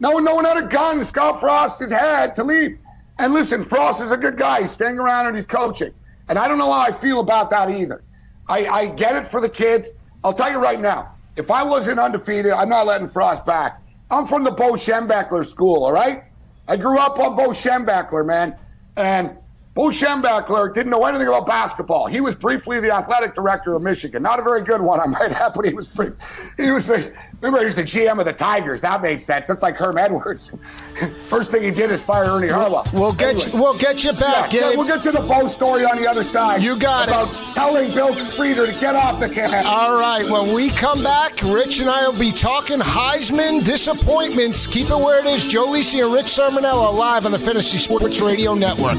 No 0.00 0.12
one, 0.12 0.24
no 0.24 0.34
one 0.34 0.44
had 0.44 0.56
a 0.56 0.66
gun. 0.66 1.02
Scott 1.04 1.40
Frost 1.40 1.80
has 1.80 1.90
had 1.90 2.34
to 2.36 2.44
leave. 2.44 2.78
And 3.18 3.34
listen, 3.34 3.64
Frost 3.64 4.02
is 4.02 4.12
a 4.12 4.16
good 4.16 4.36
guy. 4.36 4.60
He's 4.60 4.70
staying 4.70 4.98
around 4.98 5.26
and 5.26 5.34
he's 5.34 5.46
coaching. 5.46 5.92
And 6.28 6.38
I 6.38 6.46
don't 6.46 6.58
know 6.58 6.72
how 6.72 6.80
I 6.80 6.92
feel 6.92 7.20
about 7.20 7.50
that 7.50 7.70
either. 7.70 8.02
I, 8.48 8.66
I 8.66 8.86
get 8.86 9.16
it 9.16 9.26
for 9.26 9.40
the 9.40 9.48
kids. 9.48 9.90
I'll 10.22 10.34
tell 10.34 10.50
you 10.50 10.58
right 10.58 10.80
now, 10.80 11.12
if 11.36 11.50
I 11.50 11.62
wasn't 11.62 12.00
undefeated, 12.00 12.52
I'm 12.52 12.68
not 12.68 12.86
letting 12.86 13.08
Frost 13.08 13.44
back. 13.44 13.82
I'm 14.10 14.26
from 14.26 14.44
the 14.44 14.50
Bo 14.50 14.72
Schembechler 14.72 15.44
school, 15.44 15.84
all 15.84 15.92
right? 15.92 16.24
I 16.66 16.76
grew 16.76 16.98
up 16.98 17.18
on 17.18 17.36
Bo 17.36 17.50
Schembechler, 17.50 18.26
man. 18.26 18.56
And 18.96 19.36
Bo 19.74 19.90
Schembechler 19.90 20.74
didn't 20.74 20.90
know 20.90 21.04
anything 21.04 21.28
about 21.28 21.46
basketball. 21.46 22.06
He 22.06 22.20
was 22.20 22.34
briefly 22.34 22.80
the 22.80 22.92
athletic 22.92 23.34
director 23.34 23.74
of 23.74 23.82
Michigan. 23.82 24.22
Not 24.22 24.40
a 24.40 24.42
very 24.42 24.62
good 24.62 24.80
one, 24.80 25.00
I 25.00 25.06
might 25.06 25.30
add, 25.32 25.52
but 25.54 25.64
he 25.66 25.74
was 25.74 25.88
he 26.56 26.70
was 26.70 26.86
the 26.86 27.12
remember 27.40 27.60
he 27.60 27.64
was 27.66 27.74
the 27.74 27.82
GM 27.82 28.18
of 28.18 28.24
the 28.24 28.32
Tigers. 28.32 28.80
That 28.80 29.02
made 29.02 29.20
sense. 29.20 29.46
That's 29.46 29.62
like 29.62 29.76
Herm 29.76 29.98
Edwards. 29.98 30.52
First 31.28 31.50
thing 31.50 31.62
he 31.62 31.70
did 31.70 31.90
is 31.90 32.02
fire 32.02 32.24
Ernie 32.24 32.48
Harwell. 32.48 32.86
We'll 32.92 33.12
get 33.12 33.36
anyway, 33.36 33.50
you, 33.50 33.60
we'll 33.60 33.78
get 33.78 34.04
you 34.04 34.12
back, 34.12 34.52
yeah, 34.52 34.70
We'll 34.70 34.86
get 34.86 35.02
to 35.04 35.12
the 35.12 35.20
Bo 35.20 35.46
story 35.46 35.84
on 35.84 35.96
the 35.96 36.08
other 36.08 36.22
side. 36.22 36.62
You 36.62 36.78
got 36.78 37.08
about 37.08 37.28
it. 37.28 37.54
telling 37.54 37.94
Bill 37.94 38.14
Frieder 38.14 38.72
to 38.72 38.80
get 38.80 38.96
off 38.96 39.20
the 39.20 39.28
campus. 39.28 39.64
All 39.64 39.98
right. 39.98 40.28
When 40.28 40.54
we 40.54 40.70
come 40.70 41.02
back, 41.02 41.40
Rich 41.42 41.80
and 41.80 41.88
I 41.88 42.08
will 42.08 42.18
be 42.18 42.32
talking 42.32 42.80
Heisman 42.80 43.64
disappointments. 43.64 44.66
Keep 44.66 44.90
it 44.90 44.96
where 44.96 45.20
it 45.20 45.26
is. 45.26 45.46
Joe 45.46 45.66
Lisi 45.68 46.04
and 46.04 46.12
Rich 46.12 46.26
Cirminiello 46.26 46.94
live 46.94 47.26
on 47.26 47.32
the 47.32 47.38
Fantasy 47.38 47.78
Sports 47.78 48.20
Radio 48.20 48.54
Network. 48.54 48.98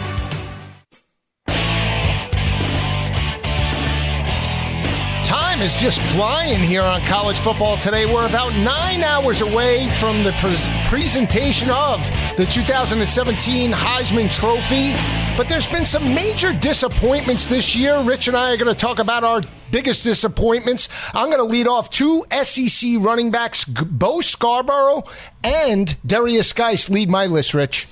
Time 5.61 5.67
is 5.67 5.75
just 5.75 6.01
flying 6.15 6.59
here 6.59 6.81
on 6.81 7.01
college 7.01 7.39
football 7.39 7.77
today. 7.77 8.11
We're 8.11 8.27
about 8.27 8.51
nine 8.55 9.03
hours 9.03 9.41
away 9.41 9.89
from 9.89 10.23
the 10.23 10.31
pre- 10.39 10.57
presentation 10.89 11.69
of 11.69 11.99
the 12.35 12.47
2017 12.47 13.69
Heisman 13.69 14.31
Trophy. 14.31 14.93
But 15.37 15.47
there's 15.47 15.67
been 15.67 15.85
some 15.85 16.15
major 16.15 16.51
disappointments 16.51 17.45
this 17.45 17.75
year. 17.75 18.01
Rich 18.01 18.27
and 18.27 18.35
I 18.35 18.51
are 18.51 18.57
going 18.57 18.73
to 18.73 18.79
talk 18.79 18.97
about 18.97 19.23
our 19.23 19.41
biggest 19.69 20.03
disappointments. 20.03 20.89
I'm 21.13 21.27
going 21.27 21.37
to 21.37 21.43
lead 21.43 21.67
off 21.67 21.91
two 21.91 22.25
SEC 22.41 22.93
running 22.97 23.29
backs, 23.29 23.63
Bo 23.63 24.21
Scarborough 24.21 25.03
and 25.43 25.95
Derrius 26.07 26.55
Guice. 26.55 26.89
Lead 26.89 27.11
my 27.11 27.27
list, 27.27 27.53
Rich. 27.53 27.87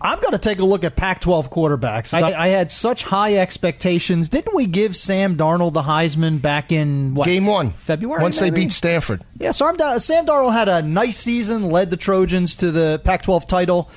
I'm 0.00 0.20
going 0.20 0.32
to 0.32 0.38
take 0.38 0.60
a 0.60 0.64
look 0.64 0.84
at 0.84 0.96
Pac 0.96 1.20
12 1.20 1.50
quarterbacks. 1.50 2.14
I, 2.14 2.32
I, 2.32 2.48
had 2.48 2.70
such 2.70 3.02
high 3.02 3.34
expectations. 3.34 4.28
Didn't 4.28 4.54
we 4.54 4.66
give 4.66 4.96
Sam 4.96 5.36
Darnold 5.36 5.72
the 5.72 5.82
Heisman 5.82 6.40
back 6.40 6.70
in 6.70 7.14
what, 7.14 7.24
game 7.24 7.46
one, 7.46 7.70
February? 7.70 8.22
Once 8.22 8.40
maybe? 8.40 8.50
they 8.50 8.60
beat 8.66 8.72
Stanford. 8.72 9.24
Yeah, 9.38 9.50
so 9.50 9.66
Sam 9.98 10.26
Darnold 10.26 10.52
had 10.52 10.68
a 10.68 10.82
nice 10.82 11.16
season, 11.16 11.70
led 11.70 11.90
the 11.90 11.96
Trojans 11.96 12.56
to 12.56 12.70
the 12.70 13.00
Pac 13.04 13.22
12 13.22 13.46
title. 13.46 13.90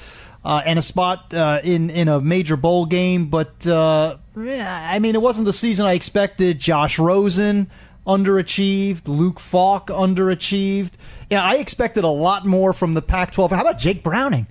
Uh, 0.43 0.59
and 0.65 0.79
a 0.79 0.81
spot 0.81 1.31
uh, 1.35 1.61
in 1.63 1.91
in 1.91 2.07
a 2.07 2.19
major 2.19 2.57
bowl 2.57 2.87
game, 2.87 3.27
but 3.27 3.67
uh, 3.67 4.17
I 4.35 4.97
mean, 4.97 5.13
it 5.13 5.21
wasn't 5.21 5.45
the 5.45 5.53
season 5.53 5.85
I 5.85 5.93
expected. 5.93 6.57
Josh 6.57 6.97
Rosen 6.97 7.69
underachieved, 8.07 9.07
Luke 9.07 9.39
Falk 9.39 9.87
underachieved. 9.87 10.93
Yeah, 11.29 11.43
I 11.43 11.57
expected 11.57 12.03
a 12.03 12.09
lot 12.09 12.47
more 12.47 12.73
from 12.73 12.95
the 12.95 13.03
Pac-12. 13.03 13.51
How 13.51 13.61
about 13.61 13.77
Jake 13.77 14.01
Browning? 14.01 14.47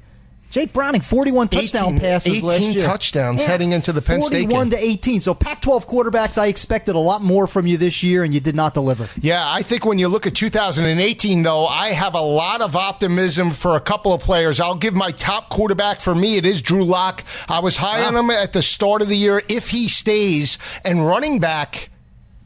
Jake 0.51 0.73
Browning, 0.73 1.01
41 1.01 1.47
touchdown 1.47 1.95
18, 1.95 2.01
passes 2.01 2.37
18 2.39 2.49
last 2.49 2.61
year. 2.61 2.85
touchdowns 2.85 3.41
yeah. 3.41 3.47
heading 3.47 3.71
into 3.71 3.93
the 3.93 4.03
Penn 4.03 4.21
State 4.21 4.51
41 4.51 4.71
to 4.71 4.85
18. 4.85 5.21
So 5.21 5.33
Pac-12 5.33 5.87
quarterbacks, 5.87 6.39
I 6.39 6.49
expected 6.49 6.97
a 6.97 6.99
lot 6.99 7.23
more 7.23 7.47
from 7.47 7.69
you 7.69 7.77
this 7.77 8.03
year, 8.03 8.25
and 8.25 8.35
you 8.35 8.41
did 8.41 8.57
not 8.57 8.75
deliver. 8.75 9.09
Yeah, 9.21 9.49
I 9.49 9.63
think 9.63 9.85
when 9.85 10.01
you 10.01 10.09
look 10.09 10.27
at 10.27 10.35
2018, 10.35 11.45
though, 11.45 11.67
I 11.67 11.93
have 11.93 12.15
a 12.15 12.21
lot 12.21 12.63
of 12.63 12.75
optimism 12.75 13.53
for 13.53 13.77
a 13.77 13.81
couple 13.81 14.13
of 14.13 14.23
players. 14.23 14.59
I'll 14.59 14.75
give 14.75 14.95
my 14.95 15.13
top 15.13 15.51
quarterback 15.51 16.01
for 16.01 16.17
me. 16.17 16.37
It 16.37 16.45
is 16.45 16.61
Drew 16.61 16.85
Lock. 16.85 17.23
I 17.49 17.61
was 17.61 17.77
high 17.77 18.03
wow. 18.03 18.09
on 18.09 18.17
him 18.17 18.31
at 18.31 18.53
the 18.53 18.63
start 18.63 19.03
of 19.03 19.09
the 19.09 19.17
year. 19.17 19.43
If 19.49 19.71
he 19.71 19.89
stays, 19.89 20.59
and 20.85 21.07
running 21.07 21.39
back 21.39 21.91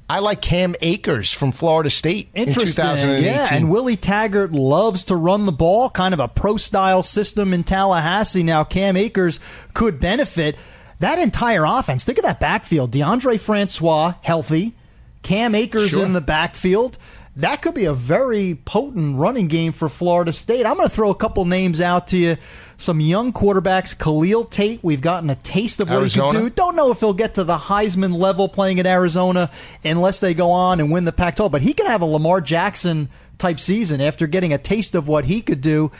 I 0.09 0.19
like 0.19 0.43
Cam 0.43 0.75
Akers 0.83 1.33
from 1.33 1.53
Florida 1.53 1.89
State 1.89 2.29
Interesting. 2.35 2.85
in 2.85 3.23
Yeah, 3.23 3.49
and 3.51 3.71
Willie 3.71 3.97
Taggart 3.97 4.53
loves 4.53 5.05
to 5.05 5.17
run 5.17 5.47
the 5.47 5.53
ball, 5.53 5.89
kind 5.89 6.13
of 6.13 6.21
a 6.21 6.29
pro 6.29 6.59
style 6.59 7.03
system 7.03 7.55
in 7.55 7.65
Tallahassee. 7.65 8.43
Now, 8.43 8.65
Cam 8.65 8.97
Akers 8.97 9.41
could 9.73 10.01
benefit 10.01 10.57
that 10.99 11.19
entire 11.19 11.65
offense. 11.65 12.05
Think 12.05 12.19
of 12.19 12.25
that 12.25 12.39
backfield. 12.39 12.93
Deondre 12.93 13.41
Francois, 13.41 14.15
healthy. 14.21 14.75
Cam 15.23 15.55
Akers 15.55 15.91
sure. 15.91 16.05
in 16.05 16.13
the 16.13 16.21
backfield 16.21 16.99
that 17.37 17.63
could 17.63 17.75
be 17.75 17.85
a 17.85 17.95
very 17.95 18.55
potent 18.55 19.19
running 19.19 19.49
game 19.49 19.73
for 19.73 19.89
Florida 19.89 20.33
State. 20.33 20.67
I'm 20.67 20.77
going 20.77 20.89
to 20.89 20.95
throw 20.95 21.11
a 21.11 21.15
couple 21.15 21.45
names 21.45 21.81
out 21.81 22.09
to 22.09 22.19
you. 22.19 22.37
Some 22.85 23.01
young 23.01 23.33
quarterbacks, 23.33 23.99
Khalil 23.99 24.45
Tate. 24.45 24.81
We've 24.83 25.01
gotten 25.01 25.31
a 25.31 25.37
taste 25.37 25.81
of 25.81 25.89
what 25.89 26.01
Arizona. 26.01 26.27
he 26.27 26.33
could 26.33 26.43
do. 26.43 26.51
Don't 26.51 26.77
know 26.77 26.91
if 26.91 27.01
he'll 27.01 27.15
get 27.15 27.35
to 27.37 27.45
the 27.45 27.57
Heisman 27.57 28.15
level 28.15 28.47
playing 28.47 28.79
at 28.79 28.85
Arizona 28.85 29.51
unless 29.83 30.21
they 30.21 30.35
go 30.35 30.51
on 30.51 30.81
and 30.81 30.93
win 30.93 31.07
the 31.07 31.13
Pac-12. 31.13 31.51
But 31.51 31.63
he 31.63 31.73
can 31.73 31.87
have 31.87 32.03
a 32.03 32.05
Lamar 32.05 32.43
Jackson 32.43 33.09
type 33.39 33.59
season 33.59 34.03
after 34.03 34.27
getting 34.27 34.53
a 34.53 34.59
taste 34.59 34.95
of 34.95 35.09
what 35.09 35.25
he 35.25 35.41
could 35.41 35.63
do. 35.63 35.93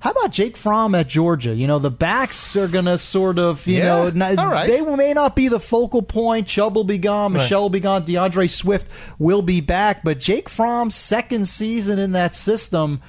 How 0.00 0.12
about 0.12 0.32
Jake 0.32 0.56
Fromm 0.56 0.94
at 0.94 1.06
Georgia? 1.06 1.54
You 1.54 1.66
know, 1.66 1.78
the 1.78 1.90
backs 1.90 2.56
are 2.56 2.66
going 2.66 2.86
to 2.86 2.96
sort 2.96 3.38
of, 3.38 3.66
you 3.66 3.78
yeah, 3.78 3.84
know, 3.84 4.10
not, 4.10 4.66
they 4.66 4.80
may 4.80 5.12
not 5.12 5.36
be 5.36 5.48
the 5.48 5.60
focal 5.60 6.00
point. 6.00 6.48
Chubb 6.48 6.74
will 6.74 6.82
be 6.82 6.96
gone. 6.96 7.34
Right. 7.34 7.42
Michel 7.42 7.60
will 7.60 7.68
be 7.68 7.80
gone. 7.80 8.06
D'Andre 8.06 8.46
Swift 8.46 8.88
will 9.18 9.42
be 9.42 9.60
back. 9.60 10.02
But 10.02 10.18
Jake 10.18 10.48
Fromm's 10.48 10.94
second 10.94 11.46
season 11.46 11.98
in 11.98 12.12
that 12.12 12.34
system. 12.34 13.02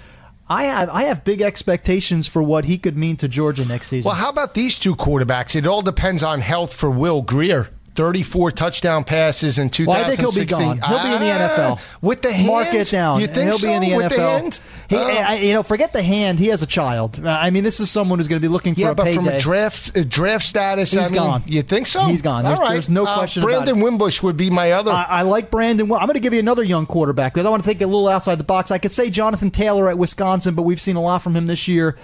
I 0.47 0.65
have 0.65 0.89
I 0.89 1.03
have 1.05 1.23
big 1.23 1.41
expectations 1.41 2.27
for 2.27 2.43
what 2.43 2.65
he 2.65 2.77
could 2.77 2.97
mean 2.97 3.15
to 3.17 3.27
Georgia 3.27 3.65
next 3.65 3.87
season. 3.87 4.07
Well, 4.07 4.17
how 4.17 4.29
about 4.29 4.53
these 4.53 4.77
two 4.77 4.95
quarterbacks? 4.95 5.55
It 5.55 5.65
all 5.65 5.81
depends 5.81 6.21
on 6.23 6.41
health 6.41 6.73
for 6.73 6.89
Will 6.89 7.21
Grier. 7.21 7.69
34 7.95 8.51
touchdown 8.51 9.03
passes 9.03 9.59
in 9.59 9.69
2016. 9.69 9.85
Well, 9.87 9.97
I 10.03 10.07
think 10.07 10.19
he'll 10.19 10.31
be 10.31 10.45
gone. 10.45 10.77
He'll 10.87 11.03
be 11.03 11.13
in 11.15 11.21
the 11.21 11.31
Ah, 11.31 11.55
NFL. 11.77 11.79
with 12.01 12.21
the 12.21 12.31
hand. 12.33 12.47
Mark 12.47 12.73
it 12.73 12.89
down. 12.89 13.21
You 13.21 13.27
think 13.27 13.49
he'll 13.49 13.59
so? 13.59 13.67
be 13.67 13.73
in 13.73 13.81
the 13.81 13.95
with 13.97 14.11
NFL. 14.11 14.15
The 14.15 14.21
hand? 14.21 14.59
He, 14.89 14.95
Oh. 14.95 14.99
I, 15.07 15.35
you 15.37 15.53
know, 15.53 15.63
forget 15.63 15.93
the 15.93 16.01
hand. 16.03 16.39
He 16.39 16.47
has 16.47 16.61
a 16.61 16.67
child. 16.67 17.19
Uh, 17.23 17.29
I 17.29 17.49
mean, 17.49 17.63
this 17.63 17.79
is 17.79 17.89
someone 17.89 18.19
who's 18.19 18.27
going 18.27 18.41
to 18.41 18.45
be 18.47 18.51
looking 18.51 18.73
for 18.75 18.81
yeah, 18.81 18.89
a 18.91 18.95
but 18.95 19.03
payday. 19.05 19.15
from 19.15 19.27
a 19.27 19.39
draft 19.39 19.95
a 19.97 20.03
draft 20.05 20.45
status, 20.45 20.91
He's 20.91 20.99
I 21.01 21.13
mean, 21.13 21.13
gone. 21.23 21.43
You 21.45 21.61
think 21.61 21.87
so? 21.87 22.03
He's 22.05 22.21
gone. 22.21 22.43
There's- 22.43 22.59
All 22.59 22.65
right. 22.65 22.73
there's 22.73 22.89
no 22.89 23.05
Uh, 23.05 23.17
question 23.17 23.43
about 23.43 23.51
Brandon 23.65 23.79
Wimbush 23.81 24.21
would 24.23 24.37
be 24.37 24.49
my 24.49 24.71
other. 24.71 24.91
I, 24.91 25.05
I 25.09 25.21
like 25.23 25.49
Brandon. 25.51 25.91
I'm 25.91 25.99
going 25.99 26.13
to 26.13 26.19
give 26.19 26.33
you 26.33 26.39
another 26.39 26.63
young 26.63 26.85
quarterback 26.85 27.33
because 27.33 27.45
I 27.45 27.49
want 27.49 27.63
to 27.63 27.67
think 27.67 27.81
a 27.81 27.85
little 27.85 28.07
outside 28.07 28.37
the 28.39 28.43
box. 28.43 28.71
I 28.71 28.77
could 28.77 28.91
say 28.91 29.09
Jonathan 29.09 29.51
Taylor 29.51 29.89
at 29.89 29.97
Wisconsin, 29.97 30.55
but 30.55 30.63
we've 30.63 30.81
seen 30.81 30.95
a 30.95 31.01
lot 31.01 31.19
from 31.21 31.35
him 31.35 31.47
this 31.47 31.67
year. 31.67 31.95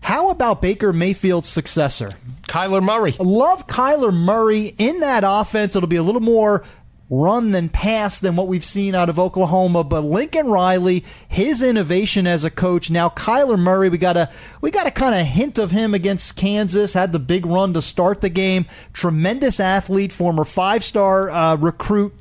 How 0.00 0.30
about 0.30 0.62
Baker 0.62 0.92
Mayfield's 0.92 1.48
successor? 1.48 2.10
Kyler 2.48 2.82
Murray. 2.82 3.14
Love 3.18 3.66
Kyler 3.66 4.12
Murray 4.12 4.74
in 4.78 5.00
that 5.00 5.22
offense. 5.26 5.76
It'll 5.76 5.88
be 5.88 5.96
a 5.96 6.02
little 6.02 6.20
more 6.20 6.64
run 7.10 7.50
than 7.50 7.68
pass 7.68 8.20
than 8.20 8.36
what 8.36 8.46
we've 8.46 8.64
seen 8.64 8.94
out 8.94 9.08
of 9.08 9.18
Oklahoma. 9.18 9.84
But 9.84 10.02
Lincoln 10.02 10.46
Riley, 10.46 11.04
his 11.28 11.62
innovation 11.62 12.26
as 12.26 12.44
a 12.44 12.50
coach. 12.50 12.90
Now 12.90 13.08
Kyler 13.08 13.58
Murray, 13.58 13.88
we 13.88 13.98
got 13.98 14.16
a 14.16 14.30
we 14.60 14.70
got 14.70 14.86
a 14.86 14.90
kind 14.90 15.14
of 15.14 15.26
hint 15.26 15.58
of 15.58 15.70
him 15.72 15.92
against 15.92 16.36
Kansas. 16.36 16.94
Had 16.94 17.12
the 17.12 17.18
big 17.18 17.44
run 17.44 17.74
to 17.74 17.82
start 17.82 18.20
the 18.20 18.28
game. 18.28 18.66
Tremendous 18.92 19.60
athlete, 19.60 20.12
former 20.12 20.44
five 20.44 20.82
star 20.84 21.30
uh, 21.30 21.56
recruit. 21.56 22.14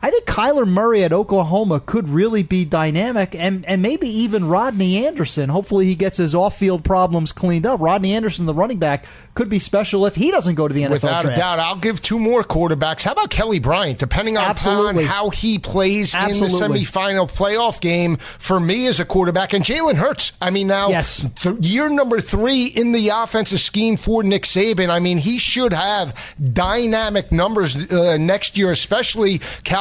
I 0.00 0.10
think 0.10 0.26
Kyler 0.26 0.66
Murray 0.66 1.02
at 1.02 1.12
Oklahoma 1.12 1.80
could 1.80 2.08
really 2.08 2.44
be 2.44 2.64
dynamic 2.64 3.34
and, 3.34 3.64
and 3.66 3.82
maybe 3.82 4.06
even 4.08 4.46
Rodney 4.48 5.04
Anderson. 5.04 5.48
Hopefully 5.48 5.86
he 5.86 5.96
gets 5.96 6.18
his 6.18 6.36
off 6.36 6.56
field 6.56 6.84
problems 6.84 7.32
cleaned 7.32 7.66
up. 7.66 7.80
Rodney 7.80 8.12
Anderson, 8.14 8.46
the 8.46 8.54
running 8.54 8.78
back, 8.78 9.06
could 9.34 9.48
be 9.48 9.58
special 9.58 10.06
if 10.06 10.14
he 10.14 10.30
doesn't 10.30 10.54
go 10.54 10.68
to 10.68 10.74
the 10.74 10.82
NFL 10.82 10.90
Without 10.90 11.22
draft. 11.22 11.36
a 11.36 11.40
doubt, 11.40 11.58
I'll 11.58 11.76
give 11.76 12.00
two 12.00 12.18
more 12.18 12.44
quarterbacks. 12.44 13.02
How 13.02 13.12
about 13.12 13.30
Kelly 13.30 13.58
Bryant? 13.58 13.98
Depending 13.98 14.36
on, 14.36 14.54
how 14.56 15.30
he 15.30 15.58
plays 15.58 16.14
Absolutely. 16.14 16.64
in 16.66 16.72
the 16.72 16.86
semifinal 16.86 17.30
playoff 17.30 17.80
game 17.80 18.16
for 18.16 18.60
me 18.60 18.86
as 18.86 19.00
a 19.00 19.04
quarterback, 19.04 19.52
and 19.52 19.64
Jalen 19.64 19.96
Hurts. 19.96 20.32
I 20.40 20.50
mean, 20.50 20.68
now 20.68 20.90
Yes. 20.90 21.26
th- 21.40 21.56
year 21.60 21.88
number 21.88 22.20
three 22.20 22.66
in 22.66 22.92
the 22.92 23.08
offensive 23.08 23.60
scheme 23.60 23.96
for 23.96 24.22
Nick 24.22 24.42
Saban. 24.44 24.90
I 24.90 24.98
mean, 25.00 25.18
he 25.18 25.38
should 25.38 25.72
have 25.72 26.14
dynamic 26.52 27.32
numbers 27.32 27.90
uh, 27.92 28.16
next 28.16 28.56
year, 28.58 28.70
especially 28.72 29.38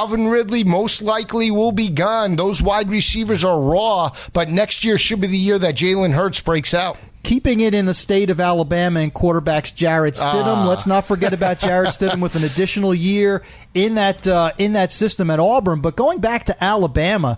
Calvin 0.08 0.30
Ridley. 0.30 0.64
Most 0.64 1.02
likely 1.02 1.52
will 1.52 1.74
be 1.74 1.90
gone. 1.90 2.38
Those 2.38 2.62
wide 2.62 2.90
receivers 2.90 3.44
are 3.44 3.62
raw, 3.62 4.12
but 4.32 4.48
next 4.48 4.86
year 4.86 4.98
should 4.98 5.20
be 5.20 5.28
the 5.28 5.38
year 5.38 5.60
that 5.60 5.76
Jalen 5.76 6.14
Hurts 6.14 6.40
breaks 6.40 6.74
out. 6.74 6.98
Keeping 7.24 7.60
it 7.60 7.74
in 7.74 7.88
the 7.88 7.94
state 7.94 8.30
of 8.30 8.40
Alabama 8.40 9.02
and 9.02 9.14
quarterbacks 9.14 9.76
Jarrett 9.76 10.14
Stidham. 10.14 10.60
Ah. 10.60 10.66
Let's 10.66 10.88
not 10.88 11.04
forget 11.04 11.34
about 11.34 11.60
Jarrett 11.60 11.90
Stidham 11.90 12.22
with 12.22 12.38
an 12.38 12.46
additional 12.46 12.94
year 12.94 13.44
in 13.74 13.96
that 13.96 14.26
uh, 14.26 14.54
in 14.58 14.72
that 14.74 14.94
system 14.94 15.30
at 15.30 15.42
Auburn. 15.42 15.82
But 15.82 15.98
going 15.98 16.20
back 16.20 16.46
to 16.46 16.64
Alabama, 16.64 17.38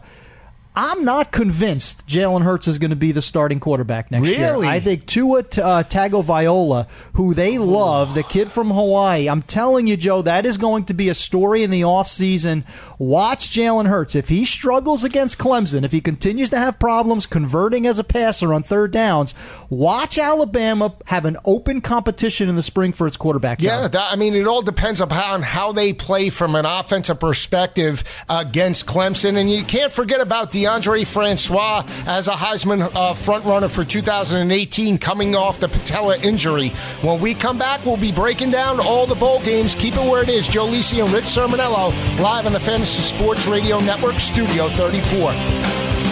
I'm 0.76 1.04
not 1.04 1.32
convinced 1.32 2.08
Jalen 2.08 2.44
Hurts 2.44 2.68
is 2.68 2.78
going 2.78 2.92
to 2.92 2.96
be 2.96 3.12
the 3.12 3.22
starting 3.22 3.60
quarterback 3.60 4.12
next 4.12 4.28
year. 4.30 4.56
I 4.64 4.80
think 4.80 5.06
Tua 5.08 5.44
T- 5.44 5.62
uh, 5.62 5.84
Tagovailoa, 5.84 6.88
who 7.14 7.34
they 7.34 7.58
love, 7.58 8.14
the 8.16 8.24
kid 8.24 8.52
from 8.52 8.70
Hawaii. 8.70 9.28
I'm 9.28 9.42
telling 9.42 9.88
you, 9.88 9.98
Joe, 9.98 10.22
that 10.22 10.46
is 10.46 10.58
going 10.58 10.86
to 10.86 10.94
be 10.94 11.10
a 11.10 11.14
story 11.14 11.64
in 11.64 11.72
the 11.72 11.82
offseason. 11.82 12.64
Watch 12.98 13.50
Jalen 13.50 13.88
Hurts. 13.88 14.16
If 14.16 14.30
he 14.30 14.46
struggles 14.46 15.04
against 15.04 15.38
Clemson, 15.40 15.84
if 15.84 15.92
he 15.92 16.02
continues 16.02 16.50
to 16.52 16.58
have 16.58 16.80
problems 16.80 17.26
converting 17.26 17.88
as 17.88 18.00
a 18.00 18.04
passer 18.04 18.54
on 18.54 18.64
third 18.64 18.92
downs, 18.92 19.34
watch 19.70 20.18
Alabama 20.18 20.96
have 21.08 21.26
an 21.26 21.36
open 21.46 21.82
competition 21.82 22.48
in 22.48 22.56
the 22.56 22.64
spring 22.64 22.94
for 22.94 23.08
its 23.08 23.18
quarterback. 23.18 23.62
Yeah, 23.62 23.88
that, 23.88 24.12
I 24.12 24.16
mean, 24.16 24.36
it 24.36 24.48
all 24.48 24.62
depends 24.62 25.02
upon 25.02 25.42
how 25.42 25.72
they 25.72 25.94
play 25.94 26.30
from 26.30 26.56
an 26.56 26.66
offensive 26.66 27.20
perspective 27.20 28.04
against 28.30 28.86
Clemson. 28.86 29.36
And 29.36 29.52
you 29.52 29.64
can't 29.64 29.92
forget 29.92 30.22
about 30.22 30.52
Deondre 30.70 31.08
Francois 31.08 31.84
as 32.06 32.28
a 32.28 32.32
Heisman 32.32 32.92
uh, 32.94 33.16
front 33.16 33.44
runner 33.44 33.68
for 33.68 33.84
2018 33.84 35.00
coming 35.00 35.36
off 35.36 35.60
the 35.60 35.68
patella 35.68 36.20
injury. 36.20 36.70
When 37.02 37.20
we 37.20 37.34
come 37.34 37.58
back, 37.58 37.84
we'll 37.86 37.98
be 37.98 38.12
breaking 38.12 38.52
down 38.52 38.80
all 38.80 39.08
the 39.08 39.16
bowl 39.16 39.42
games. 39.42 39.74
Keep 39.74 39.96
it 39.96 40.08
where 40.08 40.22
it 40.22 40.30
is. 40.30 40.48
Joe 40.48 40.68
Lisi 40.68 41.04
and 41.04 41.12
Rich 41.12 41.26
Cirminiello 41.26 41.90
live 42.20 42.46
on 42.46 42.54
the 42.54 42.60
Fantasy 42.60 43.02
Sports 43.02 43.48
Radio 43.48 43.80
Network, 43.80 44.20
Studio 44.20 44.70
34. 44.70 46.09